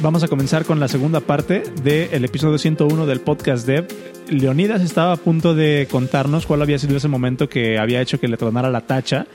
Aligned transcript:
vamos 0.00 0.22
a 0.22 0.28
comenzar 0.28 0.64
con 0.64 0.80
la 0.80 0.88
segunda 0.88 1.20
parte 1.20 1.62
del 1.82 2.24
episodio 2.24 2.58
101 2.58 3.06
del 3.06 3.20
podcast 3.20 3.66
Dev. 3.66 3.88
Leonidas 4.28 4.82
estaba 4.82 5.12
a 5.12 5.16
punto 5.16 5.54
de 5.54 5.88
contarnos 5.90 6.46
cuál 6.46 6.62
había 6.62 6.78
sido 6.78 6.96
ese 6.96 7.08
momento 7.08 7.48
que 7.48 7.78
había 7.78 8.00
hecho 8.00 8.20
que 8.20 8.28
le 8.28 8.36
tronara 8.36 8.70
la 8.70 8.82
tacha 8.82 9.26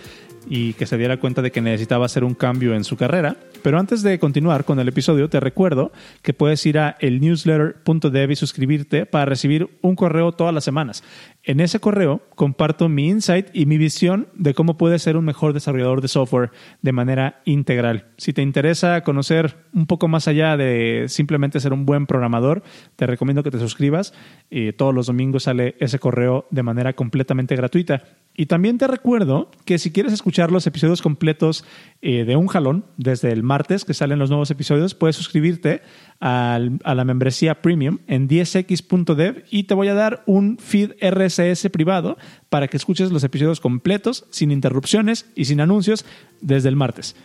y 0.49 0.73
que 0.73 0.85
se 0.85 0.97
diera 0.97 1.17
cuenta 1.17 1.41
de 1.41 1.51
que 1.51 1.61
necesitaba 1.61 2.05
hacer 2.05 2.23
un 2.23 2.33
cambio 2.33 2.73
en 2.73 2.83
su 2.83 2.97
carrera. 2.97 3.35
Pero 3.61 3.79
antes 3.79 4.03
de 4.03 4.19
continuar 4.19 4.65
con 4.65 4.79
el 4.79 4.87
episodio, 4.87 5.29
te 5.29 5.39
recuerdo 5.39 5.91
que 6.21 6.33
puedes 6.33 6.65
ir 6.65 6.77
a 6.79 6.97
elnewsletter.dev 6.99 8.31
y 8.31 8.35
suscribirte 8.35 9.05
para 9.05 9.25
recibir 9.25 9.69
un 9.81 9.95
correo 9.95 10.33
todas 10.33 10.53
las 10.53 10.63
semanas. 10.63 11.03
En 11.43 11.59
ese 11.59 11.79
correo 11.79 12.21
comparto 12.35 12.89
mi 12.89 13.07
insight 13.07 13.47
y 13.53 13.65
mi 13.65 13.77
visión 13.77 14.27
de 14.33 14.53
cómo 14.53 14.77
puedes 14.77 15.01
ser 15.01 15.17
un 15.17 15.25
mejor 15.25 15.53
desarrollador 15.53 16.01
de 16.01 16.07
software 16.07 16.51
de 16.81 16.91
manera 16.91 17.41
integral. 17.45 18.07
Si 18.17 18.33
te 18.33 18.41
interesa 18.41 19.01
conocer 19.01 19.57
un 19.73 19.85
poco 19.87 20.07
más 20.07 20.27
allá 20.27 20.57
de 20.57 21.05
simplemente 21.07 21.59
ser 21.59 21.73
un 21.73 21.85
buen 21.85 22.05
programador, 22.05 22.63
te 22.95 23.07
recomiendo 23.07 23.43
que 23.43 23.51
te 23.51 23.59
suscribas. 23.59 24.13
y 24.49 24.73
todos 24.73 24.93
los 24.93 25.07
domingos 25.07 25.43
sale 25.43 25.75
ese 25.79 25.99
correo 25.99 26.47
de 26.51 26.63
manera 26.63 26.93
completamente 26.93 27.55
gratuita. 27.55 28.03
Y 28.35 28.47
también 28.47 28.79
te 28.79 28.87
recuerdo 28.87 29.51
que 29.63 29.77
si 29.77 29.91
quieres 29.91 30.11
escuchar 30.11 30.51
los 30.51 30.65
episodios 30.65 31.01
completos 31.03 31.63
eh, 32.01 32.25
de 32.25 32.35
un 32.35 32.47
jalón, 32.47 32.85
desde 32.97 33.31
el 33.31 33.43
martes 33.43 33.85
que 33.85 33.93
salen 33.93 34.17
los 34.17 34.29
nuevos 34.29 34.49
episodios, 34.49 34.95
puedes 34.95 35.15
suscribirte 35.15 35.81
a 36.19 36.57
la 36.83 37.03
membresía 37.03 37.61
premium 37.61 37.99
en 38.07 38.29
10x.dev 38.29 39.43
y 39.51 39.63
te 39.63 39.73
voy 39.73 39.89
a 39.89 39.93
dar 39.93 40.23
un 40.25 40.57
feed 40.57 40.91
RSS 41.01 41.69
privado 41.69 42.17
para 42.49 42.69
que 42.69 42.77
escuches 42.77 43.11
los 43.11 43.25
episodios 43.25 43.59
completos, 43.59 44.25
sin 44.29 44.51
interrupciones 44.51 45.25
y 45.35 45.45
sin 45.45 45.59
anuncios 45.59 46.05
desde 46.39 46.69
el 46.69 46.77
martes. 46.77 47.15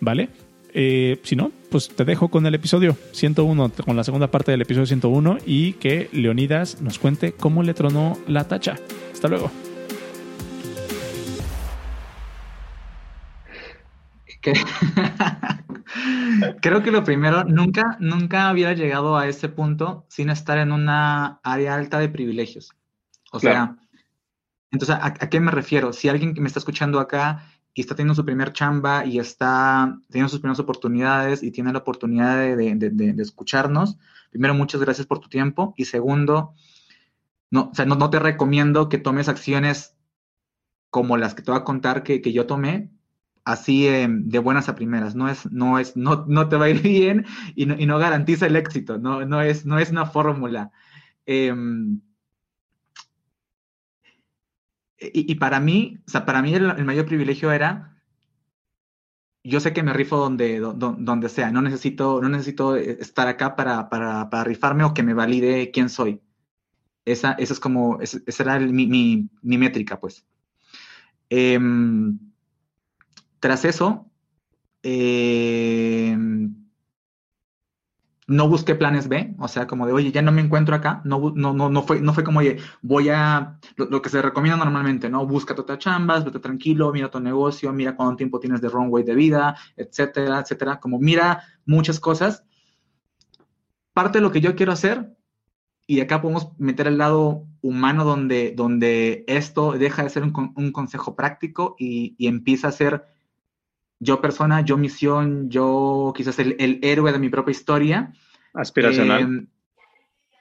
¿Vale? 0.00 0.28
Eh, 0.74 1.18
si 1.22 1.34
no, 1.34 1.50
pues 1.70 1.88
te 1.88 2.04
dejo 2.04 2.28
con 2.28 2.46
el 2.46 2.54
episodio 2.54 2.96
101, 3.12 3.72
con 3.84 3.96
la 3.96 4.04
segunda 4.04 4.30
parte 4.30 4.50
del 4.50 4.62
episodio 4.62 4.86
101 4.86 5.38
y 5.46 5.74
que 5.74 6.08
Leonidas 6.12 6.80
nos 6.82 6.98
cuente 6.98 7.32
cómo 7.32 7.62
le 7.62 7.74
tronó 7.74 8.18
la 8.26 8.44
tacha. 8.44 8.76
Hasta 9.12 9.28
luego. 9.28 9.50
Creo 16.60 16.82
que 16.82 16.90
lo 16.90 17.04
primero, 17.04 17.44
nunca, 17.44 17.96
nunca 18.00 18.52
hubiera 18.52 18.72
llegado 18.72 19.16
a 19.16 19.26
ese 19.26 19.48
punto 19.48 20.06
sin 20.08 20.30
estar 20.30 20.58
en 20.58 20.72
una 20.72 21.40
área 21.42 21.74
alta 21.74 21.98
de 21.98 22.08
privilegios. 22.08 22.72
O 23.32 23.40
sea, 23.40 23.76
entonces, 24.70 24.96
¿a, 25.00 25.12
qué 25.12 25.40
me 25.40 25.50
refiero? 25.50 25.92
Si 25.92 26.08
alguien 26.08 26.34
que 26.34 26.40
me 26.40 26.46
está 26.46 26.58
escuchando 26.58 27.00
acá 27.00 27.50
y 27.74 27.80
está 27.80 27.94
teniendo 27.94 28.14
su 28.14 28.24
primer 28.24 28.52
chamba 28.52 29.06
y 29.06 29.18
está 29.18 29.98
teniendo 30.10 30.28
sus 30.28 30.40
primeras 30.40 30.60
oportunidades 30.60 31.42
y 31.42 31.50
tiene 31.50 31.72
la 31.72 31.78
oportunidad 31.78 32.56
de, 32.56 33.14
escucharnos, 33.18 33.98
primero, 34.30 34.54
muchas 34.54 34.80
gracias 34.80 35.06
por 35.06 35.20
tu 35.20 35.28
tiempo. 35.28 35.74
Y 35.76 35.86
segundo, 35.86 36.54
no, 37.50 37.70
o 37.72 37.74
sea, 37.74 37.86
no, 37.86 38.10
te 38.10 38.18
recomiendo 38.18 38.88
que 38.88 38.98
tomes 38.98 39.28
acciones 39.28 39.94
como 40.90 41.16
las 41.16 41.34
que 41.34 41.42
te 41.42 41.50
voy 41.50 41.60
a 41.60 41.64
contar 41.64 42.02
que, 42.02 42.20
que 42.20 42.32
yo 42.32 42.46
tomé, 42.46 42.90
así 43.48 43.88
em, 43.88 44.28
de 44.28 44.38
buenas 44.38 44.68
a 44.68 44.74
primeras. 44.74 45.14
No 45.14 45.28
es, 45.28 45.50
no 45.50 45.78
es, 45.78 45.96
no, 45.96 46.26
no 46.28 46.48
te 46.48 46.56
va 46.56 46.66
a 46.66 46.70
ir 46.70 46.82
bien 46.82 47.26
y 47.54 47.66
no, 47.66 47.74
y 47.78 47.86
no 47.86 47.98
garantiza 47.98 48.46
el 48.46 48.56
éxito. 48.56 48.98
No, 48.98 49.24
no, 49.24 49.40
es, 49.42 49.64
no 49.64 49.78
es 49.78 49.90
una 49.90 50.06
fórmula. 50.06 50.70
Em, 51.26 52.00
y, 55.00 55.34
para 55.36 55.60
mí, 55.60 55.98
o 56.06 56.10
sea, 56.10 56.26
para 56.26 56.42
mí 56.42 56.52
el, 56.54 56.84
mayor 56.84 57.06
privilegio 57.06 57.52
era, 57.52 57.96
yo 59.44 59.60
sé 59.60 59.72
que 59.72 59.82
me 59.82 59.92
rifo 59.92 60.16
donde, 60.16 60.58
donde, 60.58 61.28
sea, 61.28 61.50
no 61.52 61.62
necesito, 61.62 62.20
no 62.20 62.28
necesito 62.28 62.76
estar 62.76 63.28
acá 63.28 63.54
para, 63.56 63.88
para, 63.88 64.28
para, 64.28 64.44
rifarme 64.44 64.84
o 64.84 64.92
que 64.94 65.04
me 65.04 65.14
valide 65.14 65.70
quién 65.70 65.88
soy. 65.88 66.20
Esa, 67.04 67.32
esa 67.32 67.52
es 67.54 67.60
como, 67.60 68.00
esa, 68.00 68.42
era 68.42 68.58
mi, 68.58 68.86
mi, 68.86 69.30
mi, 69.40 69.56
métrica, 69.56 70.00
pues. 70.00 70.26
Eh, 71.30 71.58
tras 73.40 73.64
eso, 73.64 74.10
eh, 74.82 76.16
no 78.28 78.46
busqué 78.46 78.74
planes 78.74 79.08
B, 79.08 79.34
o 79.38 79.48
sea, 79.48 79.66
como 79.66 79.86
de, 79.86 79.92
oye, 79.94 80.12
ya 80.12 80.20
no 80.20 80.30
me 80.30 80.42
encuentro 80.42 80.74
acá, 80.76 81.00
no, 81.04 81.32
no, 81.34 81.54
no, 81.54 81.70
no, 81.70 81.82
fue, 81.82 82.00
no 82.02 82.12
fue 82.12 82.24
como, 82.24 82.40
oye, 82.40 82.58
voy 82.82 83.08
a, 83.08 83.58
lo, 83.76 84.02
que 84.02 84.10
se 84.10 84.20
recomienda 84.20 84.62
normalmente, 84.62 85.08
¿no? 85.08 85.26
Busca 85.26 85.54
otras 85.58 85.78
chambas, 85.78 86.26
vete 86.26 86.38
tranquilo, 86.38 86.92
mira 86.92 87.10
tu 87.10 87.20
negocio, 87.20 87.72
mira 87.72 87.96
cuánto 87.96 88.16
tiempo 88.16 88.38
tienes 88.38 88.60
de 88.60 88.68
runway 88.68 89.02
de 89.02 89.14
vida, 89.14 89.56
etcétera, 89.76 90.40
etcétera, 90.40 90.78
como 90.78 90.98
mira 90.98 91.42
muchas 91.64 91.98
cosas. 91.98 92.44
Parte 93.94 94.18
de 94.18 94.22
lo 94.22 94.30
que 94.30 94.42
yo 94.42 94.54
quiero 94.54 94.72
hacer, 94.72 95.16
y 95.86 96.00
acá 96.00 96.20
podemos 96.20 96.50
meter 96.58 96.86
el 96.86 96.98
lado 96.98 97.46
humano 97.62 98.04
donde, 98.04 98.52
donde 98.54 99.24
esto 99.26 99.72
deja 99.72 100.02
de 100.02 100.10
ser 100.10 100.22
un, 100.22 100.52
un 100.54 100.70
consejo 100.70 101.16
práctico 101.16 101.76
y 101.78 102.14
empieza 102.26 102.68
a 102.68 102.72
ser 102.72 103.06
yo 104.00 104.20
persona, 104.20 104.60
yo 104.60 104.76
misión, 104.76 105.50
yo 105.50 106.12
quizás 106.16 106.38
el, 106.38 106.56
el 106.58 106.78
héroe 106.82 107.12
de 107.12 107.18
mi 107.18 107.28
propia 107.28 107.52
historia. 107.52 108.12
Aspiracional. 108.54 109.48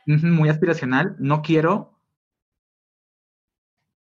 Eh, 0.05 0.17
muy 0.23 0.49
aspiracional. 0.49 1.15
No 1.19 1.41
quiero, 1.41 1.99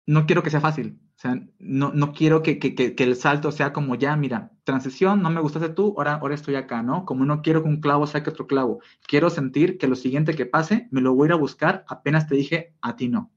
no 0.05 0.25
quiero 0.25 0.43
que 0.43 0.49
sea 0.49 0.61
fácil. 0.61 0.99
O 1.15 1.19
sea, 1.19 1.41
no, 1.57 1.91
no 1.93 2.13
quiero 2.13 2.43
que, 2.43 2.59
que, 2.59 2.75
que, 2.75 3.03
el 3.03 3.15
salto 3.15 3.51
sea 3.51 3.73
como 3.73 3.95
ya, 3.95 4.15
mira, 4.15 4.51
transición, 4.63 5.23
no 5.23 5.31
me 5.31 5.41
gustaste 5.41 5.69
tú, 5.69 5.95
ahora, 5.97 6.13
ahora 6.15 6.35
estoy 6.35 6.53
acá, 6.53 6.83
¿no? 6.83 7.05
Como 7.05 7.25
no 7.25 7.41
quiero 7.41 7.63
que 7.63 7.69
un 7.69 7.81
clavo 7.81 8.05
saque 8.05 8.29
otro 8.29 8.45
clavo. 8.45 8.81
Quiero 9.07 9.31
sentir 9.31 9.79
que 9.79 9.87
lo 9.87 9.95
siguiente 9.95 10.35
que 10.35 10.45
pase, 10.45 10.87
me 10.91 11.01
lo 11.01 11.15
voy 11.15 11.25
a 11.25 11.29
ir 11.29 11.31
a 11.31 11.37
buscar, 11.37 11.85
apenas 11.87 12.27
te 12.27 12.35
dije, 12.35 12.75
a 12.81 12.95
ti 12.95 13.09
no. 13.09 13.31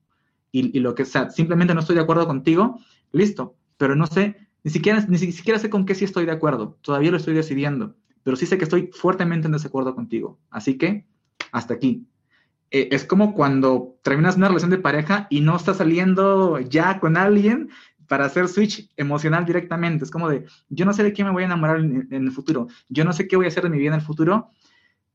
Y, 0.52 0.76
y 0.76 0.80
lo 0.80 0.94
que 0.94 1.06
sea, 1.06 1.30
simplemente 1.30 1.72
no 1.72 1.80
estoy 1.80 1.96
de 1.96 2.02
acuerdo 2.02 2.26
contigo, 2.26 2.78
listo, 3.12 3.56
pero 3.78 3.96
no 3.96 4.06
sé 4.06 4.49
ni 4.62 4.70
siquiera, 4.70 5.04
ni 5.08 5.18
siquiera 5.18 5.58
sé 5.58 5.70
con 5.70 5.86
qué 5.86 5.94
sí 5.94 6.04
estoy 6.04 6.26
de 6.26 6.32
acuerdo. 6.32 6.78
Todavía 6.82 7.10
lo 7.10 7.16
estoy 7.16 7.34
decidiendo. 7.34 7.96
Pero 8.22 8.36
sí 8.36 8.46
sé 8.46 8.58
que 8.58 8.64
estoy 8.64 8.90
fuertemente 8.92 9.46
en 9.46 9.52
desacuerdo 9.52 9.94
contigo. 9.94 10.38
Así 10.50 10.76
que, 10.76 11.06
hasta 11.52 11.74
aquí. 11.74 12.06
Eh, 12.70 12.88
es 12.92 13.04
como 13.04 13.34
cuando 13.34 13.96
terminas 14.02 14.36
una 14.36 14.48
relación 14.48 14.70
de 14.70 14.78
pareja 14.78 15.26
y 15.30 15.40
no 15.40 15.56
estás 15.56 15.78
saliendo 15.78 16.60
ya 16.60 17.00
con 17.00 17.16
alguien 17.16 17.70
para 18.06 18.26
hacer 18.26 18.48
switch 18.48 18.90
emocional 18.96 19.46
directamente. 19.46 20.04
Es 20.04 20.10
como 20.10 20.28
de, 20.28 20.44
yo 20.68 20.84
no 20.84 20.92
sé 20.92 21.02
de 21.02 21.12
qué 21.12 21.24
me 21.24 21.30
voy 21.30 21.44
a 21.44 21.46
enamorar 21.46 21.78
en, 21.78 22.08
el 22.10 22.32
futuro. 22.32 22.68
Yo 22.88 23.04
no 23.04 23.12
sé 23.12 23.26
qué 23.26 23.36
voy 23.36 23.46
a 23.46 23.48
hacer 23.48 23.62
de 23.62 23.70
mi 23.70 23.78
vida 23.78 23.88
en 23.88 24.00
el 24.00 24.06
futuro. 24.06 24.50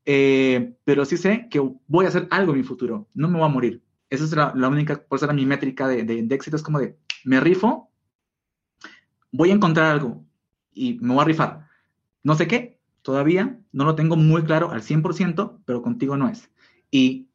Eh, 0.05 0.75
pero 0.84 1.05
sí 1.05 1.17
sé 1.17 1.47
que 1.50 1.59
voy 1.88 2.05
a 2.05 2.09
hacer 2.09 2.28
algo 2.31 2.53
en 2.53 2.59
mi 2.59 2.63
futuro. 2.63 3.07
No 3.13 3.28
me 3.28 3.38
voy 3.38 3.45
a 3.45 3.51
morir. 3.51 3.84
Esa 4.09 4.23
es 4.23 4.31
la, 4.31 4.69
única, 4.69 5.03
por 5.03 5.17
eso 5.17 5.25
era 5.25 5.34
mi 5.34 5.45
métrica 5.45 5.88
de, 5.88 6.03
de, 6.03 6.23
de 6.23 6.35
éxito. 6.35 6.55
Es 6.55 6.63
como 6.63 6.79
de, 6.79 6.97
me 7.23 7.39
rifo 7.39 7.91
voy 9.35 9.51
a 9.51 9.53
encontrar 9.53 9.91
algo 9.91 10.25
y 10.73 10.97
me 11.01 11.13
voy 11.13 11.22
a 11.22 11.25
rifar. 11.25 11.68
No 12.23 12.35
sé 12.35 12.47
qué, 12.47 12.79
todavía 13.01 13.59
no 13.72 13.85
lo 13.85 13.96
tengo 13.96 14.16
muy 14.16 14.44
claro 14.44 14.72
al 14.72 14.81
100%, 14.81 15.59
pero 15.66 15.81
contigo 15.81 16.18
no 16.18 16.28
es. 16.28 16.50
Y 16.90 17.28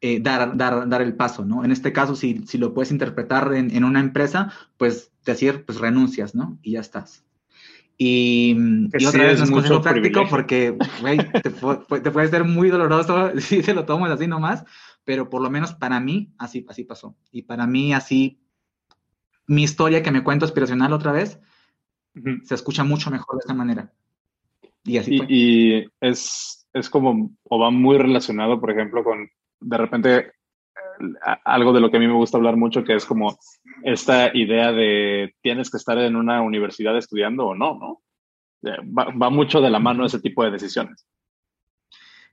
eh, 0.00 0.20
dar, 0.20 0.56
dar, 0.56 0.88
dar 0.88 1.02
el 1.02 1.14
paso, 1.14 1.44
¿no? 1.44 1.64
En 1.64 1.72
este 1.72 1.92
caso, 1.92 2.16
si, 2.16 2.42
si 2.46 2.56
lo 2.56 2.72
puedes 2.72 2.90
interpretar 2.90 3.52
en, 3.52 3.84
una 3.84 4.00
empresa, 4.00 4.52
pues 4.78 5.12
decir, 5.26 5.64
pues 5.66 5.78
renuncias, 5.78 6.34
¿no? 6.34 6.58
Y 6.62 6.72
ya 6.72 6.80
estás. 6.80 7.24
Y, 7.98 8.56
otra 9.06 9.24
vez 9.24 9.38
no 9.40 9.44
es 9.44 9.50
consejo 9.50 9.82
práctico 9.82 10.24
porque, 10.30 10.74
güey, 11.02 11.18
te, 11.18 11.50
te, 11.50 12.10
puede 12.10 12.28
ser 12.28 12.44
muy 12.44 12.70
doloroso 12.70 13.32
si 13.40 13.62
se 13.62 13.74
lo 13.74 13.84
tomas 13.84 14.10
así 14.10 14.26
nomás, 14.26 14.64
pero 15.04 15.28
por 15.28 15.42
lo 15.42 15.50
menos 15.50 15.74
para 15.74 16.00
mí 16.00 16.32
así, 16.38 16.64
así 16.66 16.84
pasó. 16.84 17.14
Y 17.30 17.42
para 17.42 17.66
mí 17.66 17.92
así 17.92 18.40
mi 19.50 19.64
historia 19.64 20.00
que 20.00 20.12
me 20.12 20.22
cuento 20.22 20.44
aspiracional 20.44 20.92
otra 20.92 21.10
vez, 21.10 21.40
se 22.44 22.54
escucha 22.54 22.84
mucho 22.84 23.10
mejor 23.10 23.34
de 23.34 23.40
esta 23.40 23.52
manera. 23.52 23.92
Y 24.84 24.96
así 24.96 25.18
fue. 25.18 25.26
Y 25.28 25.86
es, 26.00 26.68
es 26.72 26.88
como, 26.88 27.32
o 27.42 27.58
va 27.58 27.70
muy 27.72 27.98
relacionado, 27.98 28.60
por 28.60 28.70
ejemplo, 28.70 29.02
con 29.02 29.28
de 29.58 29.76
repente 29.76 30.32
algo 31.44 31.72
de 31.72 31.80
lo 31.80 31.90
que 31.90 31.96
a 31.96 32.00
mí 32.00 32.06
me 32.06 32.14
gusta 32.14 32.36
hablar 32.36 32.56
mucho, 32.56 32.84
que 32.84 32.94
es 32.94 33.04
como 33.04 33.40
esta 33.82 34.30
idea 34.36 34.70
de 34.70 35.34
tienes 35.42 35.68
que 35.68 35.78
estar 35.78 35.98
en 35.98 36.14
una 36.14 36.42
universidad 36.42 36.96
estudiando 36.96 37.48
o 37.48 37.54
no, 37.56 37.76
¿no? 37.76 38.02
Eh, 38.62 38.76
va, 38.86 39.30
mucho 39.30 39.60
de 39.60 39.70
la 39.70 39.80
mano 39.80 40.06
ese 40.06 40.20
tipo 40.20 40.44
de 40.44 40.52
decisiones. 40.52 41.08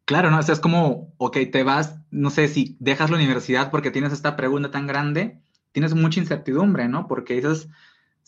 Claro, 0.06 0.30
¿no? 0.30 0.38
O 0.38 0.44
sea, 0.44 0.54
es 0.54 0.60
como, 0.60 1.16
ok, 1.18 1.38
te 1.52 1.64
vas, 1.64 2.00
no 2.12 2.30
sé 2.30 2.48
si 2.48 2.78
dejas 2.80 3.10
la 3.10 3.18
universidad 3.18 3.72
porque 3.72 3.90
tienes 3.90 4.14
esta 4.14 4.36
pregunta 4.36 4.70
tan 4.70 4.86
grande 4.86 5.42
tienes 5.78 5.94
mucha 5.94 6.20
incertidumbre, 6.20 6.88
¿no? 6.88 7.08
Porque 7.08 7.36
dices, 7.36 7.70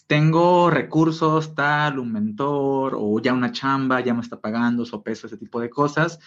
tengo 0.05 0.69
recursos, 0.69 1.55
tal, 1.55 1.97
un 1.97 2.11
mentor, 2.11 2.95
o 2.95 3.19
ya 3.19 3.33
una 3.33 3.51
chamba, 3.51 4.01
ya 4.01 4.13
me 4.13 4.21
está 4.21 4.39
pagando, 4.39 4.83
peso, 5.03 5.25
ese 5.25 5.35
tipo 5.35 5.59
de 5.59 5.67
cosas. 5.67 6.19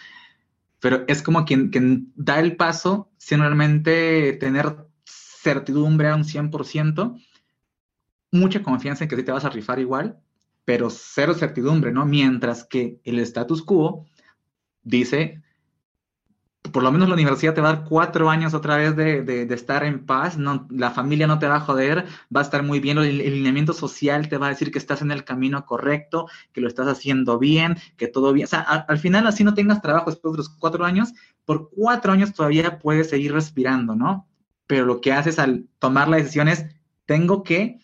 Pero 0.81 1.05
es 1.07 1.21
como 1.21 1.45
quien, 1.45 1.69
quien 1.69 2.11
da 2.17 2.41
el 2.41 2.57
paso 2.57 3.09
sin 3.17 3.39
realmente 3.39 4.33
tener 4.33 4.85
certidumbre 5.05 6.09
a 6.09 6.15
un 6.17 6.25
100%, 6.25 7.17
mucha 8.33 8.61
confianza 8.61 9.05
en 9.05 9.09
que 9.09 9.15
sí 9.15 9.23
te 9.23 9.31
vas 9.31 9.45
a 9.45 9.49
rifar 9.49 9.79
igual, 9.79 10.19
pero 10.65 10.89
cero 10.89 11.35
certidumbre, 11.35 11.93
¿no? 11.93 12.05
Mientras 12.05 12.65
que 12.65 12.99
el 13.05 13.17
status 13.19 13.63
quo 13.63 14.05
dice, 14.81 15.41
por 16.71 16.81
lo 16.81 16.91
menos 16.91 17.09
la 17.09 17.15
universidad 17.15 17.53
te 17.53 17.61
va 17.61 17.69
a 17.69 17.73
dar 17.73 17.85
cuatro 17.85 18.29
años 18.29 18.53
otra 18.53 18.77
vez 18.77 18.95
de, 18.95 19.43
estar 19.53 19.83
en 19.83 20.05
paz, 20.05 20.37
no, 20.37 20.65
la 20.69 20.91
familia 20.91 21.27
no 21.27 21.37
te 21.37 21.47
va 21.47 21.57
a 21.57 21.59
joder, 21.59 22.05
va 22.35 22.39
a 22.39 22.43
estar 22.43 22.63
muy 22.63 22.79
bien, 22.79 22.97
el, 22.97 23.19
el, 23.19 23.33
lineamiento 23.33 23.73
social 23.73 24.29
te 24.29 24.37
va 24.37 24.47
a 24.47 24.49
decir 24.49 24.71
que 24.71 24.79
estás 24.79 25.01
en 25.01 25.11
el 25.11 25.25
camino 25.25 25.65
correcto, 25.65 26.27
que 26.53 26.61
lo 26.61 26.67
estás 26.67 26.87
haciendo 26.87 27.37
bien, 27.37 27.77
que 27.97 28.07
todo 28.07 28.31
bien. 28.31 28.45
O 28.45 28.47
sea, 28.47 28.61
al 28.61 28.97
final 28.97 29.27
así 29.27 29.43
no 29.43 29.53
tengas 29.53 29.81
trabajo 29.81 30.09
después 30.09 30.31
de 30.33 30.37
los 30.37 30.49
cuatro 30.49 30.85
años, 30.85 31.13
por 31.45 31.69
cuatro 31.69 32.13
años 32.13 32.33
todavía 32.33 32.79
puedes 32.79 33.09
seguir 33.09 33.33
respirando, 33.33 33.95
¿no? 33.95 34.27
Pero 34.65 34.85
lo 34.85 35.01
que 35.01 35.11
haces 35.11 35.39
al 35.39 35.67
tomar 35.79 36.07
la 36.07 36.17
decisión 36.17 36.47
es, 36.47 36.65
tengo 37.05 37.43
que 37.43 37.79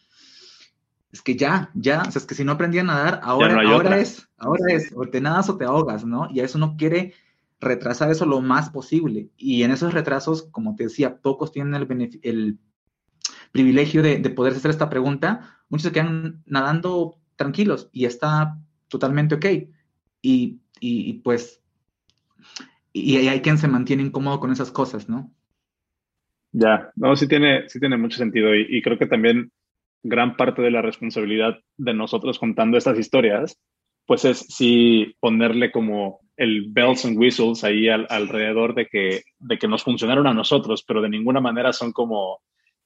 es 1.12 1.22
que 1.22 1.36
ya, 1.36 1.72
ya, 1.74 2.04
o 2.04 2.12
sea, 2.12 2.20
es 2.20 2.26
que 2.26 2.36
si 2.36 2.44
no 2.44 2.52
aprendí 2.52 2.78
a 2.78 2.84
nadar, 2.84 3.20
ahora, 3.24 3.60
ahora 3.68 3.98
es, 3.98 4.30
ahora 4.38 4.74
es, 4.74 4.92
o 4.96 5.08
te 5.08 5.20
nadas 5.20 5.50
o 5.50 5.58
te 5.58 5.66
ahogas, 5.66 6.06
¿no? 6.06 6.30
Y 6.32 6.40
a 6.40 6.46
eso 6.46 6.60
no 6.60 6.78
quiere 6.78 7.14
retrasar 7.60 8.10
eso 8.12 8.26
lo 8.26 8.42
más 8.42 8.70
posible. 8.70 9.30
Y 9.38 9.64
en 9.64 9.72
esos 9.72 9.94
retrasos, 9.94 10.44
como 10.44 10.76
te 10.76 10.86
decía, 10.86 11.18
pocos 11.18 11.52
tienen 11.52 11.74
el, 11.74 12.60
privilegio 13.52 14.04
de, 14.04 14.20
de, 14.20 14.30
poder 14.30 14.54
hacer 14.54 14.72
esta 14.72 14.90
pregunta. 14.90 15.60
Muchos 15.70 15.86
se 15.86 15.92
quedan 15.92 16.44
nadando 16.46 17.18
tranquilos 17.36 17.90
y 17.92 18.06
está 18.06 18.58
totalmente 18.88 19.36
ok. 19.36 19.46
Y, 20.22 20.60
y, 20.80 21.14
pues, 21.22 21.62
y, 22.94 23.16
hay 23.16 23.42
quien 23.42 23.58
se 23.58 23.68
mantiene 23.68 24.04
incómodo 24.04 24.40
con 24.40 24.52
esas 24.52 24.72
cosas, 24.72 25.10
¿no? 25.10 25.32
Ya, 26.52 26.92
no, 26.96 27.16
sí 27.16 27.28
tiene, 27.28 27.70
sí 27.70 27.80
tiene 27.80 27.98
mucho 27.98 28.18
sentido 28.18 28.56
y, 28.56 28.66
y 28.70 28.82
creo 28.82 28.98
que 28.98 29.06
también 29.06 29.52
gran 30.02 30.36
parte 30.36 30.62
de 30.62 30.72
la 30.72 30.82
responsabilidad 30.82 31.60
de 31.78 31.94
nosotros 31.94 32.40
contando 32.40 32.78
estas 32.78 32.98
historias, 32.98 33.60
pues 34.06 34.26
es 34.26 34.40
sí 34.40 35.16
ponerle 35.20 35.72
como 35.72 36.22
el 36.40 36.68
bells 36.70 37.04
and 37.04 37.18
whistles 37.18 37.66
ahí 37.66 37.90
alrededor 37.90 38.74
de 38.74 38.86
que, 38.86 39.24
de 39.40 39.58
que 39.58 39.68
nos 39.68 39.84
funcionaron 39.84 40.26
a 40.26 40.34
nosotros, 40.34 40.86
pero 40.88 41.02
de 41.02 41.10
ninguna 41.10 41.42
manera 41.42 41.74
son 41.74 41.92
como 41.92 42.40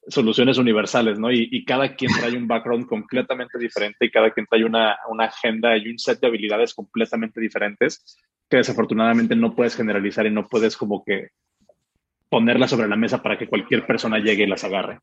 soluciones 0.08 0.58
universales, 0.58 1.20
¿no? 1.20 1.30
Y, 1.30 1.64
cada 1.64 1.94
quien 1.94 2.10
trae 2.20 2.36
un 2.36 2.48
background 2.48 2.86
completamente 2.86 3.56
diferente 3.56 4.06
y 4.06 4.10
cada 4.10 4.32
quien 4.32 4.46
trae 4.46 4.64
una, 4.64 4.98
una, 5.08 5.26
agenda 5.26 5.76
y 5.76 5.88
un 5.88 6.00
set 6.00 6.18
de 6.18 6.26
habilidades 6.26 6.74
completamente 6.74 7.40
diferentes 7.40 8.18
que 8.50 8.56
desafortunadamente 8.56 9.36
no 9.36 9.54
puedes 9.54 9.76
generalizar 9.76 10.26
y 10.26 10.32
no 10.32 10.48
puedes 10.48 10.76
como 10.76 11.04
que 11.04 11.28
ponerlas 12.28 12.70
sobre 12.70 12.88
la 12.88 12.96
mesa 12.96 13.22
para 13.22 13.38
que 13.38 13.46
cualquier 13.46 13.86
persona 13.86 14.18
llegue 14.18 14.42
y 14.42 14.48
las 14.48 14.64
agarre. 14.64 14.98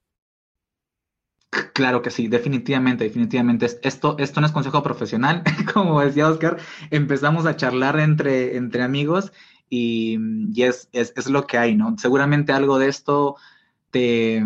Claro 1.74 2.02
que 2.02 2.12
sí, 2.12 2.30
definitivamente, 2.30 3.04
definitivamente. 3.04 3.66
Esto, 3.84 4.16
esto 4.20 4.40
no 4.40 4.48
es 4.48 4.54
consejo 4.54 4.82
profesional, 4.84 5.44
como 5.74 6.00
decía 6.00 6.30
Oscar, 6.30 6.58
empezamos 6.92 7.46
a 7.46 7.58
charlar 7.58 8.00
entre, 8.00 8.56
entre 8.56 8.84
amigos 8.84 9.34
y, 9.70 10.18
es, 10.64 10.90
es, 10.94 11.30
lo 11.30 11.48
que 11.48 11.58
hay, 11.58 11.76
¿no? 11.76 11.96
Seguramente 11.98 12.54
algo 12.54 12.80
de 12.80 12.88
esto 12.88 13.36
te 13.90 14.46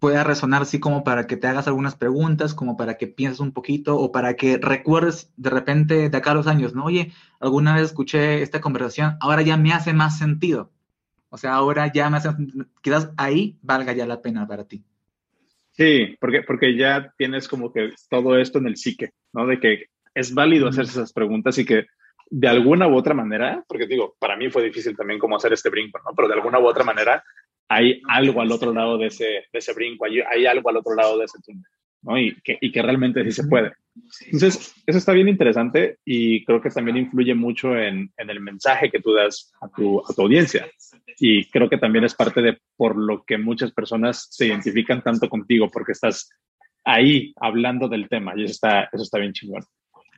pueda 0.00 0.24
resonar 0.24 0.62
así 0.62 0.80
como 0.80 1.04
para 1.04 1.26
que 1.28 1.36
te 1.36 1.46
hagas 1.46 1.68
algunas 1.68 1.94
preguntas, 1.94 2.54
como 2.54 2.76
para 2.76 2.96
que 2.96 3.06
pienses 3.06 3.40
un 3.40 3.52
poquito 3.52 3.96
o 3.96 4.10
para 4.10 4.34
que 4.34 4.58
recuerdes 4.58 5.32
de 5.36 5.50
repente 5.50 6.10
de 6.10 6.16
acá 6.16 6.32
a 6.32 6.34
los 6.34 6.48
años, 6.48 6.74
¿no? 6.74 6.84
Oye, 6.86 7.12
alguna 7.40 7.74
vez 7.74 7.84
escuché 7.84 8.42
esta 8.42 8.60
conversación, 8.60 9.16
ahora 9.20 9.42
ya 9.42 9.56
me 9.56 9.72
hace 9.72 9.92
más 9.92 10.18
sentido. 10.18 10.72
O 11.28 11.38
sea, 11.38 11.54
ahora 11.54 11.92
ya 11.92 12.10
me 12.10 12.16
hace, 12.18 12.30
quizás 12.82 13.10
ahí 13.16 13.58
valga 13.62 13.92
ya 13.92 14.06
la 14.06 14.22
pena 14.22 14.46
para 14.46 14.64
ti. 14.64 14.84
Sí, 15.76 16.16
porque, 16.20 16.42
porque 16.42 16.74
ya 16.74 17.12
tienes 17.18 17.48
como 17.48 17.72
que 17.72 17.90
todo 18.08 18.38
esto 18.38 18.58
en 18.58 18.66
el 18.66 18.76
psique, 18.76 19.10
¿no? 19.34 19.46
De 19.46 19.60
que 19.60 19.86
es 20.14 20.32
válido 20.32 20.68
hacerse 20.68 20.92
esas 20.92 21.12
preguntas 21.12 21.58
y 21.58 21.66
que 21.66 21.86
de 22.30 22.48
alguna 22.48 22.88
u 22.88 22.96
otra 22.96 23.14
manera, 23.14 23.62
porque 23.68 23.86
digo, 23.86 24.16
para 24.18 24.36
mí 24.36 24.50
fue 24.50 24.64
difícil 24.64 24.96
también 24.96 25.20
cómo 25.20 25.36
hacer 25.36 25.52
este 25.52 25.68
brinco, 25.68 26.00
¿no? 26.04 26.14
Pero 26.16 26.28
de 26.28 26.34
alguna 26.34 26.58
u 26.58 26.66
otra 26.66 26.82
manera 26.82 27.22
hay 27.68 28.00
algo 28.08 28.40
al 28.40 28.50
otro 28.52 28.72
lado 28.72 28.96
de 28.96 29.08
ese, 29.08 29.24
de 29.24 29.58
ese 29.58 29.74
brinco, 29.74 30.06
hay, 30.06 30.20
hay 30.20 30.46
algo 30.46 30.70
al 30.70 30.78
otro 30.78 30.94
lado 30.94 31.18
de 31.18 31.26
ese 31.26 31.38
túnel. 31.44 31.64
¿no? 32.02 32.18
Y 32.18 32.40
que, 32.42 32.56
y 32.60 32.72
que 32.72 32.82
realmente 32.82 33.22
sí 33.24 33.32
se 33.32 33.46
puede. 33.46 33.72
Entonces, 34.26 34.74
eso 34.86 34.98
está 34.98 35.12
bien 35.12 35.28
interesante 35.28 35.98
y 36.04 36.44
creo 36.44 36.60
que 36.60 36.70
también 36.70 36.96
influye 36.96 37.34
mucho 37.34 37.76
en, 37.76 38.12
en 38.16 38.30
el 38.30 38.40
mensaje 38.40 38.90
que 38.90 39.00
tú 39.00 39.12
das 39.12 39.52
a 39.60 39.68
tu, 39.68 40.00
a 40.00 40.12
tu, 40.14 40.22
audiencia. 40.22 40.68
Y 41.18 41.48
creo 41.50 41.68
que 41.68 41.78
también 41.78 42.04
es 42.04 42.14
parte 42.14 42.42
de 42.42 42.58
por 42.76 42.96
lo 42.96 43.24
que 43.24 43.38
muchas 43.38 43.72
personas 43.72 44.28
se 44.30 44.46
identifican 44.46 45.02
tanto 45.02 45.28
contigo, 45.28 45.70
porque 45.70 45.92
estás 45.92 46.28
ahí 46.84 47.32
hablando 47.40 47.88
del 47.88 48.08
tema 48.08 48.32
y 48.36 48.44
eso 48.44 48.52
está, 48.52 48.88
eso 48.92 49.02
está 49.02 49.18
bien 49.18 49.32
chingón. 49.32 49.64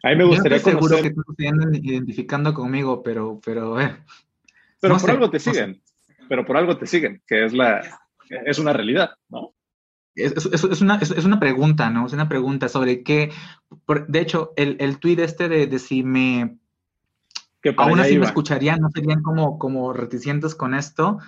A 0.03 0.11
mí 0.11 0.17
me 0.17 0.25
gustaría 0.25 0.59
Yo 0.59 0.65
seguro 0.65 1.03
que 1.03 1.11
tú 1.11 1.23
te 1.37 1.51
identificando 1.83 2.55
conmigo, 2.55 3.03
pero, 3.03 3.41
pero, 3.45 3.81
eh. 3.81 3.97
Pero 4.81 4.97
por 4.99 5.11
algo 5.11 5.31
te 5.31 5.41
siguen, 5.41 5.81
pero 6.29 6.45
por 6.45 6.57
algo 6.57 6.77
te 6.77 6.87
siguen, 6.87 7.21
que 7.27 7.45
es 7.45 7.53
la, 7.53 7.81
es 8.47 8.59
una 8.59 8.73
realidad, 8.73 9.11
¿no? 9.29 9.55
Es, 10.19 10.83
una, 10.83 10.97
es, 10.97 11.25
una, 11.25 11.39
pregunta, 11.39 11.91
¿no? 11.91 12.07
Es 12.07 12.13
una 12.13 12.29
pregunta 12.29 12.69
sobre 12.69 13.03
qué. 13.03 13.31
de 14.09 14.21
hecho, 14.21 14.53
el, 14.57 14.77
el 14.81 14.99
tuit 14.99 15.21
este 15.21 15.49
de, 15.49 15.79
si 15.79 16.03
me. 16.03 16.59
Que 17.63 17.75
aún 17.77 18.01
así 18.01 18.19
me 18.19 18.27
escucharían, 18.27 18.81
no 18.81 18.91
serían 18.91 19.23
como, 19.23 19.59
como 19.59 19.93
reticentes 19.93 20.55
con 20.55 20.75
esto, 20.75 21.19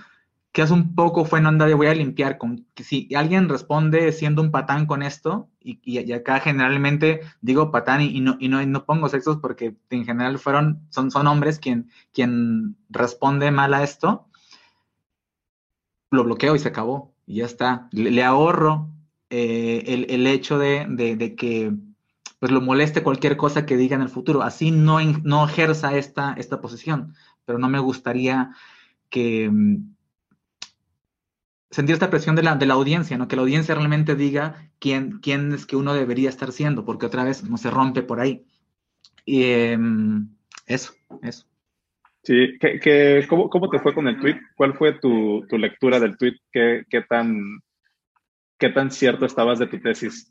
que 0.52 0.62
hace 0.62 0.72
un 0.72 0.94
poco 0.94 1.25
fue, 1.25 1.40
no 1.40 1.48
anda, 1.48 1.72
voy 1.75 1.87
a 1.87 1.94
limpiar. 1.94 2.38
Con, 2.38 2.66
que 2.75 2.82
si 2.82 3.08
alguien 3.14 3.48
responde 3.48 4.10
siendo 4.12 4.42
un 4.42 4.50
patán 4.50 4.87
con 4.87 5.02
esto, 5.02 5.48
y, 5.60 5.81
y, 5.84 6.12
acá 6.12 6.40
generalmente 6.40 7.20
digo 7.40 7.70
patán 7.70 8.00
y, 8.00 8.20
no, 8.20 8.36
y 8.40 8.48
no, 8.48 8.64
no, 8.64 8.84
pongo 8.84 9.08
sexos 9.08 9.38
porque 9.38 9.76
en 9.90 10.04
general 10.04 10.38
fueron, 10.38 10.86
son, 10.90 11.10
son 11.10 11.26
hombres 11.26 11.58
quien, 11.58 11.90
quien 12.12 12.76
responde 12.88 13.50
mal 13.50 13.75
a 13.75 13.82
esto, 13.82 14.26
lo 16.10 16.25
bloqueo 16.25 16.56
y 16.56 16.58
se 16.58 16.69
acabó 16.69 17.09
y 17.31 17.37
ya 17.37 17.44
está. 17.44 17.88
Le, 17.93 18.25
ahorro 18.25 18.91
eh, 19.31 20.06
el, 20.09 20.27
hecho 20.27 20.59
de, 20.59 21.37
que 21.38 21.73
pues 22.41 22.50
lo 22.50 22.61
moleste 22.61 23.05
cualquier 23.05 23.37
cosa 23.37 23.67
que 23.67 23.77
diga 23.77 23.94
en 23.94 24.03
el 24.03 24.09
futuro. 24.09 24.43
Así 24.43 24.73
no, 24.73 24.99
no 25.23 25.47
ejerza 25.47 25.97
esta, 25.97 26.32
esta 26.32 26.61
posición. 26.61 27.15
Pero 27.44 27.61
no 27.61 27.69
me 27.69 27.79
gustaría 27.79 28.50
que 29.11 29.49
mm, 29.49 29.94
sentir 31.71 31.93
esta 31.93 32.11
presión 32.11 32.35
de 32.35 32.43
la, 32.43 32.56
de 32.56 32.67
la 32.67 32.75
audiencia, 32.75 33.17
¿no? 33.17 33.29
Que 33.29 33.37
la 33.37 33.43
audiencia 33.43 33.77
realmente 33.77 34.17
diga 34.17 34.69
quién, 34.81 35.21
quién 35.21 35.53
es 35.53 35.67
que 35.67 35.77
uno 35.77 35.94
debería 35.94 36.31
estar 36.31 36.50
siendo, 36.50 36.85
porque 36.85 37.06
otra 37.06 37.23
vez 37.23 37.44
no 37.44 37.59
se 37.59 37.71
rompe 37.71 38.03
por 38.03 38.19
ahí. 38.19 38.44
Y 39.25 39.44
em, 39.44 40.31
eso, 40.67 40.94
eso. 41.22 41.46
Sí, 42.22 42.58
¿qué, 42.60 43.24
cómo, 43.29 43.48
cómo, 43.48 43.70
te 43.70 43.79
fue 43.79 43.94
con 43.94 44.06
el 44.06 44.20
tweet? 44.20 44.39
¿Cuál 44.55 44.74
fue 44.74 44.93
tu, 44.98 45.46
tu 45.48 45.56
lectura 45.56 45.98
del 45.98 46.19
tweet? 46.19 46.36
¿Qué, 46.53 46.84
¿Qué, 46.89 47.00
tan, 47.03 47.60
¿Qué 48.58 48.69
tan 48.69 48.91
cierto 48.91 49.24
estabas 49.24 49.58
de 49.58 49.67
tu 49.67 49.81
tesis? 49.81 50.31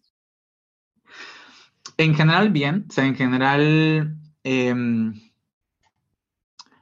En 1.97 2.13
general, 2.15 2.49
bien. 2.51 2.85
O 2.87 2.91
sea, 2.91 3.05
en 3.05 3.15
general, 3.15 4.15
em, 4.43 5.13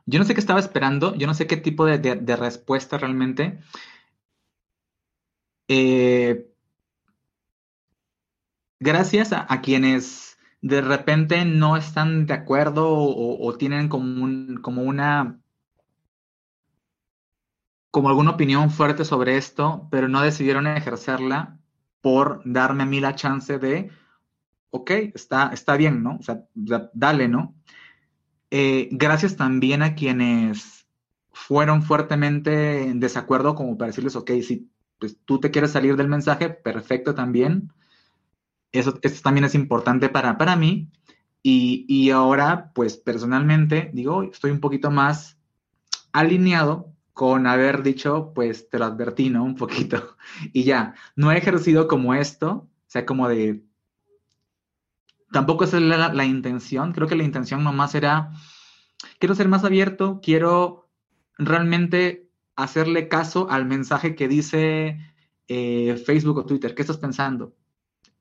yo 0.05 0.19
no 0.19 0.25
sé 0.25 0.33
qué 0.33 0.41
estaba 0.41 0.59
esperando, 0.59 1.15
yo 1.15 1.25
no 1.25 1.33
sé 1.33 1.47
qué 1.47 1.57
tipo 1.57 1.85
de, 1.85 2.35
respuesta 2.35 2.97
realmente. 2.97 3.59
Eh, 5.69 6.47
gracias 8.79 9.31
a 9.33 9.61
quienes 9.61 10.26
de 10.61 10.81
repente 10.81 11.45
no 11.45 11.77
están 11.77 12.25
de 12.25 12.33
acuerdo 12.33 12.87
o, 12.89 13.57
tienen 13.57 13.89
como, 13.89 14.23
un, 14.23 14.59
como 14.61 14.83
una 14.83 15.39
como 17.91 18.09
alguna 18.09 18.31
opinión 18.31 18.69
fuerte 18.69 19.05
sobre 19.05 19.37
esto, 19.37 19.87
pero 19.89 20.07
no 20.07 20.21
decidieron 20.21 20.67
ejercerla 20.67 21.57
por 22.01 22.41
darme 22.45 22.83
a 22.83 22.85
mí 22.85 22.99
la 22.99 23.15
chance 23.15 23.57
de, 23.57 23.89
ok, 24.69 24.91
está, 25.15 25.49
está 25.51 25.77
bien, 25.77 26.03
¿no? 26.03 26.17
O 26.17 26.21
sea, 26.21 26.43
dale, 26.93 27.27
¿no? 27.27 27.55
Eh, 28.51 28.89
gracias 28.91 29.35
también 29.35 29.81
a 29.81 29.95
quienes 29.95 30.87
fueron 31.31 31.81
fuertemente 31.83 32.83
en 32.83 32.99
desacuerdo, 32.99 33.55
como 33.55 33.77
para 33.77 33.87
decirles, 33.87 34.15
ok, 34.15 34.31
si 34.41 34.69
pues, 34.99 35.17
tú 35.25 35.39
te 35.39 35.51
quieres 35.51 35.71
salir 35.71 35.95
del 35.95 36.07
mensaje, 36.07 36.49
perfecto 36.49 37.15
también. 37.15 37.71
Eso, 38.71 38.93
también 39.23 39.45
es 39.45 39.55
importante 39.55 40.09
para, 40.09 40.37
para 40.37 40.55
mí. 40.55 40.89
Y, 41.43 42.09
ahora, 42.11 42.71
pues 42.75 42.97
personalmente, 42.97 43.89
digo, 43.93 44.23
estoy 44.23 44.51
un 44.51 44.59
poquito 44.59 44.91
más 44.91 45.37
alineado 46.11 46.93
con 47.13 47.47
haber 47.47 47.83
dicho, 47.83 48.33
pues 48.35 48.69
te 48.69 48.77
lo 48.77 48.85
advertí, 48.85 49.29
¿no? 49.29 49.43
Un 49.43 49.55
poquito. 49.55 50.17
Y 50.53 50.63
ya, 50.65 50.93
no 51.15 51.31
he 51.31 51.37
ejercido 51.37 51.87
como 51.87 52.13
esto, 52.13 52.49
o 52.49 52.69
sea, 52.87 53.05
como 53.05 53.29
de... 53.29 53.63
Tampoco 55.31 55.63
es 55.63 55.73
la, 55.73 56.13
la 56.13 56.25
intención, 56.25 56.91
creo 56.91 57.07
que 57.07 57.15
la 57.15 57.23
intención 57.23 57.63
nomás 57.63 57.95
era, 57.95 58.31
quiero 59.19 59.35
ser 59.35 59.47
más 59.47 59.63
abierto, 59.63 60.19
quiero 60.21 60.89
realmente 61.37 62.29
hacerle 62.55 63.07
caso 63.07 63.49
al 63.49 63.65
mensaje 63.65 64.15
que 64.15 64.27
dice 64.27 64.97
eh, 65.47 65.95
Facebook 66.05 66.37
o 66.37 66.45
Twitter. 66.45 66.75
¿Qué 66.75 66.81
estás 66.81 66.97
pensando? 66.97 67.55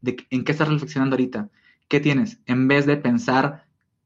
En 0.03 0.45
qué 0.45 0.53
estás 0.53 0.69
reflexionando 0.69 1.15
ahorita, 1.15 1.51
qué 1.89 2.01
tienes, 2.01 2.41
en 2.47 2.69
vez 2.69 2.87
de 2.87 2.97
pensar 2.97 3.65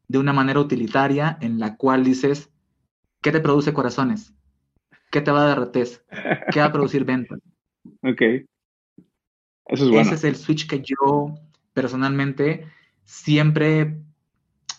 de 0.08 0.18
una 0.18 0.32
manera 0.32 0.60
utilitaria 0.60 1.38
en 1.40 1.58
la 1.58 1.76
cual 1.76 2.04
dices, 2.04 2.50
¿qué 3.22 3.32
te 3.32 3.40
produce 3.40 3.72
corazones? 3.72 4.34
¿Qué 5.10 5.20
te 5.20 5.30
va 5.30 5.42
a 5.42 5.46
dar 5.46 5.58
RTs? 5.58 6.02
¿Qué 6.52 6.60
va 6.60 6.66
a 6.66 6.72
producir 6.72 7.04
ventas? 7.04 7.38
Ok. 8.02 8.20
Eso 8.20 9.84
es 9.84 9.90
bueno. 9.90 10.00
Ese 10.02 10.14
es 10.14 10.24
el 10.24 10.36
switch 10.36 10.68
que 10.68 10.82
yo 10.82 11.34
personalmente 11.72 12.66
siempre, 13.04 14.02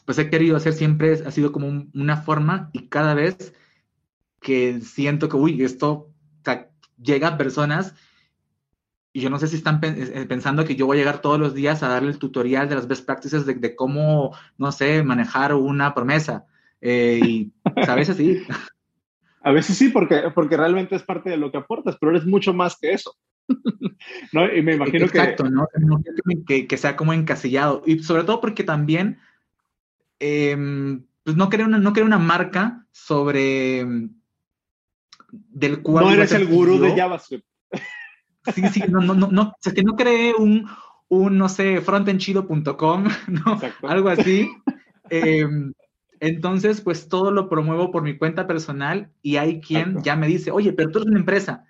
pues 0.06 0.20
he 0.20 0.30
querido 0.30 0.56
hacer, 0.56 0.74
siempre 0.74 1.14
ha 1.14 1.32
sido 1.32 1.52
como 1.52 1.88
una 1.94 2.18
forma 2.18 2.70
y 2.74 2.88
cada 2.90 3.16
vez 3.16 3.56
que 4.40 4.82
siento 4.82 5.30
que, 5.30 5.38
uy, 5.38 5.64
esto 5.64 6.12
llega 7.02 7.30
a 7.30 7.38
personas 7.38 7.96
y 9.14 9.22
yo 9.22 9.30
no 9.30 9.40
sé 9.40 9.48
si 9.48 9.58
están 9.58 9.80
eh, 9.84 10.26
pensando 10.28 10.64
que 10.64 10.76
yo 10.76 10.86
voy 10.86 10.98
a 10.98 11.02
llegar 11.02 11.22
todos 11.22 11.40
los 11.40 11.54
días 11.54 11.84
a 11.84 11.90
darle 11.90 12.12
el 12.12 12.20
tutorial 12.20 12.70
de 12.70 12.76
las 12.76 12.88
best 12.88 13.06
practices 13.06 13.46
de, 13.46 13.76
cómo, 13.76 14.36
no 14.58 14.72
sé, 14.72 15.04
manejar 15.04 15.54
una 15.54 15.94
promesa. 15.94 16.46
Eh, 16.80 17.20
y 17.24 17.52
a 17.66 17.96
veces 17.96 18.18
sí. 18.18 18.42
A 19.44 19.52
veces 19.52 19.76
sí, 19.76 19.90
porque, 19.90 20.22
porque 20.36 20.56
realmente 20.56 20.96
es 20.96 21.02
parte 21.02 21.32
de 21.32 21.38
lo 21.38 21.52
que 21.52 21.58
aportas, 21.58 21.98
pero 22.00 22.12
eres 22.12 22.28
mucho 22.28 22.54
más 22.54 22.78
que 22.78 22.92
eso. 22.92 23.18
¿No? 24.32 24.54
Y 24.54 24.62
me 24.62 24.76
imagino 24.76 25.06
Exacto, 25.06 25.46
¿no? 25.50 25.68
Que, 26.46 26.68
que, 26.68 26.78
sea 26.78 26.96
como 26.96 27.12
encasillado. 27.12 27.82
Y 27.88 28.04
sobre 28.04 28.24
todo 28.24 28.40
porque 28.40 28.64
también 28.64 29.18
em, 30.20 31.04
pues 31.24 31.36
no 31.36 31.50
creo 31.50 31.66
una, 31.66 31.80
no 31.80 31.92
una 32.04 32.20
marca 32.20 32.86
sobre 32.92 33.84
del 35.32 35.82
cual... 35.82 36.06
No 36.06 36.12
eres 36.12 36.32
el 36.34 36.46
gurú 36.46 36.80
de 36.80 36.96
JavaScript. 36.96 37.46
Sí, 38.56 38.68
sí, 38.70 38.82
no, 38.90 39.02
no, 39.02 39.14
no, 39.14 39.28
no, 39.28 39.42
o 39.44 39.56
sea, 39.60 39.74
que 39.74 39.84
no 39.84 39.96
creé 39.96 40.34
un, 40.34 40.68
un 41.10 41.38
no 41.38 41.48
sé, 41.50 41.82
frontenchido.com, 41.82 43.04
¿no? 43.28 43.60
Algo 43.84 44.10
así. 44.10 44.50
Em, 45.10 45.74
entonces, 46.20 46.82
pues 46.82 47.08
todo 47.08 47.32
lo 47.32 47.50
promuevo 47.50 47.92
por 47.92 48.04
mi 48.04 48.18
cuenta 48.18 48.48
personal 48.48 49.12
y 49.22 49.38
hay 49.38 49.62
quien 49.62 50.02
ya 50.02 50.16
me 50.16 50.28
dice, 50.28 50.52
oye, 50.52 50.74
pero 50.74 50.90
tú 50.92 51.00
eres 51.00 51.10
una 51.10 51.20
empresa. 51.20 51.66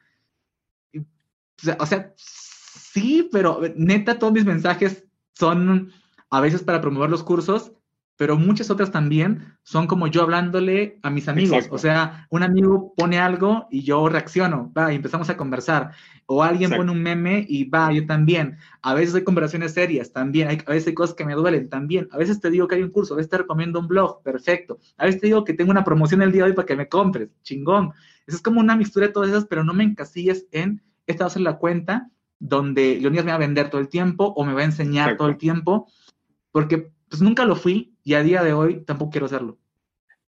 O 1.79 1.85
sea, 1.85 2.13
sí, 2.17 3.29
pero 3.31 3.61
neta, 3.75 4.17
todos 4.17 4.33
mis 4.33 4.45
mensajes 4.45 5.05
son 5.33 5.91
a 6.29 6.41
veces 6.41 6.63
para 6.63 6.81
promover 6.81 7.09
los 7.09 7.23
cursos, 7.23 7.73
pero 8.21 8.37
muchas 8.37 8.69
otras 8.69 8.91
también 8.91 9.57
son 9.63 9.87
como 9.87 10.05
yo 10.05 10.21
hablándole 10.21 10.99
a 11.01 11.09
mis 11.09 11.27
amigos. 11.27 11.67
O 11.71 11.79
sea, 11.79 12.27
un 12.29 12.43
amigo 12.43 12.93
pone 12.95 13.17
algo 13.17 13.65
y 13.71 13.81
yo 13.81 14.07
reacciono, 14.09 14.71
va, 14.77 14.93
y 14.93 14.97
empezamos 14.97 15.27
a 15.31 15.37
conversar. 15.37 15.93
O 16.27 16.43
alguien 16.43 16.69
pone 16.69 16.91
un 16.91 17.01
meme 17.01 17.43
y 17.49 17.63
va, 17.63 17.91
yo 17.91 18.05
también. 18.05 18.57
A 18.83 18.93
veces 18.93 19.15
hay 19.15 19.23
conversaciones 19.23 19.73
serias, 19.73 20.13
también. 20.13 20.49
Hay, 20.49 20.59
a 20.67 20.69
veces 20.69 20.89
hay 20.89 20.93
cosas 20.93 21.15
que 21.15 21.25
me 21.25 21.33
duelen, 21.33 21.67
también. 21.67 22.09
A 22.11 22.17
veces 22.19 22.39
te 22.39 22.51
digo 22.51 22.67
que 22.67 22.75
hay 22.75 22.83
un 22.83 22.91
curso, 22.91 23.15
a 23.15 23.17
veces 23.17 23.31
te 23.31 23.39
recomiendo 23.39 23.79
un 23.79 23.87
blog, 23.87 24.21
perfecto. 24.21 24.77
A 24.97 25.05
veces 25.05 25.19
te 25.19 25.25
digo 25.25 25.43
que 25.43 25.55
tengo 25.55 25.71
una 25.71 25.83
promoción 25.83 26.21
el 26.21 26.31
día 26.31 26.43
de 26.43 26.51
hoy 26.51 26.55
para 26.55 26.67
que 26.67 26.75
me 26.75 26.87
compres, 26.87 27.29
chingón. 27.41 27.91
Eso 28.27 28.37
es 28.37 28.43
como 28.43 28.59
una 28.59 28.75
mixtura 28.75 29.07
de 29.07 29.13
todas 29.13 29.31
esas, 29.31 29.45
pero 29.47 29.63
no 29.63 29.73
me 29.73 29.83
encasilles 29.83 30.45
en, 30.51 30.83
esta 31.07 31.23
va 31.23 31.27
a 31.29 31.31
ser 31.31 31.41
la 31.41 31.57
cuenta 31.57 32.11
donde 32.37 32.99
Leonidas 33.01 33.25
me 33.25 33.31
va 33.31 33.37
a 33.37 33.39
vender 33.39 33.71
todo 33.71 33.81
el 33.81 33.89
tiempo 33.89 34.25
o 34.25 34.45
me 34.45 34.53
va 34.53 34.61
a 34.61 34.65
enseñar 34.65 35.17
todo 35.17 35.27
el 35.27 35.37
tiempo, 35.37 35.87
porque 36.51 36.91
pues 37.11 37.21
nunca 37.21 37.43
lo 37.43 37.57
fui 37.57 37.93
y 38.05 38.13
a 38.13 38.23
día 38.23 38.41
de 38.41 38.53
hoy 38.53 38.85
tampoco 38.85 39.11
quiero 39.11 39.25
hacerlo. 39.25 39.59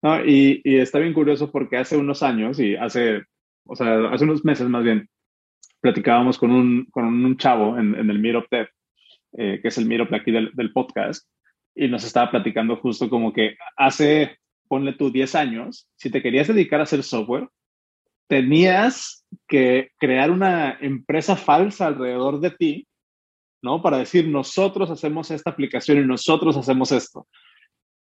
No, 0.02 0.24
y, 0.24 0.62
y, 0.64 0.78
está 0.78 0.98
bien 0.98 1.12
curioso 1.12 1.52
porque 1.52 1.76
hace 1.76 1.98
unos 1.98 2.22
años 2.22 2.58
y 2.58 2.74
hace, 2.74 3.22
o 3.64 3.76
sea, 3.76 4.08
hace 4.08 4.24
unos 4.24 4.42
meses 4.46 4.66
más 4.66 4.82
bien, 4.82 5.06
platicábamos 5.82 6.38
con 6.38 6.50
un, 6.50 6.86
con 6.86 7.04
un 7.04 7.36
chavo 7.36 7.78
en, 7.78 7.94
en 7.96 8.08
el 8.08 8.18
Meetup 8.18 8.46
Dev, 8.50 8.68
eh, 9.36 9.58
que 9.60 9.68
es 9.68 9.76
el 9.76 9.84
Meetup 9.84 10.14
aquí 10.14 10.30
del, 10.30 10.52
del, 10.54 10.72
podcast, 10.72 11.28
y 11.74 11.86
nos 11.86 12.02
estaba 12.02 12.30
platicando 12.30 12.76
justo 12.76 13.10
como 13.10 13.30
que 13.30 13.58
hace, 13.76 14.38
ponle 14.66 14.94
tú 14.94 15.10
10 15.10 15.34
años, 15.34 15.86
si 15.96 16.10
te 16.10 16.22
querías 16.22 16.48
dedicar 16.48 16.80
a 16.80 16.84
hacer 16.84 17.02
software, 17.02 17.46
tenías 18.26 19.26
que 19.46 19.90
crear 19.98 20.30
una 20.30 20.78
empresa 20.80 21.36
falsa 21.36 21.88
alrededor 21.88 22.40
de 22.40 22.50
ti 22.52 22.88
¿no? 23.62 23.82
Para 23.82 23.98
decir, 23.98 24.28
nosotros 24.28 24.90
hacemos 24.90 25.30
esta 25.30 25.50
aplicación 25.50 25.98
y 25.98 26.06
nosotros 26.06 26.56
hacemos 26.56 26.92
esto. 26.92 27.26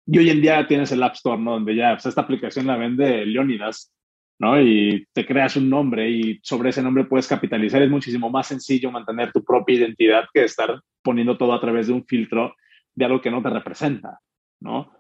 Y 0.06 0.18
hoy 0.18 0.30
en 0.30 0.42
día 0.42 0.68
tienes 0.68 0.92
el 0.92 1.04
App 1.04 1.14
Store, 1.14 1.42
¿no? 1.42 1.52
Donde 1.54 1.76
ya, 1.76 1.94
pues 1.94 2.08
esta 2.08 2.22
aplicación 2.22 2.68
la 2.68 2.76
vende 2.76 3.26
Leonidas, 3.26 3.94
¿no? 4.40 4.60
Y 4.60 5.08
te 5.14 5.26
creas 5.26 5.56
un 5.56 5.70
nombre 5.70 6.10
y 6.10 6.40
sobre 6.44 6.72
ese 6.72 6.82
nombre 6.82 7.06
puedes 7.06 7.28
capitalizar. 7.28 7.82
Es 7.82 7.90
muchísimo 7.90 8.30
más 8.30 8.48
sencillo 8.48 8.92
mantener 8.92 9.32
tu 9.32 9.44
propia 9.44 9.78
identidad 9.78 10.26
que 10.34 10.44
estar 10.44 10.82
poniendo 11.02 11.38
todo 11.38 11.54
a 11.54 11.62
través 11.62 11.88
de 11.88 11.94
un 11.94 12.06
filtro 12.06 12.56
de 12.96 13.06
algo 13.06 13.22
que 13.22 13.32
no 13.32 13.42
te 13.42 13.50
representa, 13.50 14.20
¿no? 14.60 14.92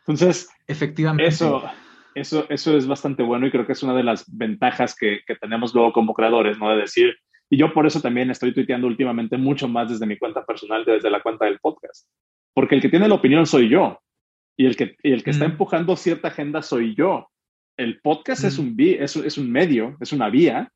Entonces, 0.00 0.50
efectivamente. 0.66 1.28
Eso, 1.28 1.62
eso, 2.14 2.46
eso 2.50 2.76
es 2.76 2.86
bastante 2.86 3.22
bueno 3.22 3.46
y 3.46 3.50
creo 3.50 3.66
que 3.66 3.72
es 3.72 3.82
una 3.82 3.94
de 3.94 4.02
las 4.02 4.24
ventajas 4.36 4.94
que, 4.94 5.20
que 5.26 5.36
tenemos 5.36 5.74
luego 5.74 5.92
como 5.92 6.12
creadores, 6.12 6.58
¿no? 6.58 6.70
De 6.70 6.82
decir, 6.82 7.14
y 7.52 7.58
yo 7.58 7.70
por 7.74 7.86
eso 7.86 8.00
también 8.00 8.30
estoy 8.30 8.54
tuiteando 8.54 8.86
últimamente 8.86 9.36
mucho 9.36 9.68
más 9.68 9.90
desde 9.90 10.06
mi 10.06 10.16
cuenta 10.16 10.42
personal 10.42 10.86
que 10.86 10.92
desde 10.92 11.10
la 11.10 11.22
cuenta 11.22 11.44
del 11.44 11.58
podcast. 11.58 12.08
Porque 12.54 12.76
el 12.76 12.80
que 12.80 12.88
tiene 12.88 13.06
la 13.06 13.14
opinión 13.14 13.44
soy 13.44 13.68
yo. 13.68 14.00
Y 14.56 14.64
el 14.64 14.74
que, 14.74 14.96
el 15.02 15.22
que 15.22 15.32
está 15.32 15.46
mm. 15.46 15.50
empujando 15.50 15.94
cierta 15.94 16.28
agenda 16.28 16.62
soy 16.62 16.94
yo. 16.94 17.28
El 17.76 18.00
podcast 18.00 18.44
es, 18.44 18.58
mm. 18.58 18.62
un, 18.62 18.76
es, 18.78 19.16
es 19.16 19.36
un 19.36 19.52
medio, 19.52 19.98
es 20.00 20.14
una 20.14 20.30
vía, 20.30 20.72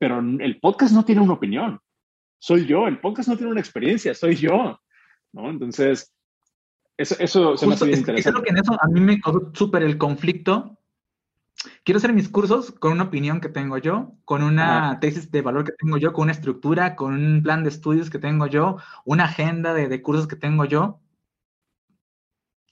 pero 0.00 0.18
el 0.18 0.58
podcast 0.58 0.92
no 0.92 1.04
tiene 1.04 1.20
una 1.20 1.34
opinión. 1.34 1.78
Soy 2.40 2.66
yo. 2.66 2.88
El 2.88 2.98
podcast 2.98 3.28
no 3.28 3.36
tiene 3.36 3.52
una 3.52 3.60
experiencia, 3.60 4.12
soy 4.12 4.34
yo. 4.34 4.80
¿no? 5.32 5.48
Entonces, 5.48 6.12
eso, 6.98 7.14
eso 7.20 7.56
se 7.56 7.68
me 7.68 7.74
hace 7.74 7.84
interesante. 7.84 8.20
Es 8.20 8.34
lo 8.34 8.42
que 8.42 8.50
en 8.50 8.58
eso 8.58 8.76
a 8.82 8.88
mí 8.88 9.00
me 9.00 9.20
causó 9.20 9.52
súper 9.54 9.84
el 9.84 9.96
conflicto 9.96 10.76
quiero 11.84 11.98
hacer 11.98 12.12
mis 12.12 12.28
cursos 12.28 12.72
con 12.72 12.92
una 12.92 13.04
opinión 13.04 13.40
que 13.40 13.48
tengo 13.48 13.78
yo, 13.78 14.12
con 14.24 14.42
una 14.42 14.98
tesis 15.00 15.30
de 15.30 15.42
valor 15.42 15.64
que 15.64 15.72
tengo 15.72 15.98
yo, 15.98 16.12
con 16.12 16.24
una 16.24 16.32
estructura, 16.32 16.96
con 16.96 17.14
un 17.14 17.42
plan 17.42 17.62
de 17.62 17.70
estudios 17.70 18.10
que 18.10 18.18
tengo 18.18 18.46
yo, 18.46 18.76
una 19.04 19.24
agenda 19.24 19.74
de, 19.74 20.02
cursos 20.02 20.26
que 20.26 20.36
tengo 20.36 20.64
yo. 20.64 21.00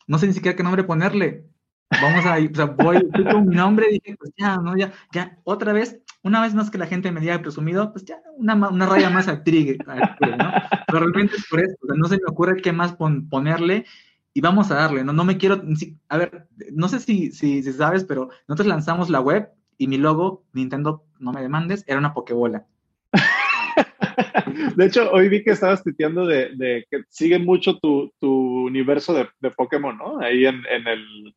No 0.07 0.19
sé 0.19 0.27
ni 0.27 0.33
siquiera 0.33 0.57
qué 0.57 0.63
nombre 0.63 0.85
ponerle. 0.85 1.47
Vamos 1.91 2.25
a, 2.27 2.37
o 2.37 2.55
sea, 2.55 2.67
voy 2.67 3.09
con 3.31 3.49
mi 3.49 3.57
nombre 3.57 3.87
y 3.89 3.95
dije, 3.95 4.17
pues 4.19 4.33
ya, 4.37 4.57
no, 4.59 4.77
ya, 4.77 4.93
ya, 5.13 5.39
otra 5.45 5.73
vez, 5.73 6.03
una 6.23 6.43
vez 6.43 6.55
más 6.55 6.71
que 6.71 6.79
la 6.79 6.87
gente 6.87 7.11
me 7.13 7.21
diga 7.21 7.41
presumido, 7.41 7.93
pues 7.93 8.05
ya, 8.05 8.21
una, 8.37 8.55
una 8.55 8.87
raya 8.87 9.09
más 9.09 9.27
al 9.27 9.43
trigue, 9.43 9.79
¿no? 9.87 10.53
Pero 10.87 10.99
realmente 11.01 11.37
es 11.37 11.47
por 11.49 11.61
eso, 11.61 11.75
o 11.83 11.87
sea, 11.87 11.97
no 11.97 12.09
se 12.09 12.17
me 12.17 12.27
ocurre 12.27 12.61
qué 12.61 12.73
más 12.73 12.95
ponerle 13.31 13.87
y 14.35 14.41
vamos 14.41 14.71
a 14.71 14.77
darle, 14.77 15.05
no, 15.05 15.13
no 15.13 15.25
me 15.25 15.37
quiero, 15.37 15.63
a 16.09 16.17
ver, 16.17 16.47
no 16.73 16.89
sé 16.89 17.01
si, 17.01 17.33
si, 17.33 17.63
si 17.63 17.73
sabes, 17.73 18.05
pero 18.05 18.31
nosotros 18.47 18.69
lanzamos 18.69 19.11
la 19.11 19.21
web 19.21 19.51
y 19.77 19.89
mi 19.89 19.97
logo, 19.99 20.45
Nintendo, 20.53 21.05
no 21.19 21.33
me 21.33 21.43
demandes, 21.43 21.85
era 21.87 21.99
una 21.99 22.15
Pokébola. 22.15 22.67
De 24.77 24.87
hecho, 24.87 25.11
hoy 25.13 25.29
vi 25.29 25.43
que 25.43 25.53
estabas 25.53 25.83
tuiteando 25.83 26.27
de, 26.27 26.51
de 26.57 26.87
que 26.91 27.03
sigue 27.09 27.39
mucho 27.39 27.79
tu, 27.79 28.13
tu 28.21 28.67
universo 28.67 29.15
de, 29.15 29.29
de, 29.41 29.51
Pokémon, 29.51 29.97
¿no? 29.97 30.21
Ahí 30.21 30.47
en, 30.47 30.63
en 30.71 30.87
el... 30.87 31.35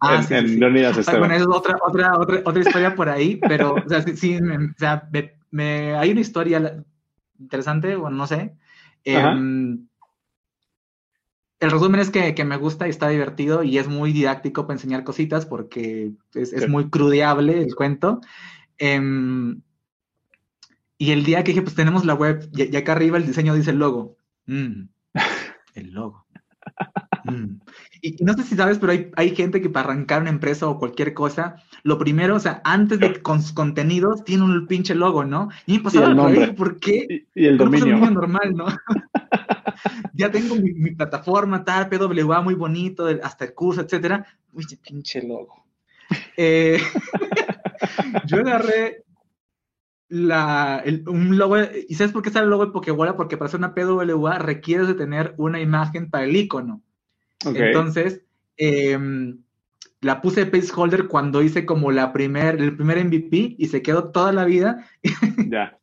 Ah, 0.00 0.16
en, 0.16 0.24
sí, 0.24 0.34
en 0.34 0.60
Bueno, 0.60 1.34
eso 1.34 1.50
es 1.50 1.56
otra, 1.56 1.76
otra, 1.82 2.18
otra, 2.18 2.42
otra 2.44 2.60
historia 2.60 2.94
por 2.94 3.08
ahí, 3.08 3.36
pero, 3.36 3.74
o 3.74 3.88
sea, 3.88 4.02
sí, 4.02 4.36
o 4.36 4.78
sea 4.78 5.08
me, 5.50 5.94
hay 5.94 6.10
una 6.10 6.20
historia 6.20 6.84
interesante, 7.38 7.94
bueno, 7.96 8.16
no 8.16 8.26
sé. 8.26 8.54
Eh, 9.04 9.22
el 11.64 11.70
resumen 11.70 12.00
es 12.00 12.10
que, 12.10 12.44
me 12.44 12.56
gusta 12.56 12.86
y 12.86 12.90
está 12.90 13.08
divertido 13.08 13.62
y 13.62 13.78
es 13.78 13.88
muy 13.88 14.12
didáctico 14.12 14.66
para 14.66 14.74
enseñar 14.74 15.04
cositas 15.04 15.46
porque 15.46 16.12
es, 16.34 16.68
muy 16.68 16.90
crudeable 16.90 17.62
el 17.62 17.74
cuento. 17.74 18.20
Em, 18.78 19.62
y 20.98 21.10
el 21.10 21.24
día 21.24 21.42
que 21.42 21.52
dije, 21.52 21.62
pues 21.62 21.74
tenemos 21.74 22.04
la 22.04 22.14
web, 22.14 22.48
y, 22.52 22.76
acá 22.76 22.92
arriba 22.92 23.18
el 23.18 23.26
diseño 23.26 23.54
dice 23.54 23.70
el 23.70 23.78
logo. 23.78 24.16
Mm, 24.46 24.88
el 25.74 25.92
logo. 25.92 26.26
Mm. 27.24 27.60
Y, 28.02 28.16
no 28.22 28.34
sé 28.34 28.42
si 28.44 28.54
sabes, 28.54 28.78
pero 28.78 28.92
hay, 29.16 29.34
gente 29.34 29.60
que 29.60 29.70
para 29.70 29.88
arrancar 29.88 30.20
una 30.20 30.30
empresa 30.30 30.68
o 30.68 30.78
cualquier 30.78 31.14
cosa, 31.14 31.56
lo 31.82 31.98
primero, 31.98 32.36
o 32.36 32.40
sea, 32.40 32.60
antes 32.64 32.98
de 32.98 33.22
con 33.22 33.42
sus 33.42 33.52
contenidos, 33.52 34.24
tiene 34.24 34.44
un 34.44 34.66
pinche 34.66 34.94
logo, 34.94 35.24
¿no? 35.24 35.48
Y 35.66 35.78
me 35.78 35.84
pasaba 35.84 36.14
por, 36.14 36.54
¿por 36.54 36.76
qué? 36.78 37.26
Y, 37.34 37.46
el 37.46 37.56
dominio. 37.56 37.98
normal, 38.10 38.54
¿no? 38.54 38.66
ya 40.14 40.30
tengo 40.30 40.56
mi, 40.56 40.90
plataforma, 40.92 41.64
tal, 41.64 41.88
PWA 41.88 42.42
muy 42.42 42.54
bonito, 42.54 43.06
hasta 43.22 43.46
el 43.46 43.54
curso, 43.54 43.80
etcétera. 43.80 44.26
Uy, 44.52 44.66
pinche 44.82 45.22
logo. 45.22 45.64
Eh, 46.36 46.78
yo 48.26 48.38
agarré 48.38 49.04
la, 50.08 50.84
un 51.06 51.38
logo, 51.38 51.56
¿y 51.88 51.94
sabes 51.94 52.12
por 52.12 52.22
qué 52.22 52.30
sale 52.30 52.44
el 52.44 52.50
logo 52.50 52.66
de 52.66 52.72
Pokébola? 52.72 53.16
Porque 53.16 53.36
para 53.36 53.48
hacer 53.48 53.58
una 53.58 53.74
PWA 53.74 54.38
requieres 54.38 54.86
de 54.86 54.94
tener 54.94 55.34
una 55.38 55.60
imagen 55.60 56.10
para 56.10 56.24
el 56.24 56.36
icono. 56.36 56.82
Entonces, 57.46 58.22
em, 58.56 59.44
la 60.00 60.20
puse 60.20 60.44
de 60.44 60.50
placeholder 60.50 61.08
cuando 61.08 61.42
hice 61.42 61.64
como 61.64 61.90
la 61.90 62.12
primer, 62.12 62.60
el 62.60 62.76
primer 62.76 62.98
MVP 62.98 63.56
y 63.58 63.68
se 63.68 63.82
quedó 63.82 64.10
toda 64.10 64.32
la 64.32 64.44
vida. 64.44 64.86
Ya. 65.50 65.78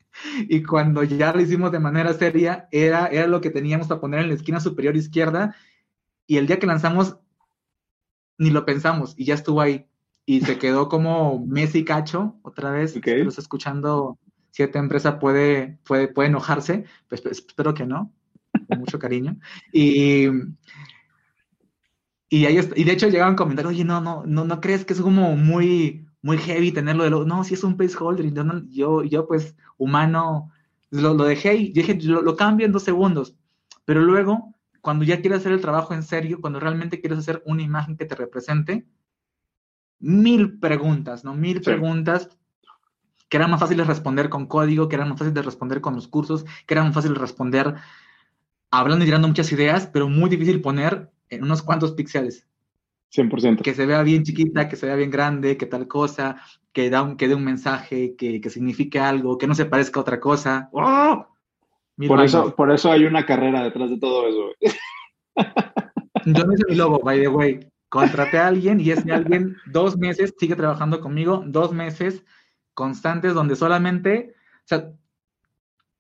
y 0.50 0.64
cuando 0.64 1.04
ya 1.04 1.34
lo 1.34 1.42
hicimos 1.42 1.72
de 1.72 1.80
manera 1.80 2.14
seria, 2.14 2.68
era, 2.72 3.08
era 3.08 3.28
lo 3.28 3.40
que 3.42 3.50
teníamos 3.50 3.88
para 3.88 4.02
poner 4.02 4.20
en 4.22 4.30
la 4.30 4.34
esquina 4.36 4.60
superior 4.60 4.96
izquierda. 4.96 5.56
Y 6.28 6.38
el 6.38 6.48
día 6.48 6.60
que 6.60 6.68
lanzamos, 6.68 7.18
ni 8.38 8.50
lo 8.50 8.66
pensamos 8.66 9.14
y 9.18 9.26
ya 9.26 9.36
estuvo 9.36 9.62
ahí. 9.62 9.88
y 10.26 10.42
se 10.42 10.58
quedó 10.58 10.88
como 10.88 11.46
Messi 11.46 11.84
cacho 11.84 12.36
otra 12.44 12.72
vez. 12.72 12.96
Okay. 12.96 13.24
Los 13.24 13.38
escuchando, 13.40 14.20
cierta 14.52 14.80
empresa 14.80 15.20
puede, 15.20 15.80
puede, 15.84 16.08
puede 16.08 16.30
enojarse, 16.30 16.86
pues, 17.08 17.22
pues, 17.22 17.40
espero 17.40 17.74
que 17.74 17.86
no, 17.86 18.14
con 18.68 18.80
mucho 18.80 19.00
cariño. 19.00 19.38
Y, 19.74 20.28
y, 22.34 22.46
ahí 22.46 22.58
y 22.78 22.86
de 22.86 22.94
hecho 22.94 23.10
llegaban 23.10 23.36
comentarios, 23.36 23.74
oye, 23.74 23.84
no, 23.84 24.00
no, 24.00 24.24
no, 24.26 24.46
no 24.46 24.62
crees 24.62 24.86
que 24.86 24.94
es 24.94 25.02
como 25.02 25.36
muy, 25.36 26.08
muy 26.22 26.38
heavy 26.38 26.72
tenerlo 26.72 27.04
de 27.04 27.10
lo, 27.10 27.26
no, 27.26 27.44
si 27.44 27.56
es 27.56 27.64
un 27.66 27.76
placeholder, 27.76 28.34
yo, 28.34 28.44
yo, 28.70 29.04
yo 29.04 29.28
pues 29.28 29.54
humano, 29.78 30.50
lo, 30.92 31.14
lo 31.14 31.26
dejé 31.26 31.56
y 31.56 31.74
dije, 31.74 32.00
lo, 32.02 32.22
lo 32.22 32.38
cambio 32.38 32.66
en 32.66 32.72
dos 32.72 32.84
segundos, 32.84 33.36
pero 33.84 34.00
luego, 34.00 34.56
cuando 34.80 35.04
ya 35.04 35.20
quieres 35.20 35.40
hacer 35.40 35.52
el 35.52 35.60
trabajo 35.60 35.94
en 35.94 36.04
serio, 36.04 36.40
cuando 36.40 36.62
realmente 36.62 37.02
quieres 37.02 37.20
hacer 37.20 37.44
una 37.46 37.64
imagen 37.64 37.98
que 37.98 38.06
te 38.06 38.16
represente, 38.16 38.88
mil 40.00 40.58
preguntas, 40.58 41.26
¿no? 41.26 41.36
Mil 41.36 41.60
preguntas 41.60 42.30
que 43.28 43.36
eran 43.36 43.52
más 43.52 43.60
fáciles 43.60 43.86
de 43.86 43.94
responder 43.94 44.30
con 44.30 44.46
código, 44.48 44.88
que 44.88 44.96
eran 44.96 45.10
más 45.10 45.18
fáciles 45.18 45.36
de 45.36 45.42
responder 45.42 45.82
con 45.82 45.96
los 45.96 46.08
cursos, 46.08 46.46
que 46.66 46.74
eran 46.76 46.86
más 46.86 46.96
fáciles 46.96 47.16
de 47.16 47.22
responder 47.22 47.76
hablando 48.72 49.04
y 49.04 49.08
tirando 49.08 49.28
muchas 49.28 49.52
ideas, 49.52 49.86
pero 49.88 50.08
muy 50.08 50.30
difícil 50.30 50.62
poner 50.62 51.12
en 51.32 51.44
unos 51.44 51.64
cuantos 51.64 51.94
píxeles. 51.94 52.48
100%. 53.12 53.62
Que 53.62 53.74
se 53.74 53.86
vea 53.86 54.04
bien 54.04 54.24
chiquita, 54.24 54.70
que 54.70 54.76
se 54.76 54.86
vea 54.86 54.96
bien 54.96 55.10
grande, 55.10 55.58
que 55.58 55.66
tal 55.66 55.88
cosa, 55.88 56.42
que, 56.72 56.90
da 56.90 57.02
un, 57.02 57.18
que 57.18 57.28
dé 57.28 57.36
un 57.36 57.44
mensaje, 57.44 58.16
que, 58.16 58.40
que 58.40 58.50
signifique 58.50 59.00
algo, 59.00 59.38
que 59.38 59.48
no 59.48 59.56
se 59.56 59.66
parezca 59.66 60.00
a 60.00 60.04
otra 60.04 60.20
cosa. 60.20 60.70
¡Oh! 60.72 61.26
Por 62.08 62.22
eso, 62.22 62.56
por 62.56 62.72
eso 62.72 62.92
hay 62.92 63.06
una 63.06 63.26
carrera 63.26 63.64
detrás 63.64 63.90
de 63.90 64.00
todo 64.00 64.28
eso. 64.28 64.72
Yo 66.26 66.46
no 66.46 66.54
hice 66.54 66.64
mi 66.68 66.76
logo, 66.76 67.00
by 67.00 67.20
the 67.20 67.28
way. 67.28 67.60
Contraté 67.90 68.38
a 68.38 68.48
alguien 68.48 68.80
y 68.80 68.92
ese 68.92 69.12
alguien 69.12 69.58
dos 69.66 69.98
meses 69.98 70.34
sigue 70.40 70.56
trabajando 70.56 71.02
conmigo, 71.02 71.44
dos 71.46 71.74
meses 71.74 72.24
constantes 72.74 73.34
donde 73.34 73.56
solamente, 73.58 74.34
o 74.60 74.64
sea, 74.66 74.94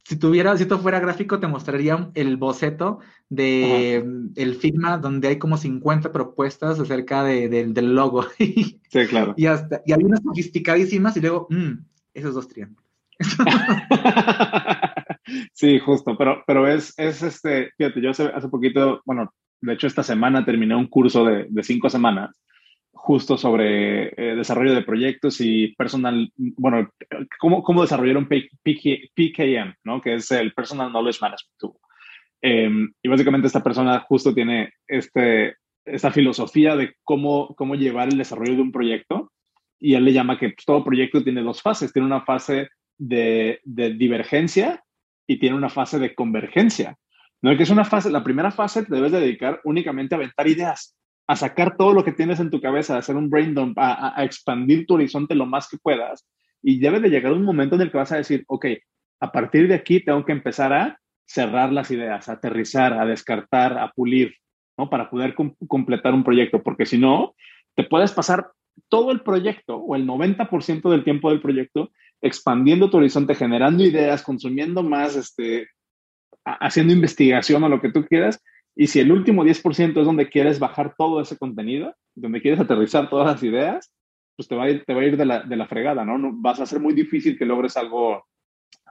si 0.04 0.18
tuviera, 0.18 0.56
si 0.58 0.64
esto 0.64 0.80
fuera 0.80 1.00
gráfico, 1.00 1.40
te 1.40 1.48
mostraría 1.48 2.10
el 2.16 2.38
boceto 2.38 3.00
de 3.30 4.04
el 4.36 4.56
Figma, 4.56 4.98
donde 4.98 5.30
hay 5.30 5.40
como 5.40 5.58
50 5.58 6.12
propuestas 6.12 6.80
acerca 6.80 7.24
de, 7.24 7.50
del 7.50 7.96
logo. 7.96 8.26
sí, 8.38 8.80
claro. 9.10 9.34
Y, 9.38 9.46
hasta, 9.46 9.82
y 9.86 9.94
había 9.94 10.08
unas 10.08 10.24
sofisticadísimas 10.24 11.16
y 11.18 11.22
luego, 11.22 11.48
mmm, 11.50 11.74
esos 12.14 12.34
dos 12.34 12.48
triángulos. 12.48 12.84
sí, 15.54 15.80
justo, 15.80 16.18
pero, 16.18 16.44
pero 16.48 16.68
es, 16.68 16.94
es 16.98 17.22
este, 17.22 17.72
fíjate, 17.78 18.02
yo 18.02 18.10
hace, 18.10 18.26
hace 18.26 18.48
poquito, 18.48 19.02
bueno, 19.06 19.32
de 19.62 19.74
hecho 19.74 19.86
esta 19.86 20.02
semana 20.02 20.44
terminé 20.44 20.76
un 20.76 20.88
curso 20.88 21.24
de, 21.24 21.46
de 21.50 21.64
cinco 21.64 21.90
semanas 21.90 22.42
justo 23.04 23.36
sobre 23.36 24.10
eh, 24.10 24.36
desarrollo 24.36 24.76
de 24.76 24.84
proyectos 24.84 25.42
y 25.42 25.74
personal, 25.76 26.32
bueno, 26.38 26.88
cómo, 27.40 27.64
cómo 27.64 27.82
desarrollar 27.82 28.18
un 28.18 28.28
PKM, 28.28 29.74
¿no? 29.84 30.02
Que 30.02 30.14
es 30.16 30.30
el 30.30 30.54
Personal 30.54 30.92
Knowledge 30.92 31.18
Management 31.20 31.58
Tool. 31.58 31.74
Em, 32.44 32.94
y 33.02 33.10
básicamente 33.10 33.48
esta 33.48 33.64
persona 33.64 34.02
justo 34.02 34.36
tiene 34.36 34.74
este, 34.88 35.56
esta 35.84 36.12
filosofía 36.12 36.76
de 36.76 36.94
cómo, 37.04 37.56
cómo 37.56 37.74
llevar 37.74 38.10
el 38.10 38.20
desarrollo 38.20 38.54
de 38.54 38.62
un 38.62 38.72
proyecto 38.72 39.32
y 39.80 39.96
él 39.96 40.06
le 40.06 40.14
llama 40.14 40.38
que 40.38 40.50
pues, 40.50 40.64
todo 40.64 40.84
proyecto 40.84 41.24
tiene 41.24 41.42
dos 41.42 41.60
fases. 41.60 41.92
Tiene 41.92 42.06
una 42.06 42.22
fase 42.22 42.70
de, 43.00 43.62
de 43.64 43.96
divergencia 43.96 44.84
y 45.26 45.40
tiene 45.40 45.56
una 45.56 45.70
fase 45.70 45.98
de 45.98 46.14
convergencia. 46.14 46.96
¿no? 47.42 47.58
Que 47.58 47.64
es 47.64 47.72
una 47.72 47.84
fase, 47.84 48.12
la 48.12 48.24
primera 48.24 48.52
fase 48.52 48.86
te 48.86 48.94
debes 48.94 49.12
dedicar 49.12 49.60
únicamente 49.64 50.14
a 50.14 50.20
aventar 50.20 50.48
ideas 50.48 50.96
a 51.32 51.36
sacar 51.38 51.78
todo 51.78 51.94
lo 51.94 52.04
que 52.04 52.12
tienes 52.12 52.42
en 52.42 52.50
tu 52.50 52.60
cabeza, 52.60 52.96
a 52.96 52.98
hacer 53.00 53.16
un 53.16 53.30
brain 53.30 53.56
dump, 53.56 53.78
a, 53.80 54.22
expandir 54.22 54.86
tu 54.86 54.96
horizonte 54.96 55.34
lo 55.34 55.46
más 55.46 55.70
que 55.70 55.78
puedas. 55.78 56.28
Y 56.62 56.78
debe 56.80 57.00
de 57.00 57.10
llegar 57.10 57.32
un 57.32 57.46
momento 57.46 57.76
en 57.76 57.82
el 57.84 57.90
que 57.90 58.00
vas 58.00 58.12
a 58.12 58.18
decir, 58.18 58.44
ok, 58.48 58.66
a 59.22 59.32
partir 59.32 59.70
de 59.70 59.76
aquí 59.76 60.04
tengo 60.04 60.26
que 60.26 60.34
empezar 60.34 60.74
a 60.74 61.00
cerrar 61.26 61.72
las 61.72 61.90
ideas, 61.90 62.28
a 62.28 62.34
aterrizar, 62.34 62.92
a 63.00 63.06
descartar, 63.06 63.78
a 63.78 63.92
pulir, 63.92 64.36
¿no? 64.78 64.90
Para 64.90 65.10
poder 65.10 65.34
completar 65.70 66.14
un 66.14 66.26
proyecto, 66.26 66.62
porque 66.62 66.86
si 66.86 66.98
no, 66.98 67.34
te 67.76 67.86
puedes 67.86 68.12
pasar 68.12 68.52
todo 68.90 69.14
el 69.14 69.22
proyecto 69.22 69.78
o 69.78 69.96
el 69.96 70.06
90% 70.06 70.90
del 70.90 71.06
tiempo 71.06 71.30
del 71.30 71.40
proyecto 71.40 71.92
expandiendo 72.20 72.90
tu 72.90 72.98
horizonte, 72.98 73.36
generando 73.36 73.86
ideas, 73.86 74.22
consumiendo 74.22 74.84
más, 74.84 75.16
este, 75.16 75.70
haciendo 76.44 76.92
investigación 76.92 77.64
o 77.64 77.70
lo 77.70 77.80
que 77.80 77.94
tú 77.94 78.06
quieras, 78.06 78.44
y 78.82 78.88
si 78.88 79.00
el 79.00 79.12
último 79.12 79.46
10% 79.46 80.00
es 80.00 80.06
donde 80.08 80.28
quieres 80.28 80.58
bajar 80.58 80.96
todo 80.98 81.22
ese 81.22 81.38
contenido, 81.38 81.94
donde 82.16 82.42
quieres 82.42 82.60
aterrizar 82.60 83.12
todas 83.12 83.28
las 83.28 83.44
ideas, 83.44 83.94
pues 84.36 84.48
te 84.48 84.56
va 84.56 84.64
a 84.64 84.70
ir, 84.72 84.84
te 84.86 84.96
va 84.96 85.02
a 85.02 85.06
ir 85.06 85.18
de, 85.18 85.26
la, 85.28 85.68
fregada, 85.68 86.04
¿no? 86.04 86.18
¿no? 86.18 86.32
Vas 86.34 86.60
a 86.60 86.66
ser 86.66 86.80
muy 86.80 86.96
difícil 86.96 87.38
que 87.38 87.46
logres 87.46 87.78
algo, 87.78 88.26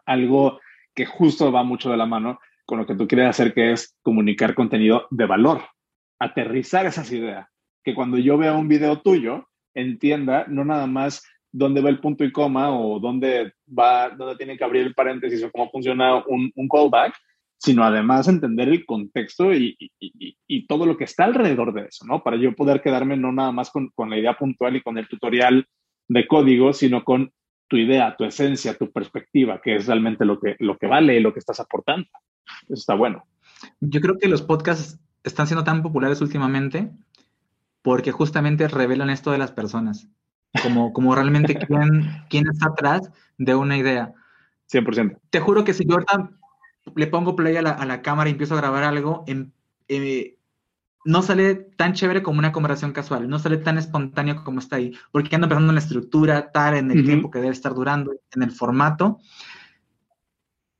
algo 0.07 0.61
que 0.94 1.07
justo 1.07 1.50
va 1.50 1.64
mucho 1.64 1.90
de 1.90 1.96
la 1.96 2.07
mano 2.07 2.38
con 2.66 2.79
lo 2.79 2.87
que 2.87 2.94
tú 2.94 3.09
quieres 3.09 3.31
hacer, 3.31 3.53
que 3.53 3.72
es 3.72 3.96
comunicar 4.00 4.55
contenido 4.55 5.09
de 5.11 5.26
valor, 5.26 5.62
aterrizar 6.20 6.87
esas 6.87 7.11
ideas. 7.11 7.48
Que 7.83 7.92
cuando 7.92 8.16
yo 8.16 8.38
vea 8.38 8.53
un 8.53 8.68
video 8.68 9.00
tuyo, 9.00 9.48
entienda 9.74 10.44
no 10.46 10.64
nada 10.64 10.87
más 10.87 11.26
dónde 11.50 11.81
va 11.81 11.88
el 11.88 11.98
punto 11.98 12.22
y 12.22 12.31
coma 12.31 12.70
o 12.79 13.00
dónde 13.00 13.55
va, 13.76 14.11
dónde 14.11 14.37
tiene 14.37 14.57
que 14.57 14.62
abrir 14.62 14.87
el 14.87 14.94
paréntesis 14.94 15.42
o 15.42 15.50
cómo 15.50 15.68
funciona 15.68 16.24
un, 16.29 16.53
un 16.55 16.68
callback, 16.68 17.12
sino 17.61 17.85
además 17.85 18.27
entender 18.27 18.70
el 18.70 18.87
contexto 18.87 19.53
y, 19.53 19.77
todo 20.66 20.87
lo 20.87 20.96
que 20.96 21.05
está 21.05 21.25
alrededor 21.25 21.75
de 21.75 21.83
eso, 21.83 22.07
¿no? 22.07 22.23
Para 22.23 22.37
yo 22.37 22.55
poder 22.55 22.81
quedarme 22.81 23.16
no 23.16 23.33
nada 23.33 23.53
más 23.53 23.70
con, 23.70 23.92
la 24.09 24.18
idea 24.18 24.38
puntual 24.38 24.77
y 24.77 24.83
con 24.83 24.96
el 24.96 25.09
tutorial 25.09 25.66
de 26.09 26.27
código, 26.27 26.73
sino 26.73 27.05
con 27.05 27.33
tu 27.68 27.77
idea, 27.77 28.16
tu 28.16 28.25
esencia, 28.25 28.79
tu 28.79 28.90
perspectiva, 28.90 29.61
que 29.61 29.77
es 29.77 29.87
realmente 29.87 30.25
lo 30.25 30.40
que, 30.40 30.57
lo 30.59 30.79
que 30.79 30.87
vale 30.87 31.16
y 31.16 31.20
lo 31.20 31.35
que 31.35 31.38
estás 31.40 31.61
aportando. 31.61 32.09
Eso 32.62 32.75
está 32.75 32.94
bueno. 32.94 33.25
Yo 33.81 34.01
creo 34.01 34.16
que 34.16 34.29
los 34.29 34.42
podcasts 34.42 34.99
están 35.23 35.46
siendo 35.46 35.64
tan 35.64 35.83
populares 35.83 36.23
últimamente 36.23 36.90
porque 37.83 38.11
justamente 38.11 38.68
revelan 38.68 39.11
esto 39.11 39.33
de 39.33 39.38
las 39.38 39.53
personas, 39.53 40.09
como, 40.62 40.94
como 40.94 41.14
realmente 41.14 41.55
quién, 41.66 42.25
quién 42.31 42.49
está 42.49 42.68
atrás 42.68 43.11
de 43.37 43.55
una 43.55 43.77
idea. 43.77 44.14
100%. 44.73 45.18
Te 45.29 45.40
juro 45.40 45.64
que 45.64 45.75
si 45.75 45.85
yo 45.85 45.99
le 46.94 47.06
pongo 47.06 47.36
play 47.36 47.56
a 47.56 47.62
la, 47.62 48.02
cámara 48.02 48.28
y 48.28 48.32
empiezo 48.32 48.54
a 48.54 48.58
grabar 48.58 48.84
algo, 48.84 49.24
en, 49.26 49.52
eh, 49.88 50.38
no 51.04 51.22
sale 51.22 51.54
tan 51.54 51.94
chévere 51.94 52.22
como 52.22 52.38
una 52.38 52.52
conversación 52.52 52.92
casual, 52.92 53.28
no 53.28 53.38
sale 53.38 53.56
tan 53.56 53.78
espontáneo 53.78 54.44
como 54.44 54.60
está 54.60 54.76
ahí, 54.76 54.92
porque 55.12 55.34
ando 55.34 55.48
pensando 55.48 55.70
en 55.70 55.76
la 55.76 55.80
estructura, 55.80 56.52
tal, 56.52 56.76
en 56.76 56.90
el 56.90 57.04
tiempo 57.04 57.30
que 57.30 57.38
debe 57.38 57.52
estar 57.52 57.74
durando, 57.74 58.12
en 58.34 58.42
el 58.42 58.50
formato. 58.50 59.18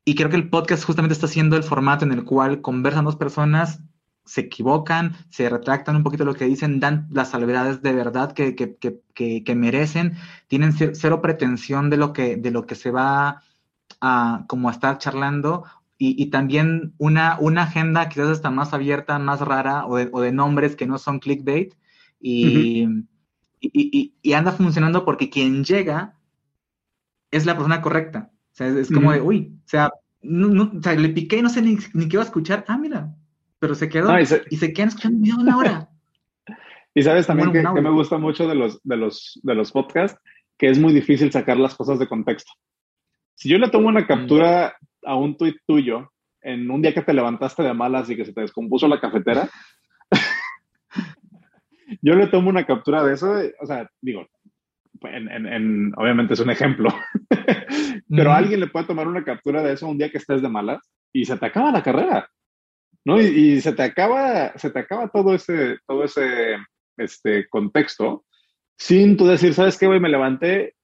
Y 0.05 0.15
creo 0.15 0.29
que 0.29 0.37
el 0.37 0.51
podcast 0.51 0.85
justamente 0.85 1.15
está 1.15 1.27
siendo 1.27 1.57
el 1.57 1.63
formato 1.63 2.05
en 2.05 2.13
el 2.13 2.25
cual 2.25 2.61
conversan 2.61 3.05
dos 3.05 3.17
personas, 3.17 3.81
se 4.25 4.43
equivocan, 4.43 5.17
se 5.31 5.49
retractan 5.49 5.97
un 5.97 6.03
poquito 6.03 6.25
lo 6.25 6.35
que 6.35 6.45
dicen, 6.45 6.81
dan 6.81 7.09
las 7.11 7.31
salvedades 7.31 7.83
de 7.83 7.93
verdad 7.93 8.33
que, 8.33 8.55
que, 8.55 8.77
que, 8.79 9.45
que 9.45 9.55
merecen, 9.55 10.17
tienen 10.49 10.73
cero 10.73 11.23
pretensión 11.23 11.91
de 11.91 11.97
lo 11.97 12.13
que, 12.13 12.37
de 12.37 12.51
lo 12.51 12.67
que 12.67 12.75
se 12.75 12.91
va 12.91 13.43
a, 14.01 14.45
como 14.49 14.69
a 14.69 14.73
estar 14.73 14.99
charlando 14.99 15.65
y, 16.03 16.31
también 16.31 16.95
una, 16.97 17.37
una 17.41 17.65
agenda 17.65 18.09
quizás 18.09 18.31
está 18.31 18.51
más 18.51 18.73
abierta, 18.73 19.19
más 19.19 19.43
rara, 19.43 19.85
o 19.87 19.99
de, 19.99 20.33
nombres 20.33 20.75
que 20.75 20.87
no 20.87 20.97
son 20.97 21.19
clickbait, 21.19 21.75
y, 22.19 22.87
y, 23.61 24.33
anda 24.33 24.53
funcionando 24.53 25.05
porque 25.05 25.29
quien 25.29 25.63
llega 25.63 26.17
es 27.31 27.45
la 27.45 27.53
persona 27.53 27.83
correcta. 27.83 28.31
O 28.33 28.55
sea, 28.55 28.69
es, 28.69 28.91
como 28.91 29.13
de, 29.13 29.21
uy, 29.21 29.53
o 29.63 29.69
sea, 29.69 29.91
no, 30.23 30.73
o 30.75 30.83
sea, 30.83 30.95
le 30.95 31.11
piqué 31.11 31.37
y 31.37 31.43
no 31.43 31.51
sé 31.51 31.61
ni, 31.61 31.77
ni, 31.93 32.09
qué 32.09 32.17
iba 32.17 32.23
a 32.23 32.27
escuchar. 32.27 32.65
Ah, 32.67 32.79
mira, 32.79 33.15
pero 33.59 33.75
se 33.75 33.91
quedó 33.91 34.19
y, 34.19 34.25
se, 34.25 34.43
y 34.49 34.57
se 34.57 34.73
quedan 34.73 34.89
escuchando 34.89 35.37
una 35.39 35.59
hora. 35.59 35.91
y 36.95 37.03
sabes 37.03 37.27
también 37.27 37.53
que, 37.53 37.63
que, 37.63 37.81
me 37.83 37.91
gusta 37.91 38.17
mucho 38.17 38.49
de 38.49 38.55
los, 38.55 38.81
de, 38.85 38.97
los, 38.97 39.39
de 39.43 39.55
los 39.55 39.71
podcasts, 39.71 40.19
que 40.57 40.71
es 40.71 40.79
muy 40.79 40.95
difícil 40.95 41.31
sacar 41.31 41.59
las 41.59 41.75
cosas 41.75 41.99
de 41.99 42.09
contexto. 42.09 42.53
Si 43.35 43.51
yo 43.51 43.59
le 43.59 43.69
tomo 43.69 43.89
una 43.89 44.07
captura 44.07 44.75
a 45.05 45.15
un 45.17 45.37
tuit 45.37 45.57
tuyo 45.67 46.13
en 46.43 46.71
un 46.71 46.83
día 46.83 46.95
que 46.95 47.03
te 47.03 47.13
levantaste 47.13 47.63
de 47.63 47.75
malas 47.75 48.09
y 48.09 48.17
que 48.17 48.25
se 48.25 48.33
te 48.33 48.41
descompuso 48.41 48.89
la 48.89 49.01
cafetera, 49.01 49.49
yo 52.03 52.15
le 52.15 52.29
tomo 52.29 52.49
una 52.49 52.65
captura 52.65 53.05
de 53.05 53.15
eso, 53.15 53.35
o 53.61 53.67
sea, 53.67 53.89
digo, 54.01 54.27
en, 55.03 55.93
obviamente 55.97 56.35
es 56.35 56.41
un 56.41 56.51
ejemplo, 56.51 56.91
pero 58.09 58.33
alguien 58.33 58.61
le 58.61 58.69
puede 58.69 58.87
tomar 58.87 59.07
una 59.07 59.25
captura 59.25 59.63
de 59.63 59.75
eso 59.75 59.89
un 59.89 59.99
día 59.99 60.11
que 60.11 60.19
estés 60.19 60.43
de 60.43 60.49
malas 60.49 60.81
y 61.13 61.25
se 61.25 61.37
te 61.37 61.47
acaba 61.47 61.73
la 61.73 61.83
carrera, 61.83 62.29
¿no? 63.05 63.21
Y, 63.21 63.61
se 63.61 63.73
te 63.73 63.83
acaba, 63.83 64.57
se 64.57 64.71
te 64.71 64.79
acaba 64.79 65.09
todo 65.09 65.35
ese, 65.35 65.79
todo 65.87 66.05
ese 66.05 66.57
este, 66.97 67.49
contexto 67.49 68.25
sin 68.79 69.17
tú 69.17 69.27
decir, 69.27 69.53
¿sabes 69.53 69.77
qué, 69.77 69.87
güey? 69.87 70.01
Me 70.01 70.09
levanté 70.09 70.75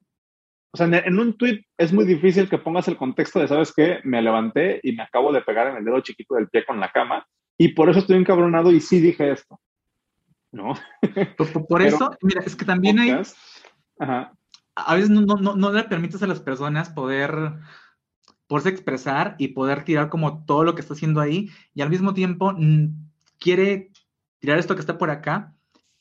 o 0.76 0.86
sea, 0.86 0.98
en, 0.98 1.18
un 1.18 1.38
tweet 1.38 1.64
es 1.78 1.90
muy 1.90 2.04
difícil 2.04 2.50
que 2.50 2.58
pongas 2.58 2.86
el 2.86 2.98
contexto 2.98 3.40
de, 3.40 3.48
¿sabes 3.48 3.72
qué? 3.74 4.00
Me 4.04 4.20
levanté 4.20 4.78
y 4.82 4.92
me 4.92 5.04
acabo 5.04 5.32
de 5.32 5.40
pegar 5.40 5.68
en 5.68 5.78
el 5.78 5.84
dedo 5.86 6.00
chiquito 6.00 6.34
del 6.34 6.50
pie 6.50 6.66
con 6.66 6.78
la 6.78 6.92
cama 6.92 7.26
y 7.56 7.68
por 7.68 7.88
eso 7.88 8.00
estoy 8.00 8.16
encabronado 8.16 8.70
y 8.70 8.80
sí 8.80 9.00
dije 9.00 9.32
esto. 9.32 9.58
¿No? 10.52 10.74
Por, 11.68 11.80
eso, 11.80 12.10
mira, 12.20 12.42
es 12.44 12.54
que 12.54 12.66
también 12.66 12.98
hay, 12.98 13.18
a 13.98 14.94
veces 14.94 15.08
no, 15.08 15.22
no, 15.22 15.56
no, 15.56 15.72
le 15.72 15.84
permites 15.84 16.22
a 16.22 16.26
las 16.26 16.40
personas 16.40 16.90
poder, 16.90 17.54
poderse 18.46 18.68
expresar 18.68 19.34
y 19.38 19.48
poder 19.48 19.84
tirar 19.84 20.10
como 20.10 20.44
todo 20.44 20.62
lo 20.62 20.74
que 20.74 20.82
está 20.82 20.92
haciendo 20.92 21.22
ahí 21.22 21.48
y 21.74 21.80
al 21.80 21.88
mismo 21.88 22.12
tiempo 22.12 22.52
mm, 22.52 22.88
quiere 23.38 23.92
tirar 24.40 24.58
esto 24.58 24.74
que 24.74 24.80
está 24.80 24.98
por 24.98 25.08
acá, 25.08 25.54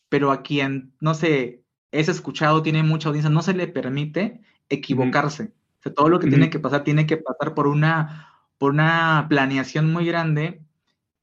pero 0.10 0.32
a 0.32 0.44
quien, 0.44 0.94
no 1.00 1.14
sé, 1.14 1.64
es 1.92 2.10
escuchado, 2.10 2.62
tiene 2.62 2.84
mucha 2.84 3.08
audiencia, 3.08 3.30
no 3.30 3.42
se 3.42 3.54
le 3.54 3.68
permite 3.68 4.42
equivocarse. 4.70 5.54
O 5.80 5.84
sea, 5.84 5.94
todo 5.94 6.10
lo 6.10 6.20
que 6.20 6.28
tiene 6.28 6.50
que 6.50 6.60
pasar 6.60 6.84
tiene 6.84 7.06
que 7.06 7.18
pasar 7.18 7.54
por 7.54 7.68
una, 7.68 8.30
por 8.58 8.72
una 8.72 9.26
planeación 9.30 9.92
muy 9.92 10.06
grande 10.06 10.62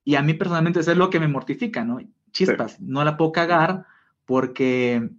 y 0.04 0.16
a 0.16 0.22
mí 0.22 0.34
personalmente 0.34 0.80
eso 0.80 0.92
es 0.92 0.98
lo 0.98 1.10
que 1.10 1.20
me 1.20 1.28
mortifica, 1.28 1.84
¿no? 1.84 2.00
Chispas, 2.32 2.80
no 2.80 3.04
la 3.04 3.16
puedo 3.16 3.32
cagar 3.32 3.86
porque 4.24 5.10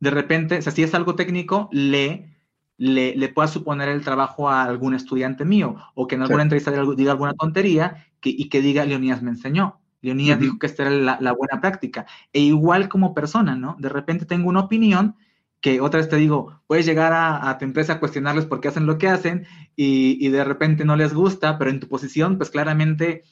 de 0.00 0.10
repente, 0.10 0.58
o 0.58 0.62
sea, 0.62 0.72
si 0.72 0.82
es 0.82 0.94
algo 0.94 1.14
técnico, 1.14 1.68
le, 1.72 2.30
le, 2.78 3.28
pueda 3.28 3.46
suponer 3.46 3.88
el 3.90 4.02
trabajo 4.02 4.48
a 4.48 4.64
algún 4.64 4.94
estudiante 4.94 5.44
mío 5.44 5.76
o 5.94 6.06
que 6.06 6.14
en 6.14 6.22
alguna 6.22 6.42
entrevista 6.42 6.70
diga, 6.70 7.12
alguna 7.12 7.34
tontería 7.34 8.06
y 8.22 8.48
que 8.48 8.62
diga, 8.62 8.84
Leonidas 8.84 9.22
me 9.22 9.30
enseñó. 9.30 9.80
Leonidas 10.00 10.40
dijo 10.40 10.58
que 10.58 10.66
esta 10.66 10.84
era 10.84 11.18
la, 11.20 11.32
buena 11.32 11.60
práctica. 11.60 12.06
E 12.32 12.40
igual 12.40 12.88
como 12.88 13.12
persona, 13.12 13.54
¿no? 13.54 13.76
De 13.78 13.90
repente 13.90 14.24
tengo 14.24 14.48
una 14.48 14.60
opinión 14.60 15.16
que 15.60 15.80
otra 15.80 15.98
vez 15.98 16.08
te 16.08 16.16
digo, 16.16 16.62
puedes 16.66 16.86
llegar 16.86 17.12
a, 17.12 17.56
tu 17.58 17.64
empresa 17.64 17.94
a 17.94 18.00
cuestionarles 18.00 18.46
por 18.46 18.60
qué 18.60 18.68
hacen 18.68 18.86
lo 18.86 18.98
que 18.98 19.08
hacen 19.08 19.46
y, 19.76 20.28
de 20.28 20.44
repente 20.44 20.84
no 20.84 20.96
les 20.96 21.12
gusta, 21.12 21.58
pero 21.58 21.70
en 21.70 21.80
tu 21.80 21.88
posición, 21.88 22.38
pues 22.38 22.50
claramente 22.50 23.24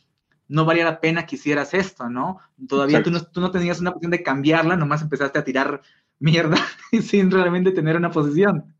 no 0.46 0.64
valía 0.64 0.84
la 0.84 1.00
pena 1.00 1.26
que 1.26 1.36
hicieras 1.36 1.74
esto, 1.74 2.08
¿no? 2.08 2.38
Todavía 2.68 3.02
tú 3.02 3.10
no, 3.10 3.22
tú 3.22 3.40
no, 3.40 3.50
tenías 3.50 3.80
una 3.80 3.92
posición 3.92 4.10
de 4.10 4.22
cambiarla, 4.22 4.76
nomás 4.76 5.02
empezaste 5.02 5.38
a 5.38 5.44
tirar 5.44 5.82
mierda 6.18 6.58
sin 7.02 7.30
realmente 7.30 7.72
tener 7.72 7.96
una 7.96 8.10
posición. 8.10 8.74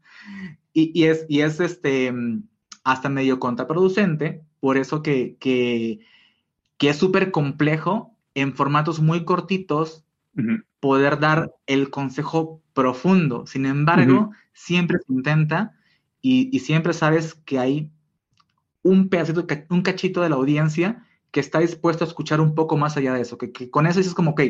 Y, 0.72 1.04
es, 1.04 1.26
y 1.28 1.40
es 1.40 1.58
este, 1.58 2.12
hasta 2.84 3.08
medio 3.08 3.40
contraproducente, 3.40 4.44
por 4.60 4.76
eso 4.76 5.02
que, 5.02 5.36
que, 5.40 6.00
es 6.78 6.96
súper 6.96 7.32
complejo 7.32 8.14
en 8.34 8.54
formatos 8.54 9.00
muy 9.00 9.24
cortitos 9.24 10.04
poder 10.78 11.18
dar 11.18 11.52
el 11.66 11.90
consejo 11.90 12.62
profundo. 12.78 13.44
Sin 13.44 13.66
embargo, 13.66 14.30
siempre 14.52 14.98
se 15.04 15.12
intenta 15.12 15.74
y, 16.22 16.56
siempre 16.60 16.92
sabes 16.92 17.34
que 17.34 17.58
hay 17.58 17.90
un 18.84 19.08
pedacito, 19.08 19.44
un 19.70 19.82
cachito 19.82 20.22
de 20.22 20.28
la 20.28 20.36
audiencia 20.36 21.04
que 21.32 21.40
está 21.40 21.58
dispuesto 21.58 22.04
a 22.04 22.06
escuchar 22.06 22.40
un 22.40 22.54
poco 22.54 22.76
más 22.76 22.96
allá 22.96 23.14
de 23.14 23.22
eso, 23.22 23.36
que, 23.36 23.50
que 23.50 23.68
con 23.68 23.88
eso 23.88 23.98
dices 23.98 24.14
como, 24.14 24.30
ok, 24.30 24.42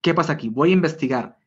¿qué 0.00 0.12
pasa 0.12 0.32
aquí? 0.32 0.48
Voy 0.48 0.70
a 0.70 0.72
investigar 0.72 1.38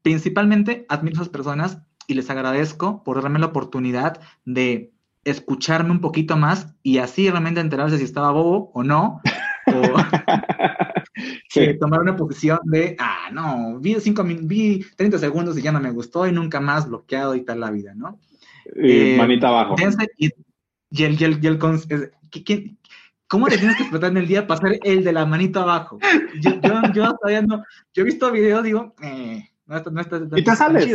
principalmente 0.00 0.86
admiro 0.88 1.18
a 1.18 1.20
esas 1.20 1.28
personas 1.28 1.82
y 2.06 2.14
les 2.14 2.30
agradezco 2.30 3.04
por 3.04 3.20
darme 3.20 3.40
la 3.40 3.46
oportunidad 3.46 4.22
de 4.46 4.94
escucharme 5.24 5.90
un 5.90 6.00
poquito 6.00 6.38
más 6.38 6.74
y 6.82 6.96
así 6.96 7.28
realmente 7.28 7.60
enterarse 7.60 7.98
si 7.98 8.04
estaba 8.04 8.30
bobo 8.30 8.70
o 8.72 8.82
no. 8.82 9.20
O 9.66 9.82
tomar 11.80 12.00
una 12.00 12.16
posición 12.16 12.58
de, 12.64 12.96
ah, 12.98 13.28
no, 13.32 13.78
vi, 13.80 13.96
cinco, 14.00 14.24
vi 14.24 14.84
30 14.96 15.18
segundos 15.18 15.58
y 15.58 15.62
ya 15.62 15.72
no 15.72 15.80
me 15.80 15.90
gustó 15.90 16.26
y 16.26 16.32
nunca 16.32 16.60
más 16.60 16.88
bloqueado 16.88 17.34
y 17.34 17.44
tal 17.44 17.60
la 17.60 17.70
vida, 17.70 17.94
¿no? 17.94 18.18
Y 18.76 19.12
eh, 19.12 19.16
manita 19.16 19.48
abajo. 19.48 19.76
Y, 20.18 20.26
el, 21.04 21.20
y 21.20 21.24
el, 21.24 21.44
y 21.44 21.46
el, 21.46 21.58
¿Cómo 23.28 23.46
te 23.46 23.58
tienes 23.58 23.76
que 23.76 23.82
explotar 23.82 24.10
en 24.10 24.16
el 24.16 24.26
día 24.26 24.46
para 24.46 24.58
hacer 24.58 24.80
el 24.82 25.04
de 25.04 25.12
la 25.12 25.26
manito 25.26 25.60
abajo? 25.60 25.98
Yo, 26.40 26.60
yo, 26.62 26.80
yo 26.94 27.14
todavía 27.14 27.42
no. 27.42 27.62
Yo 27.92 28.02
he 28.02 28.04
visto 28.04 28.32
videos, 28.32 28.64
digo, 28.64 28.94
eh, 29.02 29.50
no 29.66 29.76
está, 29.76 29.90
no 29.90 30.00
está, 30.00 30.20
y 30.34 30.42
te 30.42 30.56
sales. 30.56 30.88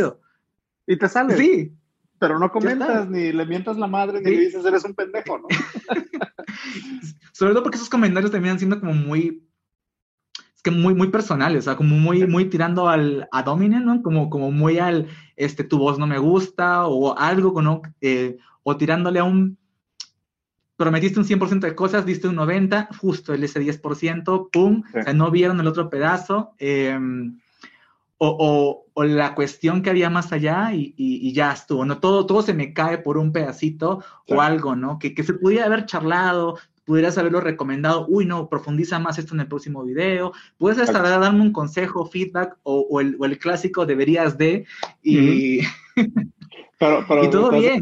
Y 0.86 0.98
te 0.98 1.08
sales. 1.08 1.38
Sí. 1.38 1.72
Pero 2.18 2.38
no 2.38 2.50
comentas, 2.50 3.08
ni 3.08 3.32
le 3.32 3.46
mientas 3.46 3.76
la 3.76 3.86
madre, 3.86 4.20
ni 4.20 4.30
le 4.30 4.40
dices, 4.46 4.64
eres 4.64 4.84
un 4.84 4.94
pendejo, 4.94 5.38
¿no? 5.38 5.48
Sobre 7.32 7.52
todo 7.52 7.62
porque 7.62 7.76
esos 7.76 7.90
comentarios 7.90 8.32
terminan 8.32 8.58
siendo 8.58 8.80
como 8.80 8.94
muy. 8.94 9.46
Que 10.64 10.72
muy, 10.72 10.94
muy 10.94 11.08
personales, 11.08 11.60
o 11.60 11.62
sea, 11.62 11.76
como 11.76 11.94
muy, 11.96 12.26
muy 12.26 12.46
tirando 12.46 12.88
al, 12.88 13.28
a 13.30 13.44
Domine, 13.44 13.78
¿no? 13.80 14.02
Como, 14.02 14.30
como 14.30 14.50
muy 14.50 14.78
al, 14.78 15.06
este, 15.36 15.62
tu 15.62 15.78
voz 15.78 15.98
no 15.98 16.08
me 16.08 16.18
gusta, 16.18 16.86
o 16.86 17.16
algo, 17.16 17.62
¿no? 17.62 17.82
Eh, 18.00 18.38
o 18.64 18.76
tirándole 18.76 19.20
a 19.20 19.24
un 19.24 19.58
prometiste 20.76 21.20
un 21.20 21.26
100% 21.26 21.60
de 21.60 21.74
cosas, 21.74 22.04
diste 22.04 22.28
un 22.28 22.36
90%, 22.36 22.96
justo 22.96 23.32
el 23.32 23.44
ese 23.44 23.60
10%, 23.60 24.48
¡pum! 24.50 24.82
O 24.88 25.02
sea, 25.02 25.12
no 25.12 25.30
vieron 25.30 25.60
el 25.60 25.66
otro 25.66 25.88
pedazo. 25.88 26.52
Em, 26.58 27.38
o, 28.18 28.84
o, 28.94 29.04
la 29.04 29.34
cuestión 29.34 29.82
que 29.82 29.90
había 29.90 30.08
más 30.08 30.32
allá 30.32 30.72
y, 30.72 30.94
y, 30.96 31.32
ya 31.32 31.52
estuvo, 31.52 31.84
¿no? 31.84 31.98
Todo, 31.98 32.26
todo 32.26 32.42
se 32.42 32.54
me 32.54 32.72
cae 32.72 32.98
por 32.98 33.18
un 33.18 33.32
pedacito 33.32 34.02
o 34.28 34.40
algo, 34.40 34.76
¿no? 34.76 34.98
Que, 34.98 35.14
que 35.14 35.24
se 35.24 35.34
pudiera 35.34 35.66
haber 35.66 35.84
charlado, 35.84 36.58
pudieras 36.84 37.16
haberlo 37.18 37.40
recomendado, 37.40 38.06
uy, 38.08 38.26
no, 38.26 38.48
profundiza 38.48 38.98
más 38.98 39.18
esto 39.18 39.34
en 39.34 39.40
el 39.40 39.48
próximo 39.48 39.84
video, 39.84 40.32
puedes 40.58 40.78
hasta 40.78 41.00
darme 41.00 41.40
un 41.40 41.52
consejo, 41.52 42.06
feedback 42.06 42.58
o, 42.62 42.86
o, 42.90 43.00
el, 43.00 43.16
o 43.18 43.24
el, 43.24 43.38
clásico 43.38 43.86
deberías 43.86 44.36
de, 44.38 44.66
y... 45.02 45.60
Pero, 46.76 47.04
pero 47.08 47.30
todo, 47.30 47.50
bien, 47.52 47.80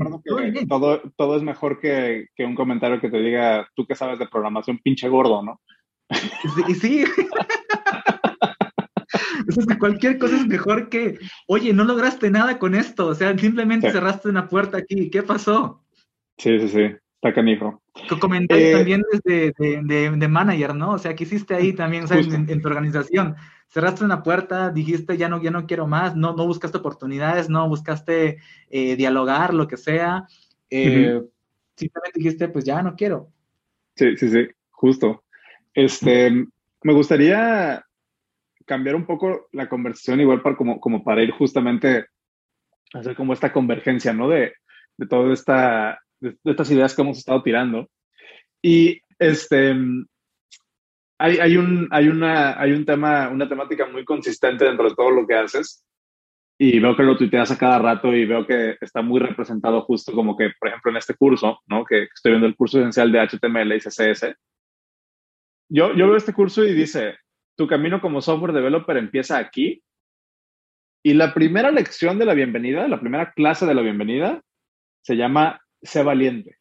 todo, 0.69 1.01
todo, 1.17 1.37
es 1.37 1.43
mejor 1.43 1.81
que, 1.81 2.29
que, 2.37 2.45
un 2.45 2.55
comentario 2.55 3.01
que 3.01 3.09
te 3.09 3.19
diga, 3.19 3.67
tú 3.75 3.87
que 3.87 3.95
sabes 3.95 4.19
de 4.19 4.29
programación, 4.29 4.79
pinche 4.79 5.09
gordo, 5.09 5.43
¿no? 5.43 5.61
Sí, 6.67 6.75
sí. 6.75 7.05
que 9.69 9.79
cualquier 9.79 10.19
cosa 10.19 10.37
es 10.37 10.47
mejor 10.47 10.88
que, 10.88 11.19
oye, 11.47 11.73
no 11.73 11.85
lograste 11.85 12.31
nada 12.31 12.59
con 12.59 12.75
esto, 12.75 13.09
o 13.09 13.15
sea, 13.15 13.37
simplemente 13.37 13.91
cerraste 13.91 14.29
una 14.29 14.49
puerta 14.49 14.79
aquí, 14.79 15.11
¿qué 15.11 15.23
pasó? 15.23 15.85
Sí, 16.38 16.59
sí, 16.61 16.69
sí, 16.69 16.97
está 17.22 17.32
canijo. 17.32 17.80
Comentario 18.20 18.66
eh, 18.66 18.72
también 18.72 19.02
desde 19.12 19.54
de, 19.56 20.11
de, 20.11 20.28
manager, 20.28 20.74
¿no? 20.74 20.94
O 20.94 20.98
sea, 20.98 21.14
¿qué 21.14 21.22
hiciste 21.22 21.54
ahí 21.54 21.72
también, 21.72 22.08
¿sabes? 22.08 22.26
En, 22.26 22.61
tu 22.61 22.68
organización? 22.68 23.37
Cerraste 23.68 24.04
una 24.04 24.24
puerta, 24.24 24.70
dijiste, 24.70 25.16
ya 25.16 25.28
no, 25.28 25.40
ya 25.40 25.52
no 25.52 25.66
quiero 25.66 25.87
más, 25.87 26.16
no, 26.16 26.35
no 26.35 26.46
buscaste 26.46 26.78
oportunidades, 26.78 27.48
no 27.48 27.68
buscaste 27.68 28.38
eh, 28.70 28.96
dialogar, 28.96 29.54
lo 29.54 29.68
que 29.68 29.76
sea. 29.76 30.26
Eh, 30.68 31.22
simplemente 31.76 32.18
dijiste, 32.18 32.48
pues 32.48 32.64
ya 32.64 32.82
no 32.82 32.96
quiero. 32.96 33.28
Sí, 33.94 34.16
sí, 34.16 34.28
sí, 34.28 34.48
justo. 34.70 35.22
Este, 35.74 36.28
me 36.82 36.92
gustaría 36.92 37.85
cambiar 38.66 38.96
un 38.96 39.06
poco 39.06 39.46
la 39.52 39.68
conversación, 39.68 40.20
igual 40.20 40.42
para, 40.42 40.56
como, 40.56 40.80
como 40.80 41.04
para 41.04 41.22
ir 41.22 41.30
justamente 41.30 42.06
a 42.94 42.98
hacer 42.98 43.14
como 43.14 43.32
esta 43.32 43.52
convergencia, 43.52 44.12
¿no? 44.12 44.28
De, 44.28 44.54
de 44.96 45.06
todas 45.06 45.38
esta, 45.38 46.02
de, 46.22 46.37
estas 46.44 46.70
ideas 46.70 46.94
que 46.94 47.02
hemos 47.02 47.18
estado 47.18 47.42
tirando. 47.42 47.88
Y 48.62 49.00
este, 49.18 49.74
hay, 51.18 51.38
hay, 51.38 51.56
un, 51.56 51.88
hay, 51.90 52.08
una, 52.08 52.61
hay 52.61 52.72
un 52.72 52.85
tema, 52.85 53.28
una 53.28 53.48
temática 53.48 53.87
muy 53.87 54.04
consistente 54.04 54.64
dentro 54.64 54.88
de 54.88 54.94
todo 54.94 55.11
lo 55.11 55.26
que 55.26 55.35
haces. 55.35 55.85
Y 56.58 56.78
veo 56.78 56.94
que 56.94 57.02
lo 57.02 57.16
tuiteas 57.16 57.50
a 57.50 57.58
cada 57.58 57.78
rato 57.78 58.14
y 58.14 58.24
veo 58.24 58.46
que 58.46 58.76
está 58.80 59.02
muy 59.02 59.18
representado 59.18 59.82
justo 59.82 60.12
como 60.12 60.37
que, 60.37 60.50
por 60.61 60.68
ejemplo, 60.68 60.92
en 60.92 60.96
este 60.98 61.14
curso, 61.14 61.61
¿no? 61.66 61.85
Que 61.85 62.04
estoy 62.04 62.32
viendo 62.32 62.46
el 62.46 62.54
curso 62.54 62.78
esencial 62.78 63.11
de 63.11 63.20
HTML 63.20 63.72
y 63.72 63.80
CSS. 63.80 64.37
Yo, 65.68 65.94
yo 65.94 66.06
veo 66.06 66.16
este 66.16 66.32
curso 66.32 66.62
y 66.62 66.72
dice, 66.72 67.16
tu 67.56 67.66
camino 67.66 68.00
como 68.00 68.20
software 68.20 68.52
developer 68.52 68.96
empieza 68.96 69.38
aquí. 69.38 69.82
Y 71.04 71.14
la 71.14 71.35
primera 71.35 71.72
lección 71.72 72.18
de 72.18 72.26
la 72.26 72.35
bienvenida, 72.35 72.87
la 72.87 73.00
primera 73.00 73.32
clase 73.32 73.66
de 73.66 73.74
la 73.74 73.82
bienvenida, 73.82 74.40
se 75.02 75.16
llama 75.16 75.62
Sé 75.83 76.03
valiente. 76.03 76.59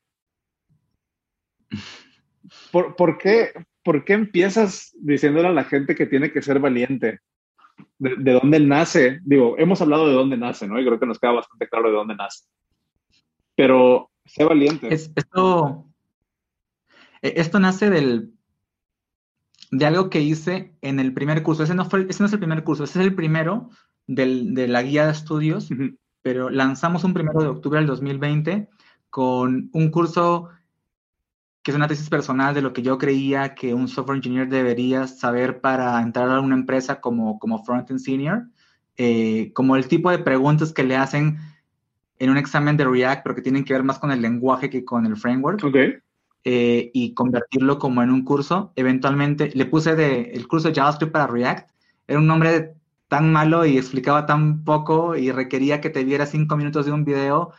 ¿Por, 2.72 3.18
qué, 3.18 3.52
¿Por 3.84 4.04
qué 4.04 4.14
empiezas 4.14 4.96
diciéndole 5.00 5.48
a 5.48 5.54
la 5.54 5.64
gente 5.64 5.96
que 5.96 6.06
tiene 6.06 6.32
que 6.32 6.42
ser 6.42 6.60
valiente? 6.60 7.20
¿De, 7.98 8.34
dónde 8.34 8.60
nace? 8.60 9.20
Digo, 9.24 9.58
hemos 9.58 9.82
hablado 9.82 10.08
de 10.08 10.14
dónde 10.14 10.38
nace, 10.38 10.68
¿no? 10.68 10.80
Y 10.80 10.86
creo 10.86 11.00
que 11.00 11.06
nos 11.06 11.20
queda 11.20 11.32
bastante 11.32 11.68
claro 11.68 11.90
de 11.90 11.96
dónde 11.96 12.16
nace. 12.16 12.46
Pero 13.56 14.10
sé 14.26 14.44
valiente. 14.44 14.94
esto, 14.94 15.86
e, 17.22 17.34
esto 17.38 17.60
nace 17.60 17.90
del 17.90 18.34
de 19.72 19.86
algo 19.86 20.10
que 20.10 20.22
hice 20.22 20.76
en 20.82 21.00
el 21.00 21.14
primer 21.14 21.44
curso. 21.44 21.64
Ese 21.64 21.76
no, 21.76 21.86
fue, 21.86 22.06
ese 22.10 22.22
no 22.22 22.28
es 22.28 22.34
el 22.34 22.40
primer 22.40 22.64
curso, 22.64 22.84
ese 22.84 23.00
es 23.00 23.06
el 23.06 23.16
primero 23.16 23.70
del, 24.06 24.54
de 24.54 24.68
la 24.68 24.82
guía 24.82 25.06
de 25.06 25.14
estudios, 25.14 25.70
pero 26.22 26.50
lanzamos 26.50 27.04
un 27.06 27.14
primero 27.14 27.40
de 27.40 27.48
octubre 27.48 27.80
del 27.80 27.88
2020 27.88 28.68
con 29.12 29.70
un 29.74 29.92
curso 29.92 30.50
que 31.62 31.70
es 31.70 31.78
una 31.78 31.88
tesis 31.88 32.10
personal 32.10 32.56
de 32.56 32.64
lo 32.64 32.74
que 32.74 32.82
yo 32.82 32.98
creía 32.98 33.54
que 33.54 33.76
un 33.76 33.88
software 33.88 34.16
engineer 34.16 34.50
debería 34.50 35.06
saber 35.06 35.62
para 35.62 36.02
entrar 36.02 36.30
a 36.32 36.42
una 36.42 36.56
empresa 36.56 37.00
como, 37.00 37.38
como 37.38 37.64
front-end 37.64 38.00
senior, 38.00 38.48
eh, 38.98 39.52
como 39.54 39.76
el 39.76 39.88
tipo 39.88 40.10
de 40.10 40.18
preguntas 40.18 40.74
que 40.74 40.84
le 40.84 40.96
hacen 40.96 41.38
en 42.18 42.30
un 42.32 42.38
examen 42.38 42.78
de 42.78 42.86
React, 42.86 43.24
pero 43.24 43.36
que 43.36 43.44
tienen 43.44 43.64
que 43.64 43.74
ver 43.74 43.84
más 43.84 44.00
con 44.00 44.12
el 44.12 44.22
lenguaje 44.22 44.72
que 44.72 44.84
con 44.84 45.06
el 45.06 45.18
framework. 45.18 45.64
Okay. 45.64 45.98
Eh, 46.44 46.90
y 46.96 47.14
convertirlo 47.14 47.78
como 47.78 48.02
en 48.02 48.10
un 48.10 48.24
curso. 48.24 48.74
Eventualmente 48.76 49.52
le 49.54 49.66
puse 49.68 49.96
de, 49.96 50.32
el 50.34 50.48
curso 50.48 50.70
de 50.70 50.74
JavaScript 50.74 51.14
para 51.14 51.28
React. 51.28 51.70
Era 52.08 52.18
un 52.18 52.26
nombre 52.26 52.74
tan 53.08 53.32
malo 53.32 53.66
y 53.66 53.78
explicaba 53.78 54.26
tan 54.26 54.64
poco 54.64 55.16
y 55.16 55.32
requería 55.32 55.82
que 55.82 55.92
te 55.92 56.04
viera 56.04 56.26
cinco 56.26 56.58
minutos 56.58 56.88
de 56.88 56.92
un 56.92 57.06
video 57.06 57.52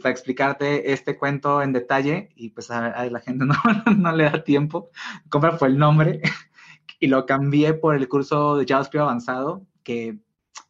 para 0.00 0.10
explicarte 0.10 0.92
este 0.92 1.16
cuento 1.16 1.62
en 1.62 1.72
detalle 1.72 2.30
y 2.36 2.50
pues 2.50 2.70
a, 2.70 3.04
la 3.06 3.20
gente 3.20 3.44
no, 3.46 3.54
no, 3.96 4.12
le 4.12 4.24
da 4.24 4.44
tiempo. 4.44 4.90
Compra 5.28 5.58
fue 5.58 5.68
el 5.68 5.78
nombre 5.78 6.20
y 7.00 7.06
lo 7.06 7.26
cambié 7.26 7.74
por 7.74 7.96
el 7.96 8.08
curso 8.08 8.56
de 8.56 8.66
JavaScript 8.66 9.02
avanzado, 9.02 9.66
que 9.82 10.18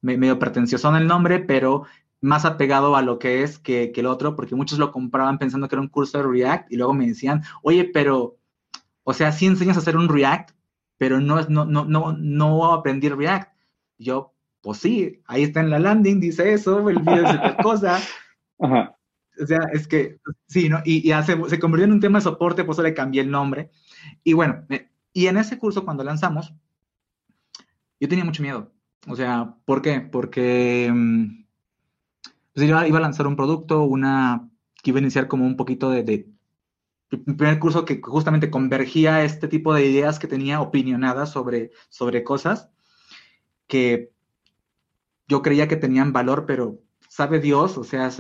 me, 0.01 0.17
medio 0.17 0.39
pretencioso 0.39 0.89
en 0.89 0.97
el 0.97 1.07
nombre, 1.07 1.41
pero 1.41 1.85
más 2.21 2.45
apegado 2.45 2.95
a 2.97 3.03
lo 3.03 3.19
que 3.19 3.43
es 3.43 3.59
que, 3.59 3.91
que, 3.93 4.01
el 4.01 4.07
otro, 4.07 4.37
porque 4.37 4.55
muchos 4.55 4.79
lo 4.79 4.93
compraban 4.93 5.39
pensando 5.39 5.69
que 5.69 5.75
era 5.75 5.83
un 5.83 5.89
curso 5.89 6.19
de 6.19 6.25
React 6.25 6.73
y 6.73 6.77
luego 6.77 6.95
me 6.95 7.09
decían, 7.09 7.43
oye, 7.63 7.91
pero, 7.93 8.39
o 9.03 9.13
sea, 9.13 9.33
sí 9.33 9.47
enseñas 9.47 9.77
a 9.77 9.81
hacer 9.81 9.97
un 9.97 10.09
React, 10.09 10.53
pero 10.99 11.21
no, 11.21 11.41
es, 11.41 11.51
no, 11.51 11.65
no, 11.65 11.85
no, 11.85 12.13
no 12.13 12.73
aprendí 12.73 13.09
React. 13.09 13.53
Yo, 13.99 14.35
pues 14.61 14.79
sí, 14.79 15.21
ahí 15.27 15.43
está 15.43 15.61
en 15.61 15.71
la 15.71 15.81
landing, 15.81 16.21
dice 16.21 16.53
eso, 16.53 16.89
el 16.89 17.01
video 17.01 17.23
dice 17.23 17.39
tal 17.39 17.57
cosa. 17.57 18.01
O 18.63 19.47
sea, 19.47 19.61
es 19.73 19.89
que, 19.89 20.19
sí, 20.47 20.69
¿no? 20.69 20.81
Y, 20.85 21.11
y 21.11 21.23
se 21.23 21.59
convirtió 21.59 21.85
en 21.85 21.93
un 21.93 22.01
tema 22.01 22.19
de 22.19 22.25
soporte, 22.25 22.65
pues 22.65 22.79
le 22.79 22.95
cambié 22.95 23.23
el 23.23 23.31
nombre. 23.31 23.71
Y 24.23 24.35
bueno, 24.35 24.67
y 25.13 25.27
en 25.27 25.37
ese 25.37 25.59
curso 25.59 25.85
cuando 25.85 26.05
lanzamos, 26.05 26.55
yo 28.01 28.09
tenía 28.09 28.25
mucho 28.25 28.43
miedo. 28.43 28.73
O 29.09 29.17
sea, 29.17 29.57
¿por 29.65 29.83
qué? 29.83 30.01
Porque 30.01 30.91
mm, 30.93 31.45
pues 32.55 32.69
yo 32.69 32.87
iba 32.87 32.99
a 32.99 33.03
lanzar 33.03 33.27
un 33.27 33.37
producto, 33.37 33.83
una 33.83 34.49
que 34.83 34.91
iba 34.91 34.99
a 34.99 35.03
iniciar 35.03 35.29
como 35.29 35.47
un 35.47 35.57
poquito 35.57 35.91
de, 35.91 36.03
de 36.03 36.33
primer 37.19 37.59
curso 37.59 37.85
que 37.85 38.01
justamente 38.03 38.51
convergía 38.51 39.25
este 39.25 39.49
tipo 39.49 39.75
de 39.75 39.87
ideas 39.87 40.19
que 40.19 40.27
tenía 40.27 40.61
opinionadas 40.61 41.31
sobre, 41.31 41.71
sobre 41.89 42.25
cosas 42.25 42.71
que 43.67 44.13
yo 45.29 45.43
creía 45.43 45.69
que 45.69 45.77
tenían 45.77 46.13
valor, 46.13 46.47
pero 46.47 46.81
sabe 47.13 47.41
Dios, 47.41 47.77
o 47.77 47.85
sea, 47.85 48.11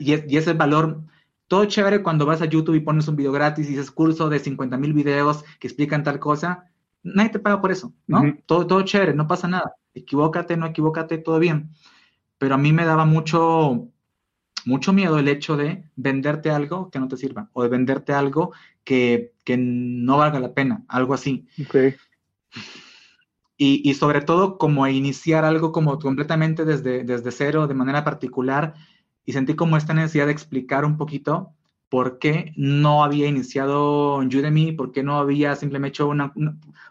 y, 0.00 0.36
ese 0.36 0.54
valor, 0.54 1.04
todo 1.46 1.66
chévere 1.66 2.02
cuando 2.02 2.26
vas 2.26 2.42
a 2.42 2.46
YouTube 2.46 2.74
y 2.74 2.80
pones 2.80 3.06
un 3.06 3.14
video 3.14 3.30
gratis 3.30 3.68
y 3.68 3.70
dices 3.70 3.92
curso 3.92 4.28
de 4.28 4.40
50 4.40 4.76
mil 4.76 4.92
videos 4.92 5.44
que 5.60 5.68
explican 5.68 6.02
tal 6.02 6.18
cosa, 6.18 6.68
nadie 7.04 7.30
te 7.30 7.38
paga 7.38 7.60
por 7.60 7.70
eso, 7.70 7.94
¿no? 8.08 8.24
todo, 8.46 8.66
todo 8.66 8.82
chévere, 8.82 9.14
no 9.14 9.28
pasa 9.28 9.46
nada. 9.46 9.76
Equivócate, 9.94 10.56
no 10.56 10.66
equivócate, 10.66 11.18
todo 11.18 11.38
bien. 11.38 11.70
Pero 12.38 12.56
a 12.56 12.58
mí 12.58 12.72
me 12.72 12.84
daba 12.84 13.04
mucho, 13.04 13.86
mucho 14.64 14.92
miedo 14.92 15.20
el 15.20 15.28
hecho 15.28 15.56
de 15.56 15.84
venderte 15.94 16.50
algo 16.50 16.90
que 16.90 16.98
no 16.98 17.06
te 17.06 17.16
sirva 17.16 17.50
o 17.52 17.62
de 17.62 17.68
venderte 17.68 18.14
algo 18.14 18.52
que, 18.82 19.32
que 19.44 19.56
no 19.56 20.16
valga 20.16 20.40
la 20.40 20.54
pena, 20.54 20.82
algo 20.88 21.14
así. 21.14 21.46
Okay. 21.68 21.94
Y, 23.62 23.92
sobre 23.92 24.22
todo 24.22 24.56
como 24.56 24.86
iniciar 24.86 25.44
algo 25.44 25.70
como 25.70 25.98
completamente 25.98 26.64
desde, 26.64 27.04
desde 27.04 27.30
cero, 27.30 27.66
de 27.66 27.74
manera 27.74 28.04
particular, 28.04 28.72
y 29.26 29.34
sentí 29.34 29.54
como 29.54 29.76
esta 29.76 29.92
necesidad 29.92 30.26
de 30.26 30.32
explicar 30.32 30.86
un 30.86 30.96
poquito 30.96 31.52
por 31.90 32.18
qué 32.18 32.54
no 32.56 33.04
había 33.04 33.28
iniciado 33.28 34.16
Udemy, 34.20 34.72
por 34.72 34.92
qué 34.92 35.02
no 35.02 35.18
había 35.18 35.56
simplemente 35.56 35.96
hecho 35.96 36.08
una, 36.08 36.32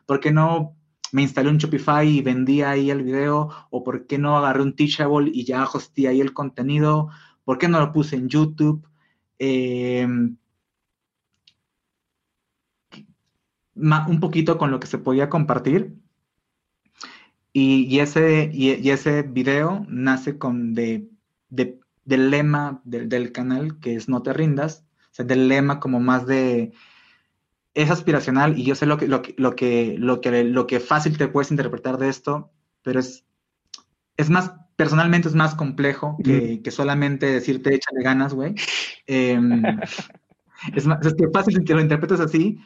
por 0.05 0.19
qué 0.19 0.32
no 0.32 0.75
me 1.12 1.23
instalé 1.23 1.49
un 1.49 1.58
Shopify 1.58 2.08
y 2.08 2.21
vendí 2.21 2.62
ahí 2.62 2.91
el 2.91 3.01
video, 3.01 3.49
o 3.71 3.84
por 3.84 4.05
qué 4.05 4.19
no 4.19 4.38
agarré 4.38 4.62
un 4.62 4.75
Teachable 4.75 5.32
y 5.34 5.45
ya 5.45 5.63
hosté 5.63 6.08
ahí 6.08 6.21
el 6.21 6.34
contenido, 6.34 7.10
por 7.45 7.58
qué 7.58 7.67
no 7.67 7.79
lo 7.79 7.91
puse 7.91 8.15
en 8.15 8.29
YouTube. 8.29 8.88
Em, 9.39 10.38
un 13.75 14.19
poquito 14.19 14.58
con 14.58 14.71
lo 14.71 14.79
que 14.79 14.88
se 14.88 14.97
podía 14.99 15.29
compartir. 15.29 15.98
Y, 17.51 17.99
ese, 17.99 18.51
y, 18.53 18.89
ese 18.89 19.23
video 19.23 19.85
nace 19.89 20.38
con 20.38 20.75
de, 20.75 21.09
del 21.49 22.29
lema 22.29 22.81
del, 22.85 23.31
canal, 23.31 23.79
que 23.79 23.95
es 23.95 24.07
No 24.07 24.21
te 24.21 24.33
rindas, 24.33 24.85
o 25.12 25.13
sea, 25.13 25.25
del 25.25 25.47
lema 25.47 25.79
como 25.79 25.99
más 25.99 26.27
de, 26.27 26.73
es 27.73 27.89
aspiracional 27.89 28.57
y 28.57 28.63
yo 28.63 28.75
sé 28.75 28.85
lo 28.85 28.97
que, 28.97 29.07
lo, 29.07 29.21
que, 29.21 29.35
lo, 29.38 29.55
que, 29.55 29.95
lo, 29.97 30.21
que, 30.21 30.43
lo 30.43 30.67
que 30.67 30.79
fácil 30.79 31.17
te 31.17 31.27
puedes 31.27 31.51
interpretar 31.51 31.97
de 31.97 32.09
esto, 32.09 32.51
pero 32.83 32.99
es, 32.99 33.25
es 34.17 34.29
más, 34.29 34.53
personalmente 34.75 35.27
es 35.27 35.35
más 35.35 35.55
complejo 35.55 36.17
que, 36.23 36.62
que 36.62 36.71
solamente 36.71 37.25
decirte 37.27 37.73
échale 37.73 38.03
ganas, 38.03 38.33
güey. 38.33 38.55
Em, 39.07 39.63
es, 40.75 40.85
más, 40.85 41.05
es 41.05 41.15
que 41.15 41.29
fácil 41.29 41.63
que 41.63 41.73
lo 41.73 41.81
interpretes 41.81 42.19
así, 42.19 42.59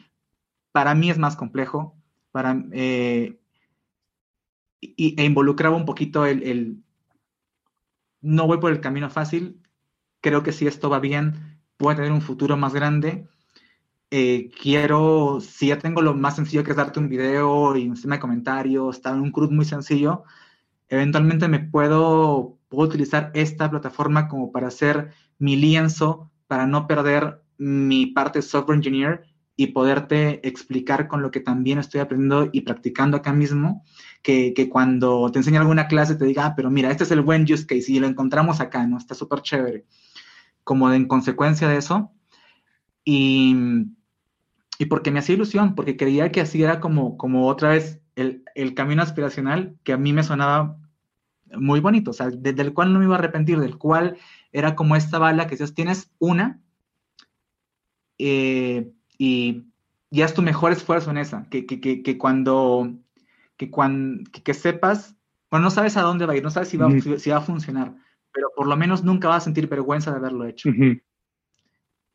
para 0.72 0.94
mí 0.94 1.10
es 1.10 1.18
más 1.18 1.36
complejo, 1.36 1.96
para, 2.32 2.62
eh, 2.72 3.38
y, 4.96 5.20
e 5.20 5.24
involucraba 5.24 5.76
un 5.76 5.84
poquito 5.84 6.26
el, 6.26 6.42
el, 6.42 6.82
no 8.20 8.46
voy 8.46 8.58
por 8.58 8.72
el 8.72 8.80
camino 8.80 9.10
fácil, 9.10 9.60
creo 10.20 10.42
que 10.42 10.52
si 10.52 10.66
esto 10.66 10.90
va 10.90 11.00
bien, 11.00 11.60
puede 11.76 11.96
tener 11.96 12.12
un 12.12 12.22
futuro 12.22 12.56
más 12.56 12.74
grande. 12.74 13.26
Eh, 14.10 14.50
quiero, 14.60 15.40
si 15.40 15.68
ya 15.68 15.78
tengo 15.78 16.00
lo 16.00 16.14
más 16.14 16.36
sencillo 16.36 16.62
que 16.62 16.70
es 16.70 16.76
darte 16.76 17.00
un 17.00 17.08
video 17.08 17.76
y 17.76 17.88
un 17.88 17.96
sistema 17.96 18.16
de 18.16 18.20
comentarios, 18.20 18.96
está 18.96 19.10
en 19.10 19.20
un 19.20 19.32
CRUD 19.32 19.50
muy 19.50 19.64
sencillo, 19.64 20.24
eventualmente 20.88 21.48
me 21.48 21.58
puedo, 21.58 22.58
puedo 22.68 22.88
utilizar 22.88 23.30
esta 23.34 23.70
plataforma 23.70 24.28
como 24.28 24.52
para 24.52 24.68
hacer 24.68 25.10
mi 25.38 25.56
lienzo, 25.56 26.30
para 26.46 26.66
no 26.66 26.86
perder 26.86 27.42
mi 27.58 28.06
parte 28.06 28.42
software 28.42 28.76
engineer 28.76 29.24
y 29.56 29.68
poderte 29.68 30.46
explicar 30.46 31.08
con 31.08 31.22
lo 31.22 31.30
que 31.30 31.40
también 31.40 31.78
estoy 31.78 32.00
aprendiendo 32.00 32.50
y 32.52 32.62
practicando 32.62 33.16
acá 33.16 33.32
mismo, 33.32 33.84
que, 34.24 34.54
que 34.54 34.70
cuando 34.70 35.30
te 35.30 35.38
enseñe 35.38 35.58
alguna 35.58 35.86
clase 35.86 36.16
te 36.16 36.24
diga, 36.24 36.46
ah, 36.46 36.54
pero 36.56 36.70
mira, 36.70 36.90
este 36.90 37.04
es 37.04 37.10
el 37.10 37.20
buen 37.20 37.42
use 37.44 37.66
case 37.66 37.92
y 37.92 38.00
lo 38.00 38.06
encontramos 38.06 38.58
acá, 38.58 38.86
¿no? 38.86 38.96
Está 38.96 39.14
súper 39.14 39.42
chévere. 39.42 39.84
Como 40.64 40.90
en 40.90 41.06
consecuencia 41.06 41.68
de 41.68 41.76
eso. 41.76 42.10
Y, 43.04 43.54
y 44.78 44.86
porque 44.86 45.10
me 45.10 45.18
hacía 45.18 45.34
ilusión, 45.34 45.74
porque 45.74 45.98
creía 45.98 46.32
que 46.32 46.40
así 46.40 46.62
era 46.62 46.80
como, 46.80 47.18
como 47.18 47.46
otra 47.48 47.68
vez 47.68 48.00
el, 48.16 48.44
el 48.54 48.74
camino 48.74 49.02
aspiracional 49.02 49.76
que 49.84 49.92
a 49.92 49.98
mí 49.98 50.14
me 50.14 50.22
sonaba 50.22 50.78
muy 51.54 51.80
bonito, 51.80 52.10
o 52.10 52.14
sea, 52.14 52.30
desde 52.30 52.62
el 52.62 52.72
cual 52.72 52.94
no 52.94 52.98
me 52.98 53.04
iba 53.04 53.16
a 53.16 53.18
arrepentir, 53.18 53.60
del 53.60 53.76
cual 53.76 54.16
era 54.52 54.74
como 54.74 54.96
esta 54.96 55.18
bala 55.18 55.46
que 55.46 55.58
si 55.58 55.74
tienes 55.74 56.10
una, 56.18 56.62
eh, 58.16 58.90
y, 59.18 59.64
y 60.10 60.22
haz 60.22 60.32
tu 60.32 60.40
mejor 60.40 60.72
esfuerzo 60.72 61.10
en 61.10 61.18
esa, 61.18 61.46
que, 61.50 61.66
que, 61.66 62.02
que 62.02 62.18
cuando, 62.18 62.90
que, 63.56 63.70
cuando 63.70 64.28
que, 64.30 64.54
sepas, 64.54 65.16
bueno, 65.50 65.64
no 65.64 65.70
sabes 65.70 65.96
a 65.96 66.02
dónde 66.02 66.26
va 66.26 66.32
a 66.32 66.36
ir, 66.36 66.42
no 66.42 66.50
sabes 66.50 66.68
si 66.68 66.76
va, 66.76 66.90
si, 67.00 67.30
va 67.30 67.36
a 67.36 67.42
funcionar, 67.42 67.94
pero 68.32 68.50
por 68.54 68.66
lo 68.66 68.76
menos 68.76 69.04
nunca 69.04 69.28
vas 69.28 69.42
a 69.42 69.44
sentir 69.44 69.68
vergüenza 69.68 70.10
de 70.10 70.16
haberlo 70.16 70.46
hecho. 70.46 70.68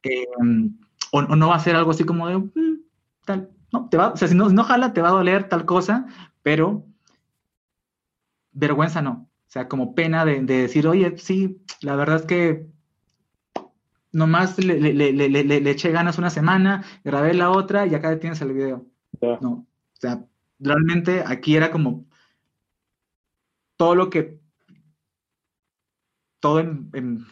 Em, 0.03 0.77
o, 1.11 1.21
no 1.21 1.49
va 1.49 1.55
a 1.55 1.59
ser 1.59 1.75
algo 1.75 1.91
así 1.91 2.03
como 2.03 2.27
de, 2.27 2.37
mm, 2.37 2.79
tal, 3.25 3.49
no, 3.71 3.89
te 3.89 3.97
va, 3.97 4.09
o 4.09 4.17
sea, 4.17 4.27
si 4.27 4.35
no, 4.35 4.49
no 4.49 4.63
jala, 4.63 4.93
te 4.93 5.01
va 5.01 5.09
a 5.09 5.13
doler 5.13 5.47
tal 5.49 5.65
cosa, 5.65 6.07
pero 6.41 6.85
vergüenza 8.51 9.01
no. 9.01 9.29
O 9.47 9.51
sea, 9.51 9.67
como 9.67 9.95
pena 9.95 10.25
de, 10.25 10.41
de 10.41 10.61
decir, 10.61 10.87
oye, 10.87 11.17
sí, 11.17 11.63
la 11.81 11.95
verdad 11.95 12.17
es 12.17 12.25
que 12.25 12.67
nomás 14.11 14.57
le, 14.57 14.79
le, 14.79 15.11
le, 15.11 15.29
le, 15.29 15.69
eché 15.69 15.91
ganas 15.91 16.17
una 16.17 16.29
semana, 16.29 16.83
grabé 17.03 17.33
la 17.33 17.51
otra 17.51 17.85
y 17.85 17.95
acá 17.95 18.19
tienes 18.19 18.41
el 18.41 18.53
video. 18.53 18.85
No, 19.41 19.49
o 19.51 19.65
sea, 19.93 20.25
realmente 20.59 21.23
aquí 21.25 21.55
era 21.55 21.71
como 21.71 22.05
todo 23.77 23.95
lo 23.95 24.09
que, 24.09 24.39
todo 26.39 26.59
en, 26.59 27.25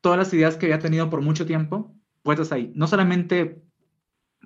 todas 0.00 0.18
las 0.18 0.34
ideas 0.34 0.56
que 0.56 0.66
había 0.66 0.80
tenido 0.80 1.08
por 1.08 1.22
mucho 1.22 1.46
tiempo, 1.46 1.94
puestas 2.22 2.52
ahí. 2.52 2.72
No 2.74 2.86
solamente 2.86 3.62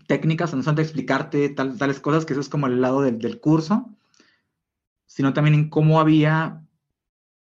técnicas, 0.06 0.54
no 0.54 0.62
solamente 0.62 0.82
explicarte 0.82 1.48
tales 1.48 2.00
cosas, 2.00 2.26
que 2.26 2.34
eso 2.34 2.40
es 2.40 2.48
como 2.48 2.66
el 2.66 2.80
lado 2.80 3.00
del, 3.00 3.18
del 3.18 3.40
curso, 3.40 3.90
sino 5.06 5.32
también 5.32 5.54
en 5.54 5.70
cómo 5.70 5.98
había 5.98 6.62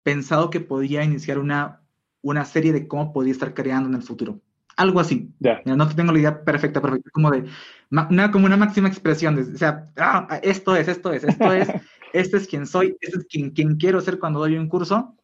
pensado 0.04 0.50
que 0.50 0.60
podía 0.60 1.04
iniciar 1.04 1.38
una, 1.38 1.84
una 2.22 2.46
serie 2.46 2.74
de 2.74 2.88
cómo 2.88 3.14
podía 3.14 3.32
estar 3.32 3.54
creando 3.54 3.90
en 3.90 3.96
el 3.96 4.02
futuro. 4.02 4.42
Algo 4.78 5.00
así. 5.00 5.30
No 5.66 5.88
tengo 5.90 6.12
la 6.12 6.20
idea 6.20 6.44
perfecta, 6.44 6.82
perfecta, 6.82 7.10
como 7.12 7.32
de 7.32 7.46
una, 7.92 8.32
como 8.32 8.46
una 8.46 8.58
máxima 8.58 8.88
expresión, 8.88 9.36
de, 9.36 9.54
o 9.54 9.58
sea, 9.58 9.90
ah, 9.98 10.40
esto 10.42 10.76
es, 10.76 10.88
esto 10.88 11.12
es, 11.12 11.24
esto 11.24 11.54
es, 11.54 11.68
este 12.14 12.38
es 12.38 12.48
quien 12.48 12.66
soy, 12.66 12.96
este 13.02 13.20
es 13.20 13.26
quien, 13.26 13.52
quien 13.52 13.76
quiero 13.78 14.02
ser 14.02 14.20
cuando 14.20 14.40
doy 14.40 14.58
un 14.58 14.70
curso. 14.70 15.16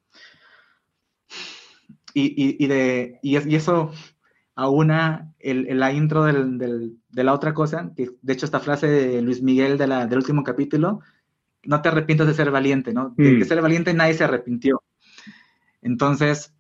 Y, 2.13 2.25
y, 2.35 2.63
y 2.63 2.67
de, 2.67 3.19
y, 3.21 3.55
eso 3.55 3.91
aúna 4.55 5.33
el, 5.39 5.67
el, 5.67 5.79
la 5.79 5.93
intro 5.93 6.23
del, 6.23 6.57
del, 6.57 6.97
de 7.09 7.23
la 7.23 7.33
otra 7.33 7.53
cosa, 7.53 7.91
que 7.95 8.09
de 8.21 8.33
hecho 8.33 8.45
esta 8.45 8.59
frase 8.59 8.87
de 8.87 9.21
Luis 9.21 9.41
Miguel 9.41 9.77
de 9.77 9.87
la, 9.87 10.07
del 10.07 10.17
último 10.17 10.43
capítulo, 10.43 11.01
no 11.63 11.81
te 11.81 11.89
arrepientas 11.89 12.27
de 12.27 12.33
ser 12.33 12.49
valiente, 12.49 12.93
¿no? 12.93 13.13
De, 13.17 13.37
mm. 13.37 13.43
ser 13.43 13.61
valiente 13.61 13.93
nadie 13.93 14.15
se 14.15 14.23
arrepintió. 14.23 14.81
Entonces, 15.81 16.53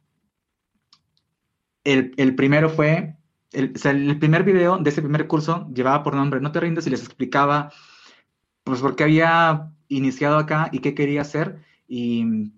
el, 1.87 2.35
primero 2.35 2.69
fue, 2.69 3.15
el, 3.51 4.19
primer 4.19 4.43
video 4.43 4.77
de 4.77 4.89
ese 4.89 5.01
primer 5.01 5.27
curso 5.27 5.69
llevaba 5.73 6.03
por 6.03 6.15
nombre 6.15 6.41
No 6.41 6.51
te 6.51 6.59
rindas 6.59 6.85
y 6.87 6.89
les 6.89 7.03
explicaba 7.03 7.71
pues 8.63 8.81
porque 8.81 9.03
había 9.03 9.71
iniciado 9.87 10.37
acá 10.37 10.69
y 10.73 10.79
qué 10.79 10.93
quería 10.93 11.21
hacer 11.21 11.63
y, 11.87 12.51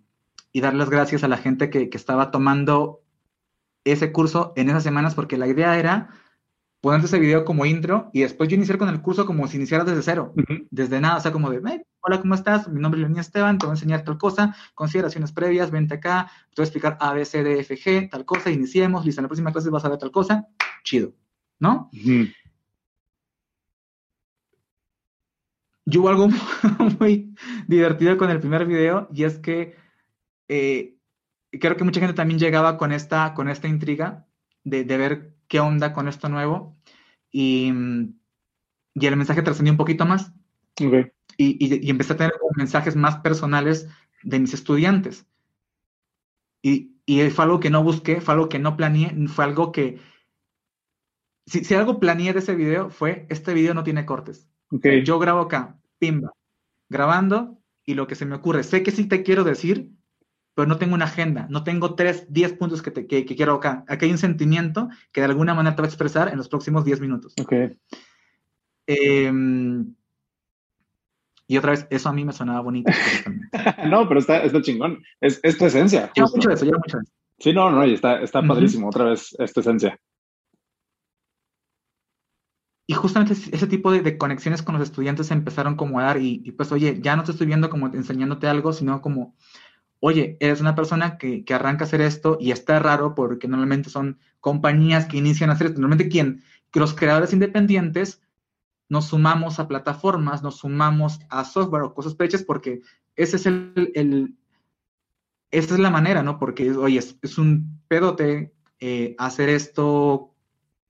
y 0.51 0.61
dar 0.61 0.73
las 0.73 0.89
gracias 0.89 1.23
a 1.23 1.27
la 1.27 1.37
gente 1.37 1.69
que, 1.69 1.89
que 1.89 1.97
estaba 1.97 2.31
tomando 2.31 3.03
ese 3.83 4.11
curso 4.11 4.53
en 4.55 4.69
esas 4.69 4.83
semanas 4.83 5.13
porque 5.13 5.37
la 5.37 5.47
idea 5.47 5.77
era 5.77 6.09
ponerte 6.81 7.05
ese 7.05 7.19
video 7.19 7.45
como 7.45 7.65
intro 7.65 8.09
y 8.13 8.21
después 8.21 8.49
yo 8.49 8.55
iniciar 8.55 8.79
con 8.79 8.89
el 8.89 9.01
curso 9.01 9.25
como 9.25 9.47
si 9.47 9.57
iniciara 9.57 9.83
desde 9.83 10.01
cero, 10.01 10.33
desde 10.71 11.01
nada, 11.01 11.17
o 11.17 11.21
sea, 11.21 11.31
como 11.31 11.51
de, 11.51 11.85
hola, 12.01 12.21
¿cómo 12.21 12.35
estás? 12.35 12.67
Mi 12.67 12.79
nombre 12.79 12.99
es 12.99 13.01
Leonía 13.01 13.21
Esteban, 13.21 13.57
te 13.57 13.65
voy 13.65 13.73
a 13.73 13.75
enseñar 13.75 14.03
tal 14.03 14.17
cosa, 14.17 14.55
consideraciones 14.73 15.31
previas, 15.31 15.71
vente 15.71 15.95
acá, 15.95 16.31
te 16.49 16.61
voy 16.61 16.63
a 16.63 16.67
explicar 16.67 16.97
A, 16.99 17.13
B, 17.13 17.25
C, 17.25 17.43
D, 17.43 17.59
F, 17.59 17.75
G, 17.77 18.09
tal 18.09 18.25
cosa, 18.25 18.49
iniciemos, 18.49 19.05
listo, 19.05 19.21
en 19.21 19.23
la 19.23 19.29
próxima 19.29 19.51
clase 19.51 19.69
vas 19.69 19.85
a 19.85 19.89
ver 19.89 19.99
tal 19.99 20.11
cosa, 20.11 20.47
chido, 20.83 21.13
¿no? 21.59 21.89
Yo 25.85 26.01
hubo 26.01 26.09
algo 26.09 26.27
muy 26.99 27.33
divertido 27.67 28.17
con 28.17 28.29
el 28.29 28.39
primer 28.39 28.65
video 28.65 29.09
y 29.11 29.23
es 29.23 29.39
que 29.39 29.75
eh, 30.47 30.97
creo 31.51 31.75
que 31.75 31.83
mucha 31.83 31.99
gente 31.99 32.15
también 32.15 32.39
llegaba 32.39 32.77
con 32.77 32.91
esta, 32.91 33.33
con 33.33 33.49
esta 33.49 33.67
intriga 33.67 34.27
de, 34.63 34.83
de 34.83 34.97
ver 34.97 35.35
qué 35.47 35.59
onda 35.59 35.93
con 35.93 36.07
esto 36.07 36.29
nuevo. 36.29 36.77
Y, 37.31 37.71
y 38.93 39.05
el 39.05 39.17
mensaje 39.17 39.41
trascendió 39.41 39.73
un 39.73 39.77
poquito 39.77 40.05
más. 40.05 40.31
Y, 40.79 41.05
y, 41.37 41.89
empecé 41.89 42.13
a 42.13 42.17
tener 42.17 42.33
mensajes 42.55 42.95
más 42.95 43.17
personales 43.17 43.87
de 44.23 44.39
mis 44.39 44.53
estudiantes. 44.53 45.25
Y, 46.61 46.95
y, 47.05 47.29
fue 47.29 47.45
algo 47.45 47.59
que 47.59 47.69
no 47.69 47.83
busqué, 47.83 48.21
fue 48.21 48.33
algo 48.33 48.49
que 48.49 48.59
no 48.59 48.75
planeé, 48.75 49.15
fue 49.27 49.45
algo 49.45 49.71
que... 49.71 49.99
Si, 51.45 51.63
si 51.63 51.73
algo 51.73 51.99
planeé 51.99 52.33
de 52.33 52.39
ese 52.39 52.55
video 52.55 52.89
fue, 52.89 53.25
este 53.29 53.53
video 53.53 53.73
no 53.73 53.83
tiene 53.83 54.05
cortes. 54.05 54.47
Yo 55.03 55.17
grabo 55.17 55.41
acá, 55.41 55.79
pimba, 55.97 56.33
grabando 56.89 57.59
y 57.85 57.95
lo 57.95 58.05
que 58.07 58.15
se 58.15 58.25
me 58.25 58.35
ocurre. 58.35 58.63
Sé 58.63 58.83
que 58.83 58.91
sí 58.91 59.05
te 59.05 59.23
quiero 59.23 59.43
decir, 59.43 59.91
pero 60.53 60.67
no 60.67 60.77
tengo 60.77 60.93
una 60.93 61.05
agenda, 61.05 61.47
no 61.49 61.63
tengo 61.63 61.95
tres, 61.95 62.25
diez 62.29 62.53
puntos 62.53 62.81
que, 62.81 62.91
te, 62.91 63.07
que, 63.07 63.25
quiero 63.25 63.53
acá. 63.53 63.83
Aquí 63.87 64.05
hay 64.05 64.11
un 64.11 64.17
sentimiento 64.17 64.89
que 65.11 65.21
de 65.21 65.25
alguna 65.25 65.53
manera 65.53 65.75
te 65.75 65.81
va 65.81 65.87
a 65.87 65.89
expresar 65.89 66.29
en 66.29 66.37
los 66.37 66.49
próximos 66.49 66.85
diez 66.85 66.99
minutos. 66.99 67.33
Ok. 67.41 67.53
Em, 68.85 69.95
y 71.49 71.57
otra 71.57 71.71
vez, 71.71 71.87
eso 71.89 72.07
a 72.07 72.13
mí 72.13 72.23
me 72.23 72.31
sonaba 72.31 72.61
bonito. 72.61 72.91
no, 73.89 74.07
pero 74.07 74.19
está, 74.19 74.43
está 74.43 74.61
chingón. 74.61 75.03
Es, 75.19 75.39
es 75.43 75.57
tu 75.57 75.65
esencia. 75.65 76.11
Lleva 76.15 76.29
mucho 76.33 76.49
eso, 76.51 76.63
lleva 76.63 76.77
mucho 76.77 76.99
eso. 76.99 77.11
Sí, 77.39 77.53
no, 77.53 77.69
no, 77.71 77.85
y 77.85 77.95
está, 77.95 78.21
está 78.21 78.41
padrísimo. 78.41 78.87
Otra 78.87 79.05
vez, 79.05 79.35
es 79.37 79.51
tu 79.51 79.59
esencia. 79.59 79.99
Y 82.87 82.93
justamente 82.93 83.33
ese 83.33 83.67
tipo 83.67 83.91
de, 83.91 84.17
conexiones 84.17 84.61
con 84.61 84.77
los 84.77 84.83
estudiantes 84.83 85.27
se 85.27 85.33
empezaron 85.33 85.75
como 85.75 85.99
a 85.99 86.03
dar 86.03 86.21
y, 86.21 86.41
y, 86.45 86.51
pues, 86.51 86.71
oye, 86.71 86.99
ya 87.01 87.15
no 87.15 87.23
te 87.23 87.31
estoy 87.31 87.47
viendo 87.47 87.69
como 87.69 87.87
enseñándote 87.87 88.47
algo, 88.47 88.71
sino 88.71 89.01
como 89.01 89.35
oye, 89.99 90.37
eres 90.39 90.61
una 90.61 90.75
persona 90.75 91.17
que, 91.17 91.43
arranca 91.49 91.83
a 91.83 91.87
hacer 91.87 92.01
esto 92.01 92.37
y 92.39 92.51
está 92.51 92.79
raro 92.79 93.15
porque 93.15 93.47
normalmente 93.47 93.89
son 93.89 94.19
compañías 94.39 95.05
que 95.05 95.17
inician 95.17 95.49
a 95.49 95.53
hacer 95.53 95.67
esto. 95.67 95.81
Normalmente 95.81 96.11
quien, 96.11 96.43
que 96.71 96.79
los 96.79 96.93
creadores 96.93 97.33
independientes 97.33 98.21
nos 98.89 99.05
sumamos 99.05 99.59
a 99.59 99.67
plataformas, 99.67 100.43
nos 100.43 100.57
sumamos 100.57 101.19
a 101.29 101.45
software 101.45 101.83
o 101.83 101.93
cosas 101.93 102.15
hechas 102.19 102.43
porque 102.43 102.81
ese 103.15 103.37
es 103.37 103.45
el, 103.45 104.35
esa 105.51 105.73
es 105.73 105.79
la 105.79 105.89
manera, 105.89 106.23
¿no? 106.23 106.39
Porque, 106.39 106.71
oye, 106.71 106.97
es, 106.97 107.37
un 107.37 107.79
pedote 107.87 108.53
eh, 108.79 109.15
hacer 109.17 109.49
esto 109.49 110.33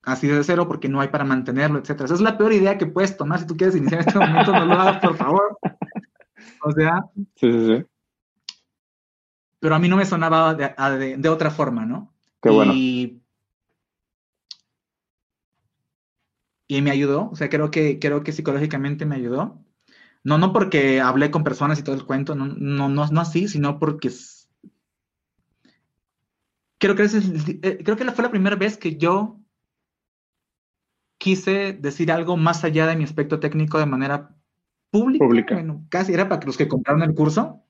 así 0.02 0.28
de 0.28 0.44
cero 0.44 0.68
porque 0.68 0.90
no 0.90 1.02
hay 1.02 1.10
para 1.10 1.26
mantenerlo, 1.26 1.80
etcétera. 1.80 2.06
Esa 2.06 2.16
es 2.16 2.22
la 2.22 2.38
peor 2.38 2.54
idea 2.54 2.78
que 2.78 2.88
puedes 2.88 3.18
tomar 3.18 3.40
si 3.40 3.48
tú 3.48 3.58
quieres 3.58 3.76
iniciar 3.76 4.02
en 4.02 4.08
este 4.08 4.20
momento, 4.20 4.52
no 4.52 4.66
lo 4.66 4.74
hagas, 4.74 5.02
por 5.02 5.16
favor. 5.18 5.60
O 6.64 6.72
sea, 6.72 7.06
sí, 7.36 7.52
sí, 7.52 7.68
sí 7.68 7.86
pero 9.60 9.76
a 9.76 9.80
mí 9.80 9.88
no 9.88 9.98
me 9.98 10.06
sonaba 10.06 10.54
de, 10.54 11.30
otra 11.30 11.52
forma, 11.52 11.86
¿no? 11.86 12.14
Qué 12.42 12.50
bueno. 12.50 12.74
Y, 12.74 13.22
me 16.70 16.92
ayudó, 16.92 17.30
o 17.32 17.36
sea, 17.36 17.50
creo 17.50 17.72
que, 17.72 18.00
creo 18.00 18.24
que 18.24 18.32
psicológicamente 18.32 19.06
me 19.06 19.16
ayudó. 19.16 19.64
No, 20.24 20.38
no 20.38 20.54
porque 20.54 21.02
hablé 21.02 21.32
con 21.32 21.44
personas 21.44 21.80
y 21.80 21.84
todo 21.84 21.96
el 21.96 22.06
cuento, 22.06 22.36
no, 22.36 22.46
no, 22.46 22.90
no, 22.90 23.22
así, 23.22 23.48
sino 23.48 23.80
porque 23.80 24.10
creo 26.78 26.96
que, 26.96 27.04
eh, 27.04 27.80
creo 27.84 27.98
que 27.98 28.12
fue 28.12 28.24
la 28.24 28.32
primera 28.32 28.56
vez 28.56 28.78
que 28.78 28.98
yo 28.98 29.40
quise 31.18 31.74
decir 31.74 32.12
algo 32.12 32.38
más 32.38 32.64
allá 32.64 32.88
de 32.88 32.96
mi 32.96 33.04
aspecto 33.04 33.40
técnico 33.40 33.80
de 33.80 33.86
manera 33.86 34.36
pública. 34.92 35.56
Bueno, 35.56 35.86
casi 35.90 36.14
era 36.14 36.30
para 36.30 36.46
los 36.46 36.58
que 36.58 36.68
compraron 36.68 37.04
el 37.04 37.16
curso 37.16 37.64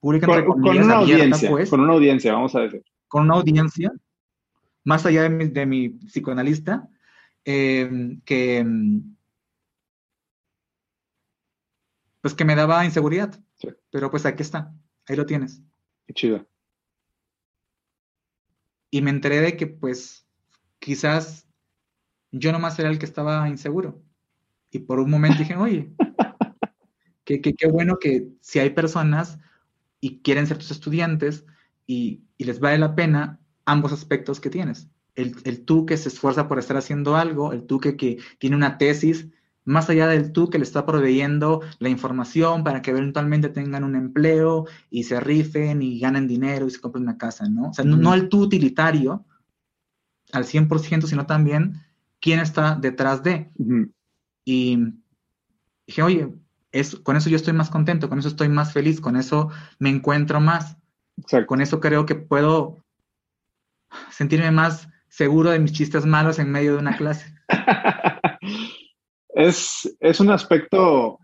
con, 0.00 0.14
una 0.14 0.94
audiencia, 0.96 1.50
pues. 1.50 1.70
con 1.70 1.80
una 1.80 1.92
audiencia, 1.92 2.32
vamos 2.32 2.54
a 2.54 2.60
decir. 2.60 2.82
Con 3.08 3.24
una 3.24 3.34
audiencia, 3.34 3.92
más 4.84 5.04
allá 5.06 5.22
de 5.22 5.30
mi, 5.30 5.48
de 5.48 5.66
mi 5.66 5.88
psicoanalista, 5.88 6.88
em, 7.48 8.20
que 8.22 8.62
pues 12.20 12.34
que 12.34 12.44
me 12.44 12.54
daba 12.54 12.84
inseguridad. 12.84 13.40
Pero 13.90 14.10
pues 14.10 14.26
aquí 14.26 14.42
está, 14.42 14.74
ahí 15.06 15.16
lo 15.16 15.24
tienes. 15.24 15.62
Qué 16.06 16.12
chido. 16.12 16.46
Y 18.90 19.00
me 19.02 19.10
enteré 19.10 19.40
de 19.40 19.56
que 19.56 19.66
pues 19.66 20.26
quizás 20.78 21.46
yo 22.32 22.52
nomás 22.52 22.78
era 22.78 22.90
el 22.90 22.98
que 22.98 23.06
estaba 23.06 23.48
inseguro. 23.48 24.02
Y 24.70 24.80
por 24.80 25.00
un 25.00 25.10
momento 25.10 25.38
dije, 25.38 25.56
oye, 25.56 25.90
qué, 27.24 27.40
qué, 27.40 27.54
qué 27.54 27.66
bueno 27.68 27.98
que 27.98 28.28
si 28.40 28.58
hay 28.58 28.70
personas 28.70 29.38
y 30.00 30.20
quieren 30.20 30.46
ser 30.46 30.58
tus 30.58 30.70
estudiantes 30.70 31.46
y, 31.86 32.24
les 32.38 32.60
vale 32.60 32.78
la 32.78 32.94
pena 32.94 33.40
ambos 33.64 33.92
aspectos 33.92 34.38
que 34.38 34.50
tienes. 34.50 34.88
El, 35.18 35.36
el, 35.44 35.64
tú 35.64 35.84
que 35.84 35.96
se 35.96 36.08
esfuerza 36.08 36.48
por 36.48 36.58
estar 36.58 36.76
haciendo 36.76 37.16
algo, 37.16 37.52
el 37.52 37.64
tú 37.64 37.80
que, 37.80 37.96
que, 37.96 38.18
tiene 38.38 38.56
una 38.56 38.78
tesis, 38.78 39.28
más 39.68 39.90
allá 39.90 40.06
del 40.06 40.32
tú 40.32 40.48
que 40.48 40.56
le 40.56 40.64
está 40.64 40.86
proveyendo 40.86 41.60
la 41.78 41.90
información 41.90 42.64
para 42.64 42.80
que 42.80 42.90
eventualmente 42.90 43.50
tengan 43.50 43.84
un 43.84 43.96
empleo 43.96 44.64
y 44.88 45.04
se 45.04 45.20
rifen 45.20 45.82
y 45.82 46.00
ganen 46.00 46.26
dinero 46.26 46.66
y 46.66 46.70
se 46.70 46.80
compren 46.80 47.02
una 47.02 47.18
casa, 47.18 47.46
¿no? 47.50 47.68
O 47.68 47.74
sea, 47.74 47.84
no, 47.84 48.14
el 48.14 48.30
tú 48.30 48.40
utilitario 48.40 49.26
al 50.32 50.44
100%, 50.44 51.06
sino 51.06 51.26
también 51.26 51.82
quién 52.18 52.40
está 52.40 52.76
detrás 52.76 53.22
de. 53.22 53.50
Y 54.46 54.78
dije, 55.86 56.02
oye, 56.02 56.32
con 57.02 57.16
eso 57.16 57.28
yo 57.28 57.36
estoy 57.36 57.52
más 57.52 57.68
contento, 57.68 58.08
con 58.08 58.18
eso 58.18 58.28
estoy 58.28 58.48
más 58.48 58.72
feliz, 58.72 59.02
con 59.02 59.16
eso 59.16 59.50
me 59.78 59.90
encuentro 59.90 60.40
más. 60.40 60.78
Con 61.46 61.60
eso 61.60 61.78
creo 61.80 62.06
que 62.06 62.14
puedo 62.14 62.82
sentirme 64.10 64.50
más 64.50 64.88
seguro 65.08 65.50
de 65.50 65.58
mis 65.58 65.72
chistes 65.72 66.06
malos 66.06 66.38
en 66.38 66.50
medio 66.50 66.74
de 66.74 66.78
una 66.78 66.96
clase. 66.96 67.32
es, 69.30 69.96
es 70.00 70.20
un 70.20 70.30
aspecto, 70.30 71.18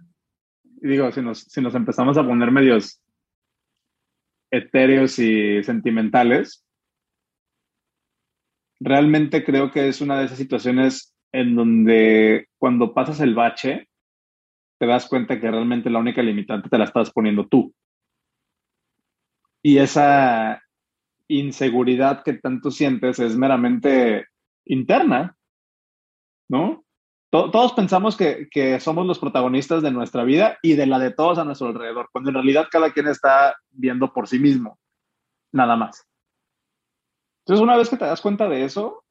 digo, 0.62 1.10
si 1.12 1.20
nos, 1.20 1.40
si 1.40 1.60
nos 1.60 1.74
empezamos 1.74 2.16
a 2.18 2.26
poner 2.26 2.50
medios 2.50 3.00
etéreos 4.50 5.18
y 5.18 5.62
sentimentales, 5.62 6.64
realmente 8.80 9.44
creo 9.44 9.70
que 9.70 9.88
es 9.88 10.00
una 10.00 10.18
de 10.18 10.26
esas 10.26 10.38
situaciones 10.38 11.14
en 11.32 11.56
donde 11.56 12.48
cuando 12.58 12.94
pasas 12.94 13.20
el 13.20 13.34
bache, 13.34 13.88
te 14.78 14.86
das 14.86 15.08
cuenta 15.08 15.40
que 15.40 15.50
realmente 15.50 15.90
la 15.90 15.98
única 15.98 16.22
limitante 16.22 16.68
te 16.68 16.78
la 16.78 16.84
estás 16.84 17.10
poniendo 17.10 17.46
tú. 17.46 17.74
Y 19.62 19.78
esa 19.78 20.63
inseguridad 21.29 22.22
que 22.22 22.35
tanto 22.35 22.70
sientes 22.70 23.18
es 23.18 23.37
meramente 23.37 24.27
interna, 24.64 25.37
¿no? 26.48 26.85
todos 27.31 27.72
pensamos 27.72 28.16
que, 28.16 28.48
que, 28.48 28.79
somos 28.79 29.06
los 29.06 29.18
protagonistas 29.18 29.83
de 29.83 29.90
nuestra 29.90 30.22
vida 30.22 30.56
y 30.62 30.75
de 30.75 30.87
la 30.87 31.00
de 31.00 31.10
todos 31.10 31.37
a 31.38 31.44
nuestro 31.44 31.66
alrededor, 31.66 32.08
cuando 32.12 32.31
en 32.31 32.35
realidad 32.35 32.68
cada 32.70 32.92
quien 32.92 33.08
está 33.08 33.56
viendo 33.72 34.12
por 34.12 34.29
sí 34.29 34.38
mismo, 34.38 34.79
nada 35.50 35.75
más. 35.75 36.06
Entonces, 37.40 37.60
una 37.60 37.77
vez 37.77 37.88
que 37.88 37.96
te 37.96 38.04
das 38.04 38.20
cuenta 38.20 38.48
de 38.48 38.64
eso, 38.64 39.04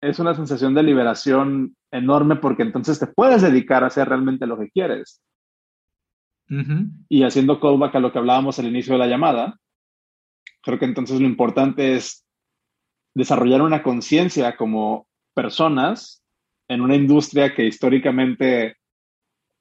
es 0.00 0.18
una 0.18 0.34
sensación 0.34 0.74
de 0.74 0.84
liberación 0.84 1.76
enorme 1.90 2.36
porque 2.36 2.62
entonces 2.62 2.98
te 2.98 3.08
puedes 3.08 3.42
dedicar 3.42 3.82
a 3.82 3.88
hacer 3.88 4.08
realmente 4.08 4.46
lo 4.46 4.58
que 4.58 4.70
quieres. 4.70 5.20
Y 7.08 7.22
haciendo 7.22 7.60
callback 7.60 7.94
a 7.94 8.00
lo 8.00 8.12
que 8.12 8.18
hablábamos 8.18 8.58
al 8.58 8.66
inicio 8.66 8.92
de 8.92 8.98
la 8.98 9.06
llamada, 9.06 9.58
creo 10.62 10.78
que 10.78 10.84
entonces 10.84 11.20
lo 11.20 11.26
importante 11.26 11.94
es 11.94 12.24
desarrollar 13.14 13.62
una 13.62 13.82
conciencia 13.82 14.56
como 14.56 15.06
personas 15.34 16.22
en 16.68 16.80
una 16.80 16.96
industria 16.96 17.54
que 17.54 17.66
históricamente 17.66 18.76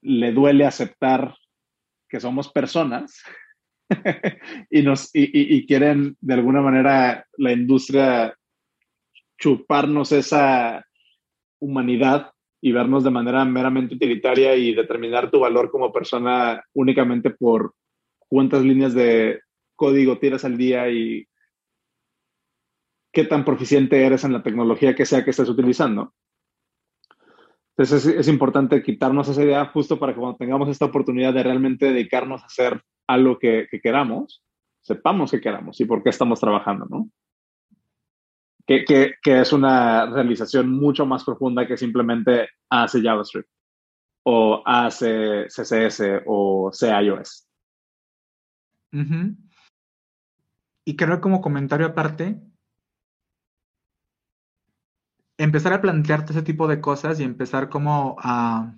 le 0.01 0.31
duele 0.31 0.65
aceptar 0.65 1.35
que 2.07 2.19
somos 2.19 2.51
personas 2.51 3.21
y, 4.69 4.81
nos, 4.83 5.09
y 5.13 5.65
quieren 5.65 6.15
de 6.21 6.33
alguna 6.33 6.61
manera 6.61 7.25
la 7.37 7.51
industria 7.51 8.35
chuparnos 9.37 10.11
esa 10.11 10.85
humanidad 11.59 12.31
y 12.61 12.71
vernos 12.71 13.03
de 13.03 13.09
manera 13.09 13.43
meramente 13.43 13.95
utilitaria 13.95 14.55
y 14.55 14.73
determinar 14.73 15.31
tu 15.31 15.39
valor 15.39 15.71
como 15.71 15.91
persona 15.91 16.63
únicamente 16.73 17.31
por 17.31 17.73
cuántas 18.29 18.63
líneas 18.63 18.93
de 18.93 19.41
código 19.81 20.19
tiras 20.19 20.45
al 20.45 20.57
día 20.57 20.91
y 20.91 21.27
qué 23.11 23.23
tan 23.23 23.43
proficiente 23.43 24.05
eres 24.05 24.23
en 24.23 24.31
la 24.31 24.43
tecnología 24.43 24.93
que 24.93 25.07
sea 25.07 25.23
que 25.23 25.31
estés 25.31 25.49
utilizando. 25.49 26.13
Entonces 27.75 28.05
es, 28.05 28.27
importante 28.27 28.83
quitarnos 28.83 29.27
esa 29.27 29.43
idea 29.43 29.65
justo 29.65 29.97
para 29.97 30.13
que 30.13 30.19
cuando 30.19 30.37
tengamos 30.37 30.69
esta 30.69 30.85
oportunidad 30.85 31.33
de 31.33 31.41
realmente 31.41 31.87
dedicarnos 31.87 32.43
a 32.43 32.45
hacer 32.45 32.79
algo 33.07 33.39
que, 33.39 33.67
queramos, 33.81 34.43
sepamos 34.81 35.31
que 35.31 35.41
queramos 35.41 35.81
y 35.81 35.85
por 35.85 36.03
qué 36.03 36.11
estamos 36.11 36.39
trabajando, 36.39 36.85
¿no? 36.87 37.09
Que, 38.67 38.85
que, 38.85 39.41
es 39.41 39.51
una 39.51 40.05
realización 40.05 40.69
mucho 40.69 41.07
más 41.07 41.23
profunda 41.23 41.65
que 41.65 41.75
simplemente 41.75 42.49
hace 42.69 43.01
JavaScript 43.01 43.49
o 44.27 44.61
hace 44.63 45.47
CSS 45.47 46.21
o 46.27 46.69
CIOS. 46.71 47.47
Y 50.85 50.95
creo 50.95 51.21
como 51.21 51.41
comentario 51.41 51.85
aparte, 51.87 52.41
empezar 55.37 55.73
a 55.73 55.81
plantearte 55.81 56.33
ese 56.33 56.41
tipo 56.43 56.67
de 56.67 56.81
cosas 56.81 57.19
y 57.19 57.23
empezar 57.23 57.69
como 57.69 58.15
a, 58.19 58.73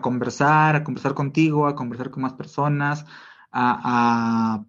conversar, 0.00 0.76
a 0.76 0.84
conversar 0.84 1.14
contigo, 1.14 1.66
a 1.66 1.74
conversar 1.74 2.10
con 2.10 2.22
más 2.22 2.34
personas, 2.34 3.06
a, 3.52 4.64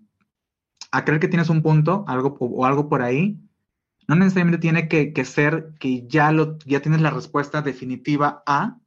creer 1.05 1.19
que 1.19 1.27
tienes 1.27 1.49
un 1.49 1.61
punto 1.61 2.05
algo, 2.07 2.37
o 2.39 2.65
algo 2.65 2.89
por 2.89 3.01
ahí, 3.01 3.39
no 4.07 4.15
necesariamente 4.15 4.57
tiene 4.59 4.87
que, 4.87 5.25
ser 5.25 5.73
que 5.79 6.07
ya, 6.07 6.31
lo, 6.31 6.57
ya 6.59 6.81
tienes 6.81 7.01
la 7.01 7.11
respuesta 7.11 7.61
definitiva 7.61 8.43
a, 8.45 8.77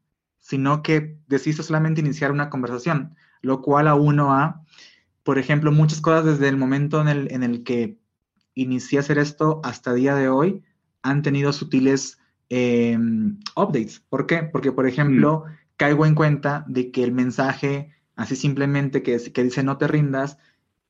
sino 0.40 0.82
que 0.82 1.18
decidiste 1.28 1.62
solamente 1.62 2.00
iniciar 2.00 2.32
una 2.32 2.50
conversación, 2.50 3.14
lo 3.40 3.62
cual 3.62 3.88
a 3.88 3.94
uno 3.94 4.32
a, 4.32 4.62
por 5.22 5.38
ejemplo, 5.38 5.72
muchas 5.72 6.00
cosas 6.00 6.24
desde 6.24 6.48
el 6.48 6.56
momento 6.56 7.00
en 7.00 7.08
el, 7.08 7.32
en 7.32 7.42
el 7.42 7.62
que 7.62 7.98
inicié 8.54 8.98
a 8.98 9.00
hacer 9.00 9.18
esto 9.18 9.60
hasta 9.64 9.90
el 9.90 9.96
día 9.96 10.14
de 10.14 10.28
hoy 10.28 10.62
han 11.02 11.22
tenido 11.22 11.52
sutiles 11.52 12.18
Em, 12.54 13.38
updates. 13.56 14.00
¿Por 14.10 14.26
qué? 14.26 14.42
Porque, 14.42 14.72
por 14.72 14.86
ejemplo, 14.86 15.44
mm. 15.46 15.52
caigo 15.78 16.04
en 16.04 16.14
cuenta 16.14 16.66
de 16.68 16.90
que 16.90 17.02
el 17.02 17.10
mensaje, 17.10 17.92
así 18.14 18.36
simplemente 18.36 19.02
que, 19.02 19.16
que 19.32 19.42
dice 19.42 19.62
no 19.62 19.78
te 19.78 19.88
rindas, 19.88 20.36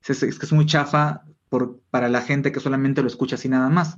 es, 0.04 0.18
que 0.18 0.26
es 0.26 0.52
muy 0.52 0.66
chafa 0.66 1.22
por, 1.48 1.80
para 1.90 2.08
la 2.08 2.20
gente 2.20 2.50
que 2.50 2.58
solamente 2.58 3.00
lo 3.00 3.06
escucha 3.06 3.36
así 3.36 3.48
nada 3.48 3.68
más. 3.68 3.96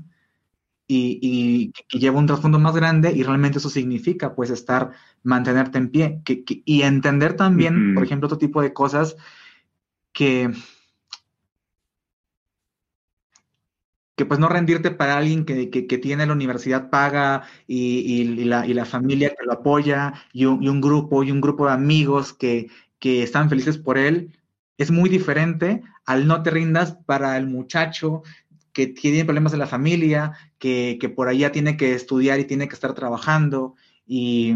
Y, 0.87 1.19
y 1.23 1.73
que 1.89 1.99
lleva 1.99 2.19
un 2.19 2.27
trasfondo 2.27 2.59
más 2.59 2.75
grande 2.75 3.13
y 3.13 3.23
realmente 3.23 3.57
eso 3.57 3.71
significa 3.71 4.35
pues 4.35 4.51
estar, 4.51 4.91
mantenerte 5.23 5.79
en 5.79 5.89
pie 5.89 6.21
que, 6.23 6.45
y 6.67 6.83
entender 6.83 7.33
también, 7.35 7.95
por 7.95 8.05
ejemplo, 8.05 8.27
otro 8.27 8.37
tipo 8.37 8.61
de 8.61 8.75
cosas 8.75 9.17
que 10.15 10.51
que 14.17 14.25
pues 14.25 14.39
no 14.39 14.49
rendirte 14.49 14.91
para 14.91 15.17
alguien 15.17 15.45
que, 15.45 15.67
tiene 15.99 16.27
la 16.27 16.33
universidad 16.33 16.91
paga 16.91 17.43
y, 17.67 18.25
la, 18.45 18.85
familia 18.85 19.31
que 19.31 19.45
lo 19.45 19.53
apoya 19.53 20.15
y 20.33 20.45
un, 20.45 20.81
grupo 20.81 21.25
y 21.25 21.31
un 21.31 21.41
grupo 21.41 21.67
de 21.67 21.73
amigos 21.73 22.33
que, 22.33 22.71
están 23.01 23.51
felices 23.51 23.77
por 23.77 23.99
él, 23.99 24.33
es 24.79 24.91
muy 24.91 25.11
diferente 25.11 25.83
al 26.07 26.27
no 26.27 26.43
te 26.43 26.51
rindas 26.51 26.97
para 27.05 27.37
el 27.37 27.47
muchacho 27.47 28.23
que 28.73 28.87
tiene 28.87 29.27
problemas 29.27 29.53
de 29.53 29.59
la 29.59 29.67
familia, 29.67 30.33
que, 30.59 31.13
por 31.15 31.29
allá 31.29 31.53
tiene 31.53 31.77
que 31.77 31.95
estudiar 31.95 32.41
y 32.41 32.45
tiene 32.45 32.69
que 32.69 32.75
estar 32.75 32.95
trabajando 32.95 33.75
y, 34.07 34.55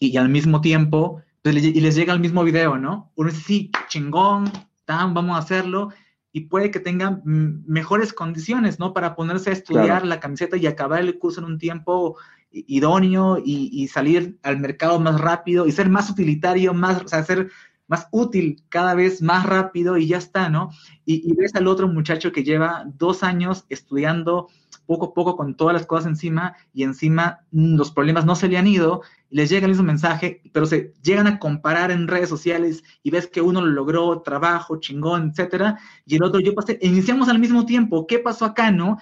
y 0.00 0.16
al 0.16 0.30
mismo 0.30 0.60
tiempo, 0.60 1.22
y 1.44 1.80
les 1.80 1.94
llega 1.96 2.12
el 2.12 2.20
mismo 2.20 2.44
video, 2.44 2.78
¿no? 2.78 3.10
Uno 3.16 3.30
dice, 3.30 3.42
sí, 3.42 3.70
chingón, 3.88 4.50
tan, 4.84 5.12
vamos 5.12 5.36
a 5.36 5.40
hacerlo, 5.40 5.92
y 6.32 6.42
puede 6.42 6.70
que 6.70 6.80
tengan 6.80 7.20
mejores 7.24 8.12
condiciones, 8.12 8.78
¿no? 8.78 8.94
Para 8.94 9.14
ponerse 9.14 9.50
a 9.50 9.52
estudiar 9.52 10.06
la 10.06 10.20
camiseta 10.20 10.56
y 10.56 10.66
acabar 10.66 11.00
el 11.00 11.18
curso 11.18 11.40
en 11.40 11.46
un 11.46 11.58
tiempo 11.58 12.16
idóneo 12.50 13.38
y, 13.44 13.88
salir 13.88 14.38
al 14.42 14.58
mercado 14.58 15.00
más 15.00 15.20
rápido 15.20 15.66
y 15.66 15.72
ser 15.72 15.88
más 15.90 16.08
utilitario, 16.10 16.72
más, 16.72 17.02
o 17.02 17.08
sea, 17.08 17.22
ser 17.22 17.50
más 17.86 18.08
útil 18.12 18.62
cada 18.70 18.94
vez 18.94 19.20
más 19.20 19.44
rápido 19.44 19.98
y 19.98 20.06
ya 20.06 20.18
está, 20.18 20.48
¿no? 20.48 20.70
Y, 21.04 21.28
y 21.28 21.34
ves 21.34 21.54
al 21.54 21.66
otro 21.66 21.88
muchacho 21.88 22.32
que 22.32 22.44
lleva 22.44 22.84
dos 22.94 23.22
años 23.22 23.66
estudiando 23.68 24.48
poco 24.92 25.06
a 25.06 25.14
poco 25.14 25.36
con 25.36 25.54
todas 25.56 25.72
las 25.72 25.86
cosas 25.86 26.06
encima 26.06 26.54
y 26.74 26.82
encima 26.82 27.40
mm, 27.50 27.76
los 27.76 27.90
problemas 27.90 28.26
no 28.26 28.36
se 28.36 28.48
le 28.48 28.58
han 28.58 28.66
ido, 28.66 29.00
les 29.30 29.48
llega 29.48 29.64
el 29.64 29.70
mismo 29.70 29.84
mensaje, 29.84 30.42
pero 30.52 30.66
se 30.66 30.92
llegan 31.02 31.26
a 31.26 31.38
comparar 31.38 31.90
en 31.90 32.08
redes 32.08 32.28
sociales 32.28 32.84
y 33.02 33.10
ves 33.10 33.26
que 33.26 33.40
uno 33.40 33.62
lo 33.62 33.70
logró, 33.70 34.20
trabajo, 34.20 34.78
chingón, 34.78 35.30
etcétera, 35.30 35.78
y 36.04 36.16
el 36.16 36.22
otro 36.22 36.40
yo 36.40 36.54
pasé, 36.54 36.78
iniciamos 36.82 37.28
al 37.30 37.38
mismo 37.38 37.64
tiempo, 37.64 38.06
¿qué 38.06 38.18
pasó 38.18 38.44
acá, 38.44 38.70
no? 38.70 38.98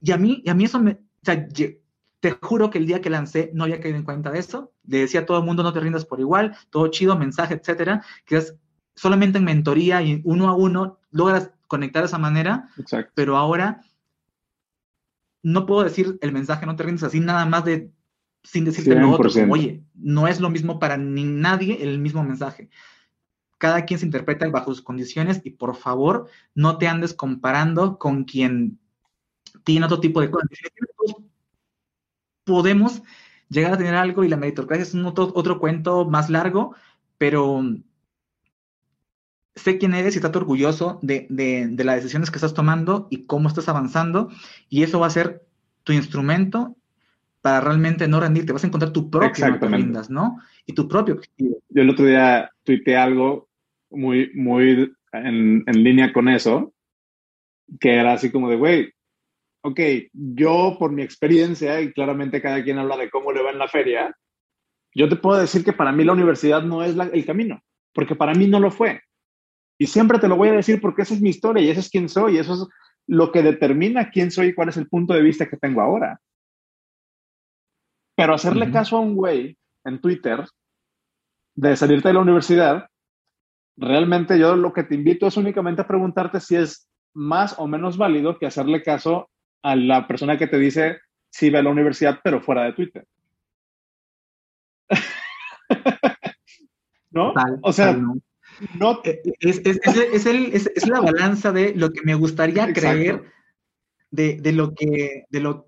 Y 0.00 0.12
a 0.12 0.16
mí, 0.16 0.42
y 0.44 0.48
a 0.48 0.54
mí 0.54 0.64
eso 0.64 0.80
me, 0.80 0.92
o 0.92 1.24
sea, 1.24 1.46
te 2.20 2.30
juro 2.40 2.70
que 2.70 2.78
el 2.78 2.86
día 2.86 3.00
que 3.00 3.10
lancé 3.10 3.50
no 3.52 3.64
había 3.64 3.80
caído 3.80 3.98
en 3.98 4.04
cuenta 4.04 4.30
de 4.30 4.38
eso, 4.38 4.72
le 4.86 5.00
decía 5.00 5.20
a 5.20 5.26
todo 5.26 5.38
el 5.38 5.44
mundo 5.44 5.62
no 5.62 5.72
te 5.72 5.80
rindas 5.80 6.06
por 6.06 6.20
igual, 6.20 6.56
todo 6.70 6.88
chido, 6.88 7.18
mensaje, 7.18 7.54
etcétera, 7.54 8.02
que 8.24 8.38
es 8.38 8.54
solamente 8.94 9.38
en 9.38 9.44
mentoría 9.44 10.02
y 10.02 10.22
uno 10.24 10.48
a 10.48 10.54
uno 10.54 10.98
logras 11.10 11.52
conectar 11.68 12.02
de 12.02 12.06
esa 12.06 12.18
manera, 12.18 12.68
pero 13.14 13.36
ahora 13.36 13.82
no 15.42 15.66
puedo 15.66 15.84
decir 15.84 16.18
el 16.20 16.32
mensaje 16.32 16.66
no 16.66 16.76
te 16.76 16.82
rindes 16.82 17.02
así 17.02 17.20
nada 17.20 17.46
más 17.46 17.64
de 17.64 17.90
sin 18.42 18.64
decirte 18.64 18.94
lo 18.94 19.10
otro, 19.10 19.30
oye, 19.50 19.82
no 19.94 20.28
es 20.28 20.40
lo 20.40 20.48
mismo 20.48 20.78
para 20.78 20.96
ni 20.96 21.24
nadie 21.24 21.82
el 21.82 21.98
mismo 21.98 22.22
mensaje. 22.22 22.70
Cada 23.58 23.84
quien 23.84 23.98
se 23.98 24.06
interpreta 24.06 24.48
bajo 24.48 24.72
sus 24.72 24.82
condiciones 24.82 25.40
y 25.44 25.50
por 25.50 25.74
favor 25.74 26.28
no 26.54 26.78
te 26.78 26.86
andes 26.86 27.12
comparando 27.12 27.98
con 27.98 28.24
quien 28.24 28.78
tiene 29.64 29.86
otro 29.86 30.00
tipo 30.00 30.20
de 30.20 30.30
cosas. 30.30 30.48
Podemos 32.44 33.02
llegar 33.48 33.72
a 33.72 33.78
tener 33.78 33.96
algo 33.96 34.24
y 34.24 34.28
la 34.28 34.36
meritocracia 34.36 34.82
es 34.82 34.94
un 34.94 35.04
otro, 35.04 35.32
otro 35.34 35.58
cuento 35.58 36.08
más 36.08 36.30
largo, 36.30 36.74
pero 37.18 37.62
sé 39.58 39.78
quién 39.78 39.94
eres 39.94 40.14
y 40.14 40.18
estás 40.18 40.34
orgulloso 40.34 40.98
de, 41.02 41.26
de, 41.28 41.84
las 41.84 41.96
decisiones 41.96 42.30
que 42.30 42.38
estás 42.38 42.54
tomando 42.54 43.08
y 43.10 43.24
cómo 43.24 43.48
estás 43.48 43.68
avanzando, 43.68 44.30
y 44.68 44.82
eso 44.82 45.00
va 45.00 45.06
a 45.08 45.10
ser 45.10 45.46
tu 45.84 45.92
instrumento 45.92 46.76
para 47.42 47.60
realmente 47.60 48.08
no 48.08 48.20
rendirte. 48.20 48.52
Vas 48.52 48.64
a 48.64 48.66
encontrar 48.66 48.92
tu 48.92 49.10
propio 49.10 49.46
no 49.48 50.02
¿no? 50.08 50.38
Y 50.66 50.72
tu 50.72 50.88
propio 50.88 51.14
objetivo. 51.14 51.60
Yo 51.68 51.82
el 51.82 51.90
otro 51.90 52.06
día 52.06 52.50
tuiteé 52.64 52.96
algo 52.96 53.48
muy, 53.90 54.30
muy 54.34 54.92
en, 55.12 55.64
en 55.66 55.84
línea 55.84 56.12
con 56.12 56.28
eso, 56.28 56.72
que 57.80 57.94
era 57.96 58.14
así 58.14 58.30
como 58.30 58.48
de, 58.48 58.56
güey, 58.56 58.92
ok, 59.62 59.80
yo 60.12 60.76
por 60.78 60.92
mi 60.92 61.02
experiencia, 61.02 61.80
y 61.80 61.92
claramente 61.92 62.42
cada 62.42 62.62
quien 62.62 62.78
habla 62.78 62.96
de 62.96 63.10
cómo 63.10 63.32
le 63.32 63.42
va 63.42 63.50
en 63.50 63.58
la 63.58 63.68
feria, 63.68 64.14
yo 64.94 65.08
te 65.08 65.16
puedo 65.16 65.40
decir 65.40 65.64
que 65.64 65.72
para 65.72 65.92
mí 65.92 66.04
la 66.04 66.12
universidad 66.12 66.62
no 66.62 66.82
es 66.82 66.96
el 67.12 67.24
camino, 67.24 67.62
porque 67.92 68.14
para 68.14 68.34
mí 68.34 68.46
no 68.46 68.60
lo 68.60 68.70
fue. 68.70 69.00
Y 69.78 69.86
siempre 69.86 70.18
te 70.18 70.28
lo 70.28 70.36
voy 70.36 70.48
a 70.48 70.52
decir 70.52 70.80
porque 70.80 71.02
esa 71.02 71.14
es 71.14 71.20
mi 71.20 71.30
historia 71.30 71.62
y 71.62 71.70
eso 71.70 71.80
es 71.80 71.88
quién 71.88 72.08
soy, 72.08 72.34
y 72.34 72.38
eso 72.38 72.54
es 72.54 72.66
lo 73.06 73.30
que 73.32 73.42
determina 73.42 74.10
quién 74.10 74.30
soy 74.30 74.48
y 74.48 74.54
cuál 74.54 74.68
es 74.68 74.76
el 74.76 74.88
punto 74.88 75.14
de 75.14 75.22
vista 75.22 75.48
que 75.48 75.56
tengo 75.56 75.80
ahora. 75.80 76.20
Pero 78.16 78.34
hacerle 78.34 78.72
caso 78.72 78.96
a 78.96 79.00
un 79.00 79.14
güey 79.14 79.56
en 79.84 80.00
Twitter 80.00 80.44
de 81.54 81.76
salirte 81.76 82.08
de 82.08 82.14
la 82.14 82.20
universidad, 82.20 82.88
realmente 83.76 84.38
yo 84.38 84.56
lo 84.56 84.72
que 84.72 84.82
te 84.82 84.96
invito 84.96 85.28
es 85.28 85.36
únicamente 85.36 85.82
a 85.82 85.86
preguntarte 85.86 86.40
si 86.40 86.56
es 86.56 86.88
más 87.14 87.54
o 87.58 87.68
menos 87.68 87.96
válido 87.96 88.38
que 88.38 88.46
hacerle 88.46 88.82
caso 88.82 89.30
a 89.62 89.76
la 89.76 90.06
persona 90.06 90.36
que 90.36 90.48
te 90.48 90.58
dice 90.58 90.98
si 91.30 91.50
ve 91.50 91.58
a 91.58 91.62
la 91.62 91.70
universidad, 91.70 92.20
pero 92.22 92.40
fuera 92.40 92.64
de 92.64 92.72
Twitter. 92.72 93.06
¿No? 97.10 97.32
o 97.62 97.72
sea, 97.72 97.92
no. 97.92 98.16
Eh, 99.04 99.22
es, 99.40 99.60
es, 99.64 100.88
la 100.88 101.00
balanza 101.00 101.52
de 101.52 101.74
lo 101.74 101.90
que 101.92 102.00
me 102.02 102.14
gustaría 102.14 102.72
creer 102.72 103.22
de, 104.10 104.36
de, 104.40 104.52
lo 104.52 104.74
que, 104.74 105.24
de 105.30 105.40
lo 105.40 105.66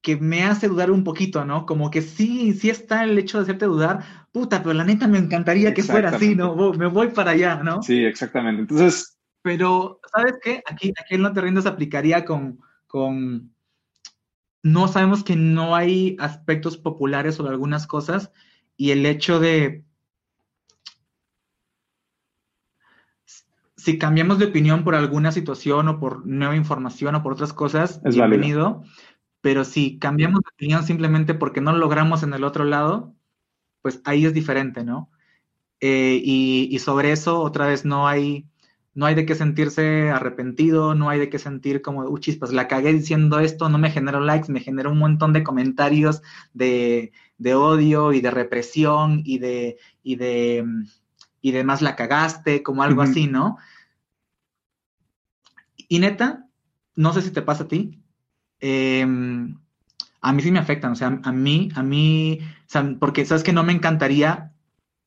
que 0.00 0.16
me 0.16 0.44
hace 0.44 0.68
dudar 0.68 0.90
un 0.90 1.04
poquito, 1.04 1.44
¿no? 1.44 1.66
Como 1.66 1.90
que 1.90 2.02
sí, 2.02 2.52
sí 2.54 2.70
está 2.70 3.04
el 3.04 3.18
hecho 3.18 3.38
de 3.38 3.44
hacerte 3.44 3.66
dudar, 3.66 4.28
puta, 4.32 4.62
pero 4.62 4.74
la 4.74 4.84
neta 4.84 5.06
me 5.08 5.18
encantaría 5.18 5.74
que 5.74 5.82
fuera 5.82 6.10
así, 6.10 6.34
¿no? 6.34 6.72
Me 6.72 6.86
voy 6.86 7.08
para 7.08 7.32
allá, 7.32 7.62
¿no? 7.62 7.82
Sí, 7.82 8.04
exactamente. 8.04 8.62
Entonces... 8.62 9.16
Pero, 9.42 10.00
¿sabes 10.14 10.34
qué? 10.42 10.62
Aquí, 10.70 10.92
aquí 11.00 11.14
en 11.14 11.22
No 11.22 11.32
Te 11.32 11.40
Rindas 11.40 11.64
aplicaría 11.64 12.26
con, 12.26 12.60
con... 12.86 13.54
No 14.62 14.86
sabemos 14.86 15.24
que 15.24 15.34
no 15.34 15.74
hay 15.74 16.16
aspectos 16.20 16.76
populares 16.76 17.36
sobre 17.36 17.52
algunas 17.52 17.86
cosas 17.86 18.32
y 18.76 18.90
el 18.90 19.06
hecho 19.06 19.40
de 19.40 19.84
si 23.80 23.98
cambiamos 23.98 24.38
de 24.38 24.46
opinión 24.46 24.84
por 24.84 24.94
alguna 24.94 25.32
situación 25.32 25.88
o 25.88 25.98
por 25.98 26.26
nueva 26.26 26.54
información 26.54 27.14
o 27.14 27.22
por 27.22 27.32
otras 27.32 27.54
cosas, 27.54 28.00
es 28.04 28.14
bienvenido. 28.14 28.84
pero 29.40 29.64
si 29.64 29.98
cambiamos 29.98 30.42
de 30.42 30.50
opinión 30.52 30.84
simplemente 30.84 31.32
porque 31.32 31.62
no 31.62 31.72
lo 31.72 31.78
logramos 31.78 32.22
en 32.22 32.34
el 32.34 32.44
otro 32.44 32.64
lado, 32.64 33.14
pues 33.80 34.02
ahí 34.04 34.26
es 34.26 34.34
diferente, 34.34 34.84
¿no? 34.84 35.10
Eh, 35.80 36.20
y, 36.22 36.78
sobre 36.78 37.12
eso, 37.12 37.40
otra 37.40 37.66
vez, 37.66 37.86
no 37.86 38.06
hay, 38.06 38.46
no 38.92 39.06
hay 39.06 39.14
de 39.14 39.24
qué 39.24 39.34
sentirse 39.34 40.10
arrepentido, 40.10 40.94
no 40.94 41.08
hay 41.08 41.18
de 41.18 41.30
qué 41.30 41.38
sentir 41.38 41.80
como, 41.80 42.02
uy, 42.02 42.20
chispas, 42.20 42.52
la 42.52 42.68
cagué 42.68 42.92
diciendo 42.92 43.40
esto, 43.40 43.70
no 43.70 43.78
me 43.78 43.90
generó 43.90 44.20
likes, 44.20 44.52
me 44.52 44.60
generó 44.60 44.90
un 44.92 44.98
montón 44.98 45.32
de 45.32 45.42
comentarios 45.42 46.20
de, 46.52 47.12
odio 47.54 48.12
y 48.12 48.20
de 48.20 48.30
represión 48.30 49.22
y 49.24 49.38
de, 49.38 49.78
y 50.02 50.16
de, 50.16 50.66
y 51.40 51.52
de 51.52 51.64
más 51.64 51.82
la 51.82 51.96
cagaste, 51.96 52.62
como 52.62 52.82
algo 52.82 53.02
así, 53.02 53.26
¿no? 53.26 53.58
Y 55.88 55.98
neta, 55.98 56.46
no 56.96 57.12
sé 57.12 57.22
si 57.22 57.30
te 57.30 57.42
pasa 57.42 57.64
a 57.64 57.68
ti, 57.68 58.02
em, 58.60 59.58
a 60.20 60.32
mí 60.32 60.42
sí 60.42 60.50
me 60.50 60.58
afectan, 60.58 60.92
o 60.92 60.96
sea, 60.96 61.20
a 61.22 61.32
mí, 61.32 61.70
a 61.74 61.82
mí, 61.82 62.40
porque 62.98 63.24
sabes 63.24 63.42
que 63.42 63.52
no 63.52 63.64
me 63.64 63.72
encantaría 63.72 64.50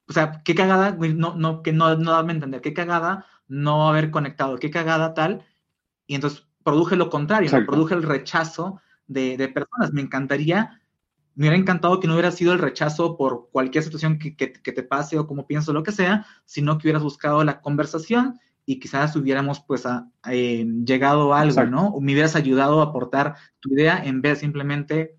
o 0.07 0.13
sea, 0.13 0.41
qué 0.43 0.55
cagada, 0.55 0.91
no, 0.91 1.35
no, 1.35 1.63
que 1.63 1.71
no, 1.71 1.95
no 1.95 2.11
dame 2.11 2.33
a 2.33 2.35
entender, 2.35 2.61
qué 2.61 2.73
cagada 2.73 3.25
no 3.47 3.87
haber 3.89 4.11
conectado, 4.11 4.57
qué 4.57 4.69
cagada 4.69 5.13
tal, 5.13 5.45
y 6.07 6.15
entonces 6.15 6.47
produje 6.63 6.95
lo 6.95 7.09
contrario, 7.09 7.49
produje 7.65 7.93
el 7.95 8.03
rechazo 8.03 8.81
de, 9.07 9.37
de, 9.37 9.47
personas. 9.47 9.93
Me 9.93 10.01
encantaría, 10.01 10.81
me 11.35 11.43
hubiera 11.43 11.57
encantado 11.57 11.99
que 11.99 12.07
no 12.07 12.13
hubiera 12.13 12.31
sido 12.31 12.53
el 12.53 12.59
rechazo 12.59 13.17
por 13.17 13.49
cualquier 13.51 13.83
situación 13.83 14.19
que, 14.19 14.35
que, 14.35 14.47
te 14.47 14.83
pase 14.83 15.17
o 15.17 15.27
como 15.27 15.47
pienso, 15.47 15.73
lo 15.73 15.83
que 15.83 15.91
sea, 15.91 16.25
sino 16.45 16.77
que 16.77 16.87
hubieras 16.87 17.03
buscado 17.03 17.43
la 17.43 17.61
conversación 17.61 18.39
y 18.65 18.79
quizás 18.79 19.15
hubiéramos 19.15 19.59
pues 19.61 19.83
eh, 20.29 20.65
llegado 20.85 21.33
a 21.33 21.41
algo, 21.41 21.63
¿no? 21.65 21.87
O 21.87 22.01
me 22.01 22.13
hubieras 22.13 22.35
ayudado 22.35 22.81
a 22.81 22.85
aportar 22.85 23.35
tu 23.59 23.73
idea 23.73 24.01
en 24.03 24.21
vez 24.21 24.33
de 24.33 24.39
simplemente 24.41 25.15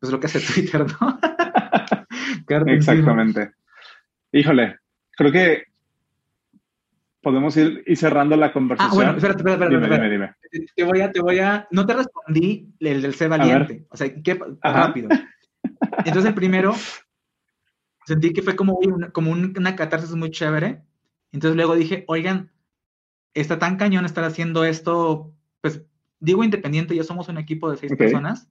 pues 0.00 0.12
lo 0.12 0.20
que 0.20 0.26
hace 0.26 0.40
Twitter, 0.54 0.86
¿no? 1.00 1.18
Exactamente. 2.66 3.52
Híjole, 4.32 4.76
creo 5.16 5.32
que 5.32 5.64
podemos 7.20 7.56
ir, 7.56 7.82
cerrando 7.96 8.36
la 8.36 8.52
conversación. 8.52 8.90
Ah, 8.90 8.94
bueno, 8.94 9.10
espérate, 9.16 9.40
espérate, 9.40 9.74
espérate. 9.74 10.10
Dime, 10.10 10.34
Te 10.74 10.84
voy 10.84 11.00
a, 11.00 11.12
te 11.12 11.20
voy 11.20 11.38
a, 11.40 11.66
no 11.70 11.84
te 11.84 11.94
respondí 11.94 12.72
el 12.80 13.02
del 13.02 13.14
ser 13.14 13.28
valiente. 13.28 13.84
O 13.90 13.96
sea, 13.96 14.10
qué 14.22 14.40
rápido. 14.62 15.08
Entonces 16.04 16.26
el 16.26 16.34
primero, 16.34 16.74
sentí 18.06 18.32
que 18.32 18.42
fue 18.42 18.56
como, 18.56 18.74
una, 18.74 19.10
como 19.10 19.30
una 19.30 19.76
catarsis 19.76 20.14
muy 20.14 20.30
chévere. 20.30 20.82
Entonces 21.32 21.56
luego 21.56 21.74
dije, 21.74 22.04
oigan, 22.08 22.50
está 23.34 23.58
tan 23.58 23.76
cañón 23.76 24.04
estar 24.04 24.24
haciendo 24.24 24.64
esto, 24.64 25.34
pues 25.60 25.82
digo 26.20 26.44
independiente, 26.44 26.96
ya 26.96 27.04
somos 27.04 27.28
un 27.28 27.38
equipo 27.38 27.70
de 27.70 27.76
seis 27.76 27.94
personas. 27.96 28.48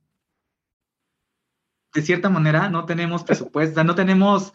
De 1.93 2.01
cierta 2.01 2.29
manera, 2.29 2.69
no 2.69 2.85
tenemos 2.85 3.23
presupuesto, 3.23 3.83
no 3.83 3.95
tenemos 3.95 4.53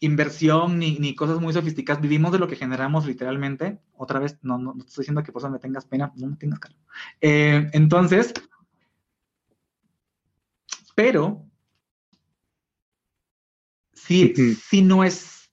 inversión 0.00 0.78
ni, 0.78 1.14
cosas 1.14 1.40
muy 1.40 1.52
sofisticadas, 1.52 2.02
vivimos 2.02 2.32
de 2.32 2.38
lo 2.38 2.48
que 2.48 2.56
generamos 2.56 3.06
literalmente. 3.06 3.78
Otra 3.96 4.18
vez, 4.18 4.38
no, 4.42 4.58
no, 4.58 4.74
estoy 4.78 5.02
diciendo 5.02 5.22
que 5.22 5.32
por 5.32 5.40
eso 5.40 5.50
me 5.50 5.58
tengas 5.58 5.86
pena, 5.86 6.12
no 6.16 6.28
me 6.28 6.36
tengas 6.36 6.58
caro. 6.58 6.74
Eh, 7.20 7.70
entonces, 7.72 8.34
pero 10.94 11.46
sí, 14.06 14.34
sí 14.54 14.82
no 14.82 15.04
es 15.04 15.50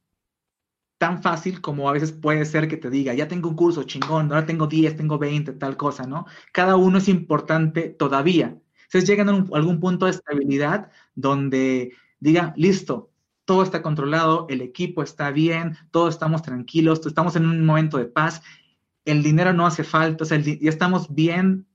tan 0.98 1.24
fácil 1.24 1.62
como 1.62 1.90
a 1.90 1.94
veces 1.94 2.12
puede 2.12 2.46
ser 2.46 2.68
que 2.68 2.78
te 2.78 2.90
diga, 2.90 3.14
ya 3.14 3.28
tengo 3.28 3.50
un 3.50 3.56
curso 3.56 3.84
chingón, 3.84 4.32
ahora 4.32 4.46
tengo 4.46 4.68
10, 4.68 4.96
tengo 4.96 5.18
20, 5.18 5.54
tal 5.54 5.76
cosa, 5.76 6.06
¿no? 6.06 6.28
Cada 6.52 6.76
uno 6.76 7.00
es 7.00 7.08
importante 7.08 7.90
todavía. 7.90 8.56
Entonces 8.84 9.10
llegan 9.10 9.30
a 9.30 9.46
algún 9.54 9.80
punto 9.80 10.06
de 10.06 10.12
estabilidad 10.12 10.92
donde 11.16 11.94
diga, 12.20 12.54
listo, 12.56 13.12
todo 13.46 13.64
está 13.64 13.82
controlado, 13.82 14.46
el 14.50 14.62
equipo 14.62 15.02
está 15.02 15.32
bien, 15.32 15.76
todos 15.90 16.14
estamos 16.14 16.44
tranquilos, 16.44 17.04
estamos 17.06 17.36
en 17.36 17.46
un 17.46 17.66
momento 17.66 17.98
de 17.98 18.06
paz, 18.06 18.44
el 19.06 19.24
dinero 19.24 19.54
no 19.54 19.66
hace 19.66 19.84
falta, 19.84 20.24
o 20.24 20.28
sea, 20.28 20.38
ya 20.38 20.70
estamos 20.70 21.14
bien, 21.14 21.66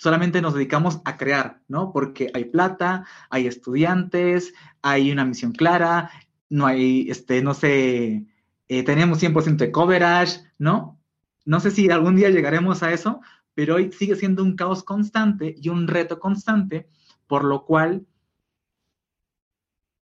solamente 0.00 0.40
nos 0.40 0.54
dedicamos 0.54 1.02
a 1.04 1.18
crear, 1.18 1.60
¿no? 1.68 1.92
Porque 1.92 2.30
hay 2.32 2.46
plata, 2.46 3.04
hay 3.28 3.46
estudiantes, 3.46 4.54
hay 4.80 5.12
una 5.12 5.26
misión 5.26 5.52
clara, 5.52 6.10
no 6.48 6.66
hay, 6.66 7.10
este, 7.10 7.42
no 7.42 7.52
sé, 7.52 8.24
eh, 8.68 8.82
tenemos 8.82 9.18
100% 9.18 9.58
de 9.58 9.70
coverage, 9.70 10.40
¿no? 10.56 10.98
No 11.44 11.60
sé 11.60 11.70
si 11.70 11.90
algún 11.90 12.16
día 12.16 12.30
llegaremos 12.30 12.82
a 12.82 12.92
eso, 12.94 13.20
pero 13.52 13.74
hoy 13.74 13.92
sigue 13.92 14.16
siendo 14.16 14.42
un 14.42 14.56
caos 14.56 14.84
constante 14.84 15.54
y 15.60 15.68
un 15.68 15.86
reto 15.86 16.18
constante, 16.18 16.88
por 17.26 17.44
lo 17.44 17.66
cual 17.66 18.06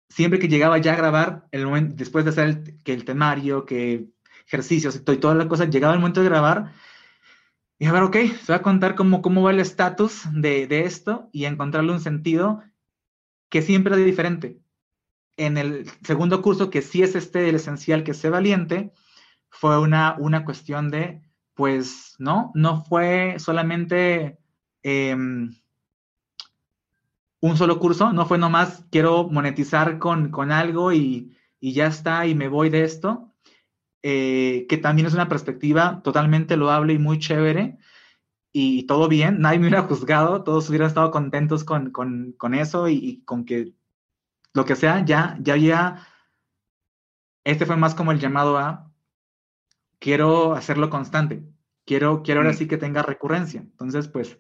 siempre 0.08 0.38
que 0.38 0.50
llegaba 0.50 0.78
ya 0.78 0.94
a 0.94 0.98
grabar, 0.98 1.48
el 1.52 1.66
momento, 1.66 1.96
después 1.98 2.26
de 2.26 2.30
hacer 2.30 2.76
que 2.84 2.94
el 2.94 3.06
temario, 3.06 3.66
que 3.66 4.06
ejercicios 4.46 4.96
y 4.98 5.18
toda 5.18 5.34
la 5.34 5.48
cosa, 5.48 5.66
llegaba 5.66 5.96
el 5.96 6.00
momento 6.00 6.22
de 6.22 6.30
grabar. 6.30 6.74
Y 7.80 7.86
a 7.86 7.94
ver, 7.94 8.04
ok, 8.04 8.18
se 8.44 8.52
va 8.52 8.58
a 8.58 8.62
contar 8.62 8.96
cómo, 8.96 9.22
cómo 9.22 9.42
va 9.42 9.52
el 9.52 9.60
estatus 9.60 10.24
de, 10.34 10.68
de, 10.68 10.82
esto 10.82 11.30
y 11.32 11.46
encontrarle 11.46 11.94
un 11.94 12.02
sentido 12.02 12.62
que 13.50 13.62
siempre 13.62 13.96
es 13.96 14.06
diferente. 14.06 14.60
En 15.38 15.58
el 15.58 15.90
segundo 16.04 16.42
curso, 16.42 16.70
que 16.70 16.82
sí 16.82 17.02
es 17.02 17.16
este 17.16 17.48
el 17.48 17.56
esencial, 17.56 18.04
que 18.04 18.14
sé 18.14 18.30
valiente, 18.30 18.92
fue 19.50 19.80
una, 19.80 20.18
una 20.20 20.44
cuestión 20.44 20.92
de, 20.92 21.22
pues, 21.54 22.16
¿no? 22.20 22.52
No 22.54 22.84
fue 22.84 23.36
solamente 23.40 24.38
em, 24.84 25.56
un 27.42 27.58
solo 27.58 27.80
curso, 27.80 28.12
no 28.12 28.26
fue 28.26 28.38
nomás 28.38 28.86
quiero 28.92 29.30
monetizar 29.30 30.00
con, 30.00 30.30
con 30.32 30.52
algo 30.52 30.92
y, 30.94 31.36
ya 31.62 31.88
está 31.88 32.26
y 32.26 32.36
me 32.36 32.48
voy 32.48 32.70
de 32.70 32.84
esto, 32.84 33.29
eh, 34.04 34.66
que 34.70 34.78
también 34.78 35.08
es 35.08 35.14
una 35.14 35.30
perspectiva 35.30 36.02
totalmente 36.04 36.58
loable 36.58 36.94
y 36.94 37.00
muy 37.00 37.20
chévere 37.20 37.78
y, 38.52 38.84
todo 38.88 39.08
bien, 39.08 39.42
nadie 39.42 39.60
me 39.60 39.68
hubiera 39.68 39.84
juzgado, 39.88 40.44
todos 40.44 40.70
hubieran 40.70 40.88
estado 40.88 41.12
contentos 41.12 41.64
con, 41.64 42.34
eso 42.54 42.88
y, 42.90 43.22
con 43.26 43.46
que 43.46 43.74
lo 44.54 44.66
que 44.66 44.76
sea, 44.76 45.06
ya, 45.06 45.38
ya 45.42 45.56
ya 45.56 46.08
este 47.44 47.66
fue 47.66 47.78
más 47.78 47.96
como 47.96 48.12
el 48.12 48.20
llamado 48.20 48.58
a, 48.58 48.92
quiero 50.00 50.54
hacerlo 50.54 50.90
constante, 50.90 51.44
quiero, 51.86 52.24
quiero 52.24 52.42
ahora 52.42 52.54
mm. 52.54 52.58
sí 52.58 52.68
que 52.68 52.78
tenga 52.78 53.04
recurrencia, 53.04 53.62
entonces 53.62 54.08
pues 54.08 54.40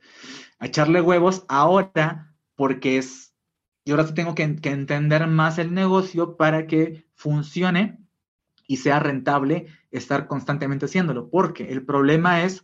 a 0.59 0.67
echarle 0.67 1.01
huevos 1.01 1.45
ahora 1.47 2.35
porque 2.55 2.97
es, 2.97 3.33
yo 3.85 3.95
ahora 3.95 4.07
sí 4.07 4.13
tengo 4.13 4.35
que, 4.35 4.43
entender 4.43 5.27
más 5.27 5.57
el 5.57 5.73
negocio 5.73 6.37
para 6.37 6.67
que 6.67 7.07
funcione 7.15 8.05
y 8.69 8.77
sea 8.77 8.99
rentable 8.99 9.65
estar 9.89 10.27
constantemente 10.27 10.85
haciéndolo, 10.85 11.31
porque 11.31 11.71
el 11.71 11.83
problema 11.83 12.43
es 12.43 12.63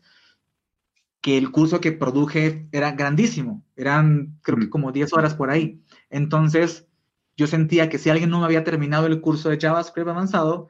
que 1.19 1.35
el 1.35 1.49
curso 1.49 1.81
que 1.81 1.93
produje 1.93 2.69
era 2.71 2.91
grandísimo, 2.91 3.65
eran 3.75 4.37
creo 4.43 4.59
que 4.59 4.67
mm. 4.67 4.69
como 4.69 4.91
10 4.91 5.13
horas 5.13 5.33
por 5.33 5.49
ahí. 5.49 5.81
Entonces, 6.11 6.87
yo 7.35 7.47
sentía 7.47 7.89
que 7.89 7.97
si 7.97 8.11
alguien 8.11 8.29
no 8.29 8.37
me 8.37 8.45
había 8.45 8.63
terminado 8.63 9.07
el 9.07 9.19
curso 9.19 9.49
de 9.49 9.59
JavaScript 9.59 10.07
avanzado, 10.07 10.69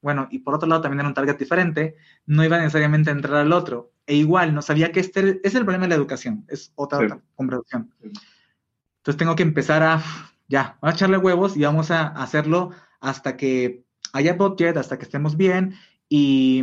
bueno, 0.00 0.28
y 0.30 0.38
por 0.38 0.54
otro 0.54 0.66
lado 0.66 0.80
también 0.80 1.00
era 1.00 1.08
un 1.08 1.14
target 1.14 1.36
diferente, 1.36 1.96
no 2.24 2.42
iba 2.42 2.56
necesariamente 2.56 3.10
a 3.10 3.12
entrar 3.12 3.36
al 3.36 3.52
otro. 3.52 3.92
E 4.06 4.14
igual, 4.14 4.54
no 4.54 4.62
sabía 4.62 4.92
que 4.92 5.00
este 5.00 5.46
es 5.46 5.54
el 5.54 5.64
problema 5.64 5.84
de 5.84 5.90
la 5.90 5.96
educación, 5.96 6.46
es 6.48 6.72
otra, 6.74 7.20
conversación. 7.34 7.92
Entonces 8.00 9.18
tengo 9.18 9.36
que 9.36 9.42
empezar 9.42 9.82
a, 9.82 10.02
ya, 10.48 10.78
vamos 10.80 10.94
a 10.94 10.96
echarle 10.96 11.18
huevos 11.18 11.54
y 11.54 11.64
vamos 11.64 11.90
a 11.90 12.06
hacerlo 12.06 12.70
hasta 13.00 13.36
que 13.36 13.83
haya 14.14 14.34
budget, 14.34 14.76
hasta 14.76 14.96
que 14.96 15.04
estemos 15.04 15.36
bien. 15.36 15.74
Y, 16.08 16.62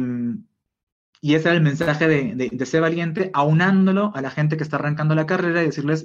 y 1.22 1.36
ese 1.36 1.50
era 1.50 1.58
el 1.58 1.64
mensaje 1.64 2.08
de, 2.08 2.50
de, 2.52 2.66
ser 2.66 2.82
valiente, 2.82 3.30
aunándolo 3.34 4.12
a 4.16 4.22
la 4.22 4.32
gente 4.32 4.58
que 4.58 4.64
está 4.64 4.78
arrancando 4.78 5.14
la 5.14 5.28
carrera 5.28 5.62
y 5.62 5.68
decirles 5.68 6.04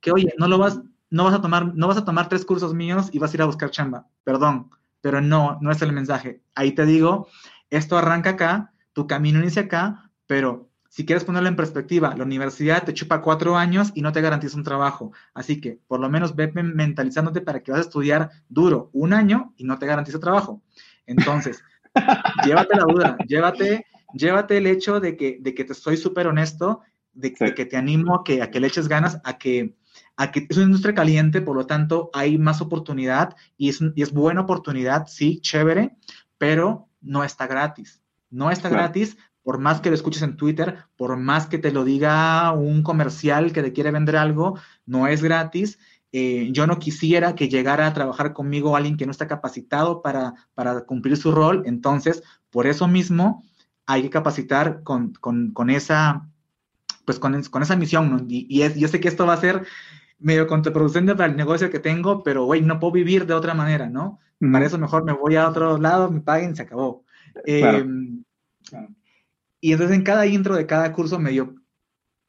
que, 0.00 0.12
oye, 0.12 0.34
no 0.38 0.48
lo 0.48 0.58
vas, 0.58 0.80
no 1.08 1.24
vas 1.24 1.34
a 1.34 1.40
tomar, 1.40 1.74
no 1.74 1.86
vas 1.88 1.96
a 1.96 2.04
tomar 2.04 2.28
tres 2.28 2.44
cursos 2.44 2.74
míos 2.74 3.08
y 3.12 3.18
vas 3.18 3.32
a 3.32 3.36
ir 3.36 3.42
a 3.42 3.46
buscar 3.46 3.70
chamba. 3.70 4.08
Perdón, 4.24 4.70
pero 5.00 5.20
no, 5.20 5.58
no 5.62 5.70
es 5.70 5.80
el 5.80 5.92
mensaje. 5.92 6.42
Ahí 6.54 6.72
te 6.72 6.84
digo, 6.84 7.28
esto 7.70 7.96
arranca 7.96 8.30
acá, 8.30 8.74
tu 8.92 9.06
camino 9.06 9.38
inicia 9.38 9.62
acá, 9.62 10.10
pero 10.26 10.68
si 10.90 11.06
quieres 11.06 11.24
ponerlo 11.24 11.48
en 11.48 11.56
perspectiva, 11.56 12.14
la 12.16 12.24
universidad 12.24 12.82
te 12.82 12.94
chupa 12.94 13.22
cuatro 13.22 13.56
años 13.56 13.92
y 13.94 14.02
no 14.02 14.12
te 14.12 14.20
garantiza 14.20 14.56
un 14.56 14.64
trabajo. 14.64 15.12
Así 15.32 15.60
que 15.60 15.80
por 15.86 16.00
lo 16.00 16.10
menos 16.10 16.34
ve 16.34 16.50
mentalizándote 16.52 17.40
para 17.40 17.62
que 17.62 17.70
vas 17.70 17.78
a 17.78 17.84
estudiar 17.84 18.30
duro 18.48 18.90
un 18.92 19.12
año 19.12 19.54
y 19.56 19.64
no 19.64 19.78
te 19.78 19.86
garantiza 19.86 20.18
trabajo. 20.18 20.62
Entonces, 21.08 21.64
llévate 22.44 22.76
la 22.76 22.84
duda, 22.84 23.16
llévate, 23.26 23.86
llévate 24.12 24.58
el 24.58 24.66
hecho 24.66 25.00
de 25.00 25.16
que, 25.16 25.38
de 25.40 25.54
que 25.54 25.64
te 25.64 25.74
soy 25.74 25.96
súper 25.96 26.28
honesto, 26.28 26.82
de, 27.12 27.34
que 27.34 27.66
te 27.66 27.76
animo 27.76 28.14
a 28.14 28.24
que, 28.24 28.42
a 28.42 28.50
que 28.50 28.60
le 28.60 28.68
eches 28.68 28.86
ganas, 28.86 29.20
a 29.24 29.38
que, 29.38 29.74
a 30.16 30.30
que 30.30 30.46
es 30.48 30.56
una 30.56 30.66
industria 30.66 30.94
caliente, 30.94 31.40
por 31.40 31.56
lo 31.56 31.66
tanto 31.66 32.10
hay 32.12 32.38
más 32.38 32.60
oportunidad 32.60 33.34
y 33.56 33.70
es, 33.70 33.80
y 33.96 34.02
es 34.02 34.12
buena 34.12 34.42
oportunidad, 34.42 35.06
sí, 35.08 35.40
chévere, 35.40 35.96
pero 36.36 36.88
no 37.00 37.24
está 37.24 37.48
gratis. 37.48 38.00
No 38.30 38.50
está 38.50 38.68
gratis 38.68 39.16
por 39.48 39.56
más 39.56 39.80
que 39.80 39.88
lo 39.88 39.94
escuches 39.94 40.20
en 40.20 40.36
Twitter, 40.36 40.76
por 40.94 41.16
más 41.16 41.46
que 41.46 41.56
te 41.56 41.72
lo 41.72 41.82
diga 41.82 42.52
un 42.52 42.82
comercial 42.82 43.50
que 43.50 43.62
te 43.62 43.72
quiere 43.72 43.90
vender 43.90 44.16
algo, 44.16 44.58
no 44.84 45.06
es 45.06 45.22
gratis. 45.22 45.78
Eh, 46.12 46.48
yo 46.52 46.66
no 46.66 46.78
quisiera 46.78 47.34
que 47.34 47.48
llegara 47.48 47.86
a 47.86 47.92
trabajar 47.92 48.32
conmigo 48.32 48.76
alguien 48.76 48.96
que 48.96 49.04
no 49.04 49.12
está 49.12 49.26
capacitado 49.26 50.00
para, 50.00 50.34
para 50.54 50.82
cumplir 50.82 51.16
su 51.16 51.32
rol. 51.32 51.62
Entonces, 51.66 52.22
por 52.50 52.66
eso 52.66 52.88
mismo, 52.88 53.44
hay 53.86 54.02
que 54.02 54.10
capacitar 54.10 54.82
con, 54.82 55.12
con, 55.14 55.52
con 55.52 55.70
esa, 55.70 56.28
pues 57.04 57.18
con, 57.18 57.42
con, 57.44 57.62
esa 57.62 57.76
misión. 57.76 58.26
Y, 58.28 58.62
es, 58.62 58.76
yo 58.76 58.88
sé 58.88 59.00
que 59.00 59.08
esto 59.08 59.26
va 59.26 59.34
a 59.34 59.40
ser 59.40 59.66
medio 60.18 60.46
contraproducente 60.46 61.14
para 61.14 61.30
el 61.30 61.36
negocio 61.36 61.70
que 61.70 61.78
tengo, 61.78 62.22
pero, 62.22 62.44
güey, 62.44 62.60
no 62.62 62.80
puedo 62.80 62.92
vivir 62.92 63.26
de 63.26 63.34
otra 63.34 63.54
manera, 63.54 63.88
¿no? 63.88 64.18
Para 64.40 64.66
eso 64.66 64.78
mejor 64.78 65.04
me 65.04 65.12
voy 65.12 65.36
a 65.36 65.48
otro 65.48 65.78
lado, 65.78 66.10
me 66.10 66.20
paguen, 66.20 66.54
se 66.54 66.62
acabó. 66.62 67.04
Em, 67.44 68.22
y 69.60 69.72
entonces 69.72 69.96
en 69.96 70.04
cada 70.04 70.26
intro 70.26 70.54
de 70.54 70.66
cada 70.66 70.92
curso 70.92 71.18
medio 71.18 71.54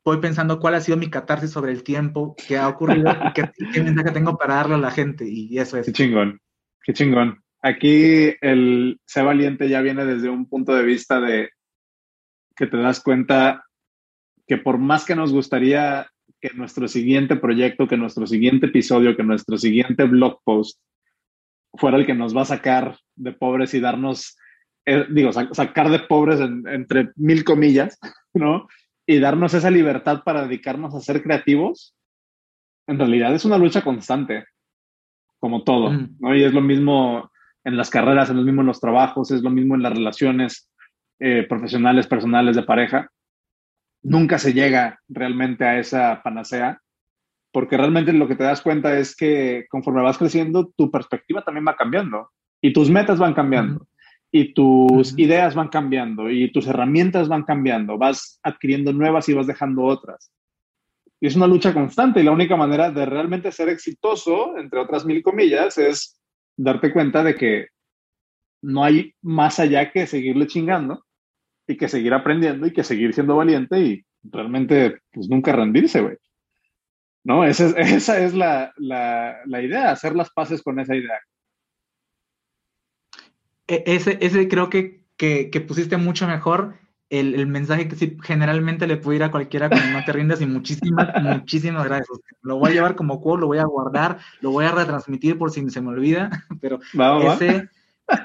voy 0.10 0.20
pensando 0.20 0.60
cuál 0.60 0.76
ha 0.76 0.82
sido 0.82 0.98
mi 0.98 1.10
catarsis 1.10 1.52
sobre 1.52 1.72
el 1.72 1.84
tiempo 1.84 2.36
que 2.36 2.58
ha 2.58 2.68
ocurrido 2.68 3.12
y 3.12 3.34
qué, 3.34 3.50
qué, 3.74 3.84
mensaje 3.84 4.12
tengo 4.12 4.38
para 4.38 4.56
darle 4.56 4.76
a 4.76 4.80
la 4.80 4.92
gente. 4.92 5.26
Y 5.28 5.58
eso 5.58 5.78
es. 5.78 5.86
Qué 5.86 5.94
chingón, 5.94 6.40
qué 6.84 6.94
chingón. 6.94 7.44
Aquí 7.62 8.34
el 8.42 9.00
ser 9.06 9.26
valiente 9.26 9.68
ya 9.70 9.82
viene 9.82 10.06
desde 10.06 10.30
un 10.30 10.48
punto 10.48 10.74
de 10.74 10.84
vista 10.84 11.20
de 11.20 11.50
que 12.56 12.68
te 12.68 12.78
das 12.78 13.02
cuenta 13.02 13.66
que 14.48 14.58
por 14.58 14.78
más 14.78 15.06
que 15.06 15.16
nos 15.16 15.32
gustaría 15.32 16.08
que 16.42 16.50
nuestro 16.56 16.88
siguiente 16.88 17.36
proyecto, 17.36 17.88
que 17.88 17.98
nuestro 17.98 18.26
siguiente 18.26 18.68
episodio, 18.68 19.16
que 19.16 19.24
nuestro 19.24 19.58
siguiente 19.58 20.06
blog 20.06 20.42
post 20.44 20.80
fuera 21.74 21.98
el 21.98 22.06
que 22.06 22.16
nos 22.16 22.36
va 22.36 22.42
a 22.42 22.46
sacar 22.46 22.98
de 23.16 23.34
pobres 23.34 23.74
y 23.74 23.80
darnos, 23.80 24.38
eh, 24.86 25.06
digo, 25.10 25.32
sacar 25.32 25.90
de 25.90 26.00
pobres 26.00 26.40
entre 26.40 27.12
mil 27.16 27.44
comillas, 27.44 28.00
¿no? 28.34 28.68
Y 29.10 29.18
darnos 29.18 29.56
esa 29.56 29.72
libertad 29.72 30.22
para 30.24 30.44
dedicarnos 30.44 30.94
a 30.94 31.00
ser 31.00 31.24
creativos, 31.24 31.96
en 32.86 33.00
realidad 33.00 33.34
es 33.34 33.44
una 33.44 33.58
lucha 33.58 33.82
constante, 33.82 34.46
como 35.40 35.64
todo, 35.64 35.92
¿no? 36.20 36.36
Y 36.36 36.44
es 36.44 36.54
lo 36.54 36.62
mismo 36.62 37.32
en 37.64 37.76
las 37.76 37.90
carreras, 37.90 38.30
es 38.30 38.36
lo 38.36 38.44
mismo 38.44 38.62
en 38.62 38.68
los 38.68 38.80
trabajos, 38.80 39.32
es 39.32 39.42
lo 39.42 39.50
mismo 39.50 39.74
en 39.74 39.82
las 39.82 39.94
relaciones 39.94 40.70
eh, 41.18 41.44
profesionales, 41.50 42.06
personales, 42.06 42.56
de 42.56 42.62
pareja. 42.62 43.10
Nunca 44.04 44.38
se 44.38 44.54
llega 44.54 45.00
realmente 45.08 45.66
a 45.66 45.80
esa 45.80 46.22
panacea 46.22 46.80
porque 47.52 47.78
realmente 47.78 48.14
lo 48.14 48.28
que 48.28 48.36
te 48.36 48.44
das 48.44 48.62
cuenta 48.62 48.96
es 48.96 49.16
que 49.16 49.66
conforme 49.72 50.04
vas 50.04 50.20
creciendo, 50.20 50.72
tu 50.78 50.92
perspectiva 50.92 51.44
también 51.44 51.66
va 51.68 51.76
cambiando 51.76 52.30
y 52.62 52.74
tus 52.74 52.92
metas 52.92 53.18
van 53.18 53.34
cambiando 53.34 53.88
y 54.32 54.54
tus 54.54 55.18
ideas 55.18 55.56
van 55.56 55.70
cambiando 55.70 56.30
y 56.30 56.52
tus 56.52 56.68
herramientas 56.68 57.28
van 57.28 57.44
cambiando, 57.44 57.98
vas 57.98 58.40
adquiriendo 58.44 58.94
nuevas 58.94 59.28
y 59.30 59.34
vas 59.34 59.48
dejando 59.48 59.84
otras. 59.84 60.32
Y 61.20 61.28
es 61.28 61.36
una 61.36 61.48
lucha 61.48 61.74
constante 61.74 62.22
y 62.22 62.24
la 62.24 62.32
única 62.32 62.56
manera 62.56 62.92
de 62.92 63.06
realmente 63.06 63.52
ser 63.52 63.70
exitoso, 63.70 64.58
entre 64.58 64.80
otras 64.80 65.06
mil 65.06 65.22
comillas, 65.22 65.78
es 65.78 66.22
darte 66.56 66.94
cuenta 66.94 67.24
de 67.24 67.36
que 67.36 67.68
no 68.62 68.84
hay 68.84 69.14
más 69.22 69.60
allá 69.60 69.92
que 69.92 70.08
seguirle 70.08 70.48
chingando 70.48 71.06
y 71.68 71.78
que 71.78 71.88
seguir 71.88 72.14
aprendiendo 72.14 72.68
y 72.68 72.74
que 72.74 72.84
seguir 72.84 73.14
siendo 73.14 73.36
valiente 73.36 73.80
y 73.80 74.06
realmente 74.24 75.00
pues 75.12 75.30
nunca 75.30 75.54
rendirse, 75.54 76.02
güey. 76.02 76.18
¿no? 77.24 77.44
Esa 77.46 77.68
es, 77.68 77.76
esa 77.78 78.20
es 78.24 78.34
la, 78.34 78.74
la, 78.78 79.62
idea, 79.62 79.92
hacer 79.92 80.16
las 80.16 80.30
paces 80.32 80.62
con 80.62 80.80
esa 80.80 80.96
idea. 80.96 81.20
E, 83.70 83.84
ese, 83.86 84.18
ese 84.20 84.48
creo 84.48 84.70
que, 84.70 85.06
que, 85.16 85.50
que 85.52 85.62
pusiste 85.62 85.96
mucho 85.96 86.28
mejor 86.28 86.74
el, 87.10 87.36
el, 87.36 87.48
mensaje 87.48 87.88
que 87.88 87.96
sí, 87.96 88.18
generalmente 88.24 88.88
le 88.88 89.00
ir 89.16 89.24
a 89.24 89.32
cualquiera 89.32 89.70
cuando 89.70 89.92
no 89.92 90.04
te 90.04 90.12
rindas 90.12 90.42
y 90.42 90.46
muchísimas, 90.46 91.08
muchísimas 91.24 91.86
gracias. 91.86 92.20
Lo 92.42 92.58
voy 92.58 92.72
a 92.72 92.74
llevar 92.74 92.96
como 92.96 93.22
quote, 93.22 93.42
lo 93.42 93.48
voy 93.48 93.60
a 93.60 93.66
guardar, 93.66 94.18
lo 94.42 94.52
voy 94.52 94.66
a 94.66 94.72
retransmitir 94.72 95.38
por 95.38 95.52
si 95.52 95.68
se 95.70 95.82
me 95.82 95.90
olvida, 95.90 96.30
pero 96.62 96.80
ese, 97.34 97.70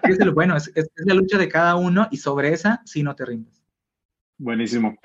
es 0.03 0.21
el 0.21 0.31
bueno, 0.33 0.57
es, 0.57 0.73
es, 0.75 0.91
la 0.97 1.15
lucha 1.15 1.39
de 1.39 1.49
cada 1.49 1.77
uno 1.77 2.09
y 2.11 2.17
sobre 2.17 2.53
esa 2.53 2.83
sí 2.87 3.03
no 3.03 3.15
te 3.15 3.27
rindes. 3.27 3.63
Buenísimo. 4.39 4.97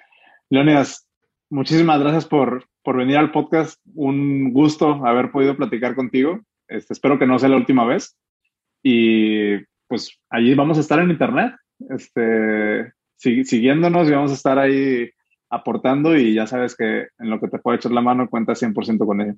Leonidas, 0.50 1.08
muchísimas 1.50 2.00
gracias 2.00 2.26
por, 2.26 2.66
por 2.82 2.98
venir 2.98 3.18
al 3.18 3.32
podcast. 3.32 3.80
Un 3.94 4.54
gusto 4.54 5.06
haber 5.06 5.32
podido 5.32 5.56
platicar 5.56 5.96
contigo. 5.96 6.40
Este, 6.68 6.94
espero 6.94 7.20
que 7.20 7.28
no 7.28 7.38
sea 7.40 7.50
la 7.50 7.58
última 7.58 7.86
vez. 7.86 8.18
Y 8.82 9.58
pues 9.90 10.18
allí 10.30 10.54
vamos 10.54 10.78
a 10.78 10.82
estar 10.82 11.00
en 11.00 11.10
internet, 11.10 11.56
este, 11.90 12.94
siguiéndonos 13.18 14.08
y 14.08 14.12
vamos 14.12 14.32
a 14.32 14.36
estar 14.36 14.60
ahí 14.60 15.10
aportando 15.50 16.16
y 16.16 16.36
ya 16.36 16.46
sabes 16.46 16.76
que 16.76 17.08
en 17.18 17.30
lo 17.30 17.40
que 17.40 17.48
te 17.48 17.58
puedo 17.58 17.76
echar 17.76 17.92
la 17.92 18.02
mano 18.02 18.30
cuenta 18.30 18.54
100% 18.54 19.06
con 19.06 19.22
ella. 19.22 19.36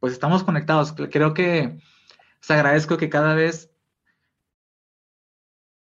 Pues 0.00 0.12
estamos 0.12 0.42
conectados. 0.42 0.92
Creo 0.92 1.32
que 1.32 1.78
os 2.42 2.50
agradezco 2.50 2.98
que 2.98 3.08
cada 3.08 3.34
vez 3.34 3.70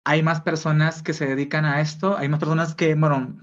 hay 0.05 0.23
más 0.23 0.41
personas 0.41 1.01
que 1.01 1.13
se 1.13 1.25
dedican 1.25 1.65
a 1.65 1.81
esto, 1.81 2.15
hay 2.15 2.29
más 2.29 2.39
personas 2.39 2.75
que, 2.75 2.93
bueno, 2.95 3.35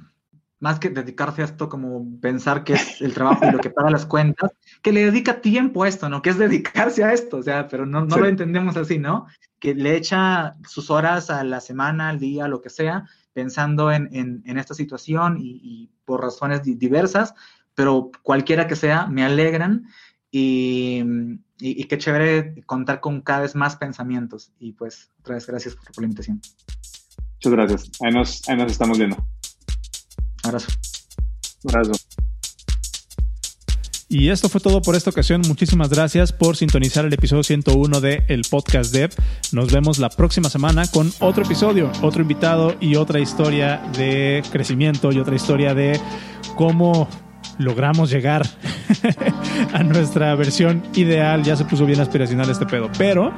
más 0.60 0.78
que 0.78 0.88
dedicarse 0.88 1.42
a 1.42 1.44
esto 1.44 1.68
como 1.68 2.18
pensar 2.22 2.64
que 2.64 2.72
es 2.72 3.02
el 3.02 3.12
trabajo 3.12 3.44
y 3.46 3.50
lo 3.50 3.58
que 3.58 3.68
paga 3.68 3.90
las 3.90 4.06
cuentas, 4.06 4.50
que 4.80 4.92
le 4.92 5.04
dedica 5.04 5.42
tiempo 5.42 5.82
a 5.82 5.88
esto, 5.88 6.08
¿no? 6.08 6.22
Que 6.22 6.30
es 6.30 6.38
dedicarse 6.38 7.04
a 7.04 7.12
esto, 7.12 7.36
o 7.36 7.42
sea, 7.42 7.68
pero 7.68 7.84
no, 7.84 8.06
no 8.06 8.16
lo 8.16 8.26
entendemos 8.26 8.78
así, 8.78 8.98
¿no? 8.98 9.26
Que 9.64 9.74
le 9.74 9.96
echa 9.96 10.56
sus 10.68 10.90
horas 10.90 11.30
a 11.30 11.42
la 11.42 11.58
semana, 11.58 12.10
al 12.10 12.18
día, 12.18 12.48
lo 12.48 12.60
que 12.60 12.68
sea, 12.68 13.08
pensando 13.32 13.90
en, 13.90 14.10
en, 14.12 14.42
en 14.44 14.58
esta 14.58 14.74
situación 14.74 15.38
y, 15.40 15.58
y, 15.62 15.90
por 16.04 16.20
razones 16.20 16.62
diversas, 16.62 17.32
pero 17.74 18.10
cualquiera 18.22 18.68
que 18.68 18.76
sea, 18.76 19.06
me 19.06 19.24
alegran 19.24 19.86
y, 20.30 21.02
y, 21.58 21.80
y, 21.80 21.84
qué 21.84 21.96
chévere 21.96 22.62
contar 22.66 23.00
con 23.00 23.22
cada 23.22 23.40
vez 23.40 23.54
más 23.54 23.76
pensamientos. 23.76 24.52
Y 24.58 24.72
pues, 24.72 25.10
otra 25.20 25.36
vez, 25.36 25.46
gracias 25.46 25.76
por, 25.76 25.86
por 25.92 26.02
la 26.02 26.08
invitación. 26.08 26.42
Muchas 27.36 27.52
gracias. 27.52 27.90
Ahí 28.02 28.12
nos, 28.12 28.46
ahí 28.46 28.56
nos 28.58 28.70
estamos 28.70 28.98
viendo. 28.98 29.16
Abrazo. 30.42 30.68
Abrazo. 31.66 31.92
Y 34.08 34.28
esto 34.28 34.48
fue 34.48 34.60
todo 34.60 34.82
por 34.82 34.96
esta 34.96 35.10
ocasión. 35.10 35.42
Muchísimas 35.48 35.88
gracias 35.88 36.32
por 36.32 36.56
sintonizar 36.56 37.04
el 37.04 37.12
episodio 37.12 37.42
101 37.42 38.00
de 38.00 38.24
El 38.28 38.42
Podcast 38.48 38.92
Dev. 38.92 39.10
Nos 39.52 39.72
vemos 39.72 39.98
la 39.98 40.10
próxima 40.10 40.50
semana 40.50 40.86
con 40.86 41.10
otro 41.20 41.44
episodio, 41.44 41.90
otro 42.02 42.22
invitado 42.22 42.76
y 42.80 42.96
otra 42.96 43.18
historia 43.18 43.82
de 43.96 44.42
crecimiento 44.52 45.10
y 45.10 45.18
otra 45.18 45.34
historia 45.34 45.74
de 45.74 45.98
cómo 46.54 47.08
logramos 47.58 48.10
llegar 48.10 48.46
a 49.72 49.82
nuestra 49.82 50.34
versión 50.34 50.82
ideal. 50.94 51.42
Ya 51.42 51.56
se 51.56 51.64
puso 51.64 51.86
bien 51.86 52.00
aspiracional 52.00 52.50
este 52.50 52.66
pedo. 52.66 52.90
Pero 52.98 53.32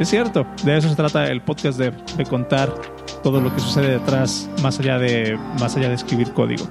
es 0.00 0.08
cierto, 0.08 0.46
de 0.64 0.78
eso 0.78 0.88
se 0.88 0.96
trata 0.96 1.30
el 1.30 1.42
podcast 1.42 1.78
de, 1.78 1.92
de 2.16 2.24
contar 2.24 2.74
todo 3.22 3.40
lo 3.40 3.54
que 3.54 3.60
sucede 3.60 3.98
detrás, 3.98 4.48
más 4.62 4.80
allá 4.80 4.98
de, 4.98 5.38
más 5.60 5.76
allá 5.76 5.88
de 5.88 5.94
escribir 5.94 6.32
código. 6.32 6.68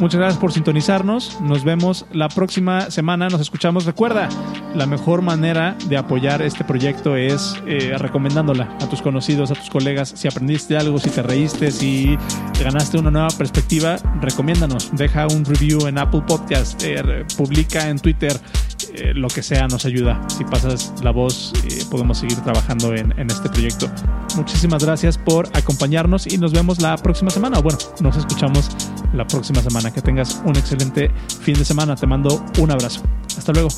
Muchas 0.00 0.18
gracias 0.18 0.40
por 0.40 0.50
sintonizarnos. 0.50 1.38
Nos 1.42 1.62
vemos 1.62 2.06
la 2.10 2.30
próxima 2.30 2.90
semana. 2.90 3.28
Nos 3.28 3.42
escuchamos. 3.42 3.84
Recuerda, 3.84 4.30
la 4.74 4.86
mejor 4.86 5.20
manera 5.20 5.76
de 5.90 5.98
apoyar 5.98 6.40
este 6.40 6.64
proyecto 6.64 7.16
es 7.16 7.54
eh, 7.66 7.98
recomendándola 7.98 8.78
a 8.80 8.88
tus 8.88 9.02
conocidos, 9.02 9.50
a 9.50 9.54
tus 9.54 9.68
colegas. 9.68 10.14
Si 10.16 10.26
aprendiste 10.26 10.78
algo, 10.78 10.98
si 10.98 11.10
te 11.10 11.22
reíste, 11.22 11.70
si 11.70 12.16
te 12.56 12.64
ganaste 12.64 12.96
una 12.96 13.10
nueva 13.10 13.28
perspectiva, 13.36 13.98
recomiéndanos. 14.22 14.90
Deja 14.96 15.26
un 15.26 15.44
review 15.44 15.86
en 15.86 15.98
Apple 15.98 16.22
Podcast, 16.26 16.82
eh, 16.82 17.26
publica 17.36 17.90
en 17.90 17.98
Twitter, 17.98 18.32
eh, 18.94 19.12
lo 19.14 19.28
que 19.28 19.42
sea 19.42 19.66
nos 19.68 19.84
ayuda. 19.84 20.20
Si 20.28 20.44
pasas 20.44 20.92
la 21.02 21.10
voz, 21.10 21.52
eh, 21.64 21.84
podemos 21.90 22.18
seguir 22.18 22.38
trabajando 22.40 22.94
en, 22.94 23.12
en 23.18 23.30
este 23.30 23.48
proyecto. 23.48 23.90
Muchísimas 24.36 24.84
gracias 24.84 25.18
por 25.18 25.48
acompañarnos 25.56 26.26
y 26.26 26.38
nos 26.38 26.52
vemos 26.52 26.80
la 26.80 26.96
próxima 26.96 27.30
semana. 27.30 27.58
Bueno, 27.58 27.78
nos 28.00 28.16
escuchamos 28.16 28.70
la 29.12 29.26
próxima 29.26 29.60
semana. 29.62 29.92
Que 29.92 30.02
tengas 30.02 30.40
un 30.44 30.56
excelente 30.56 31.10
fin 31.42 31.54
de 31.54 31.64
semana. 31.64 31.96
Te 31.96 32.06
mando 32.06 32.44
un 32.58 32.70
abrazo. 32.70 33.02
Hasta 33.36 33.52
luego. 33.52 33.68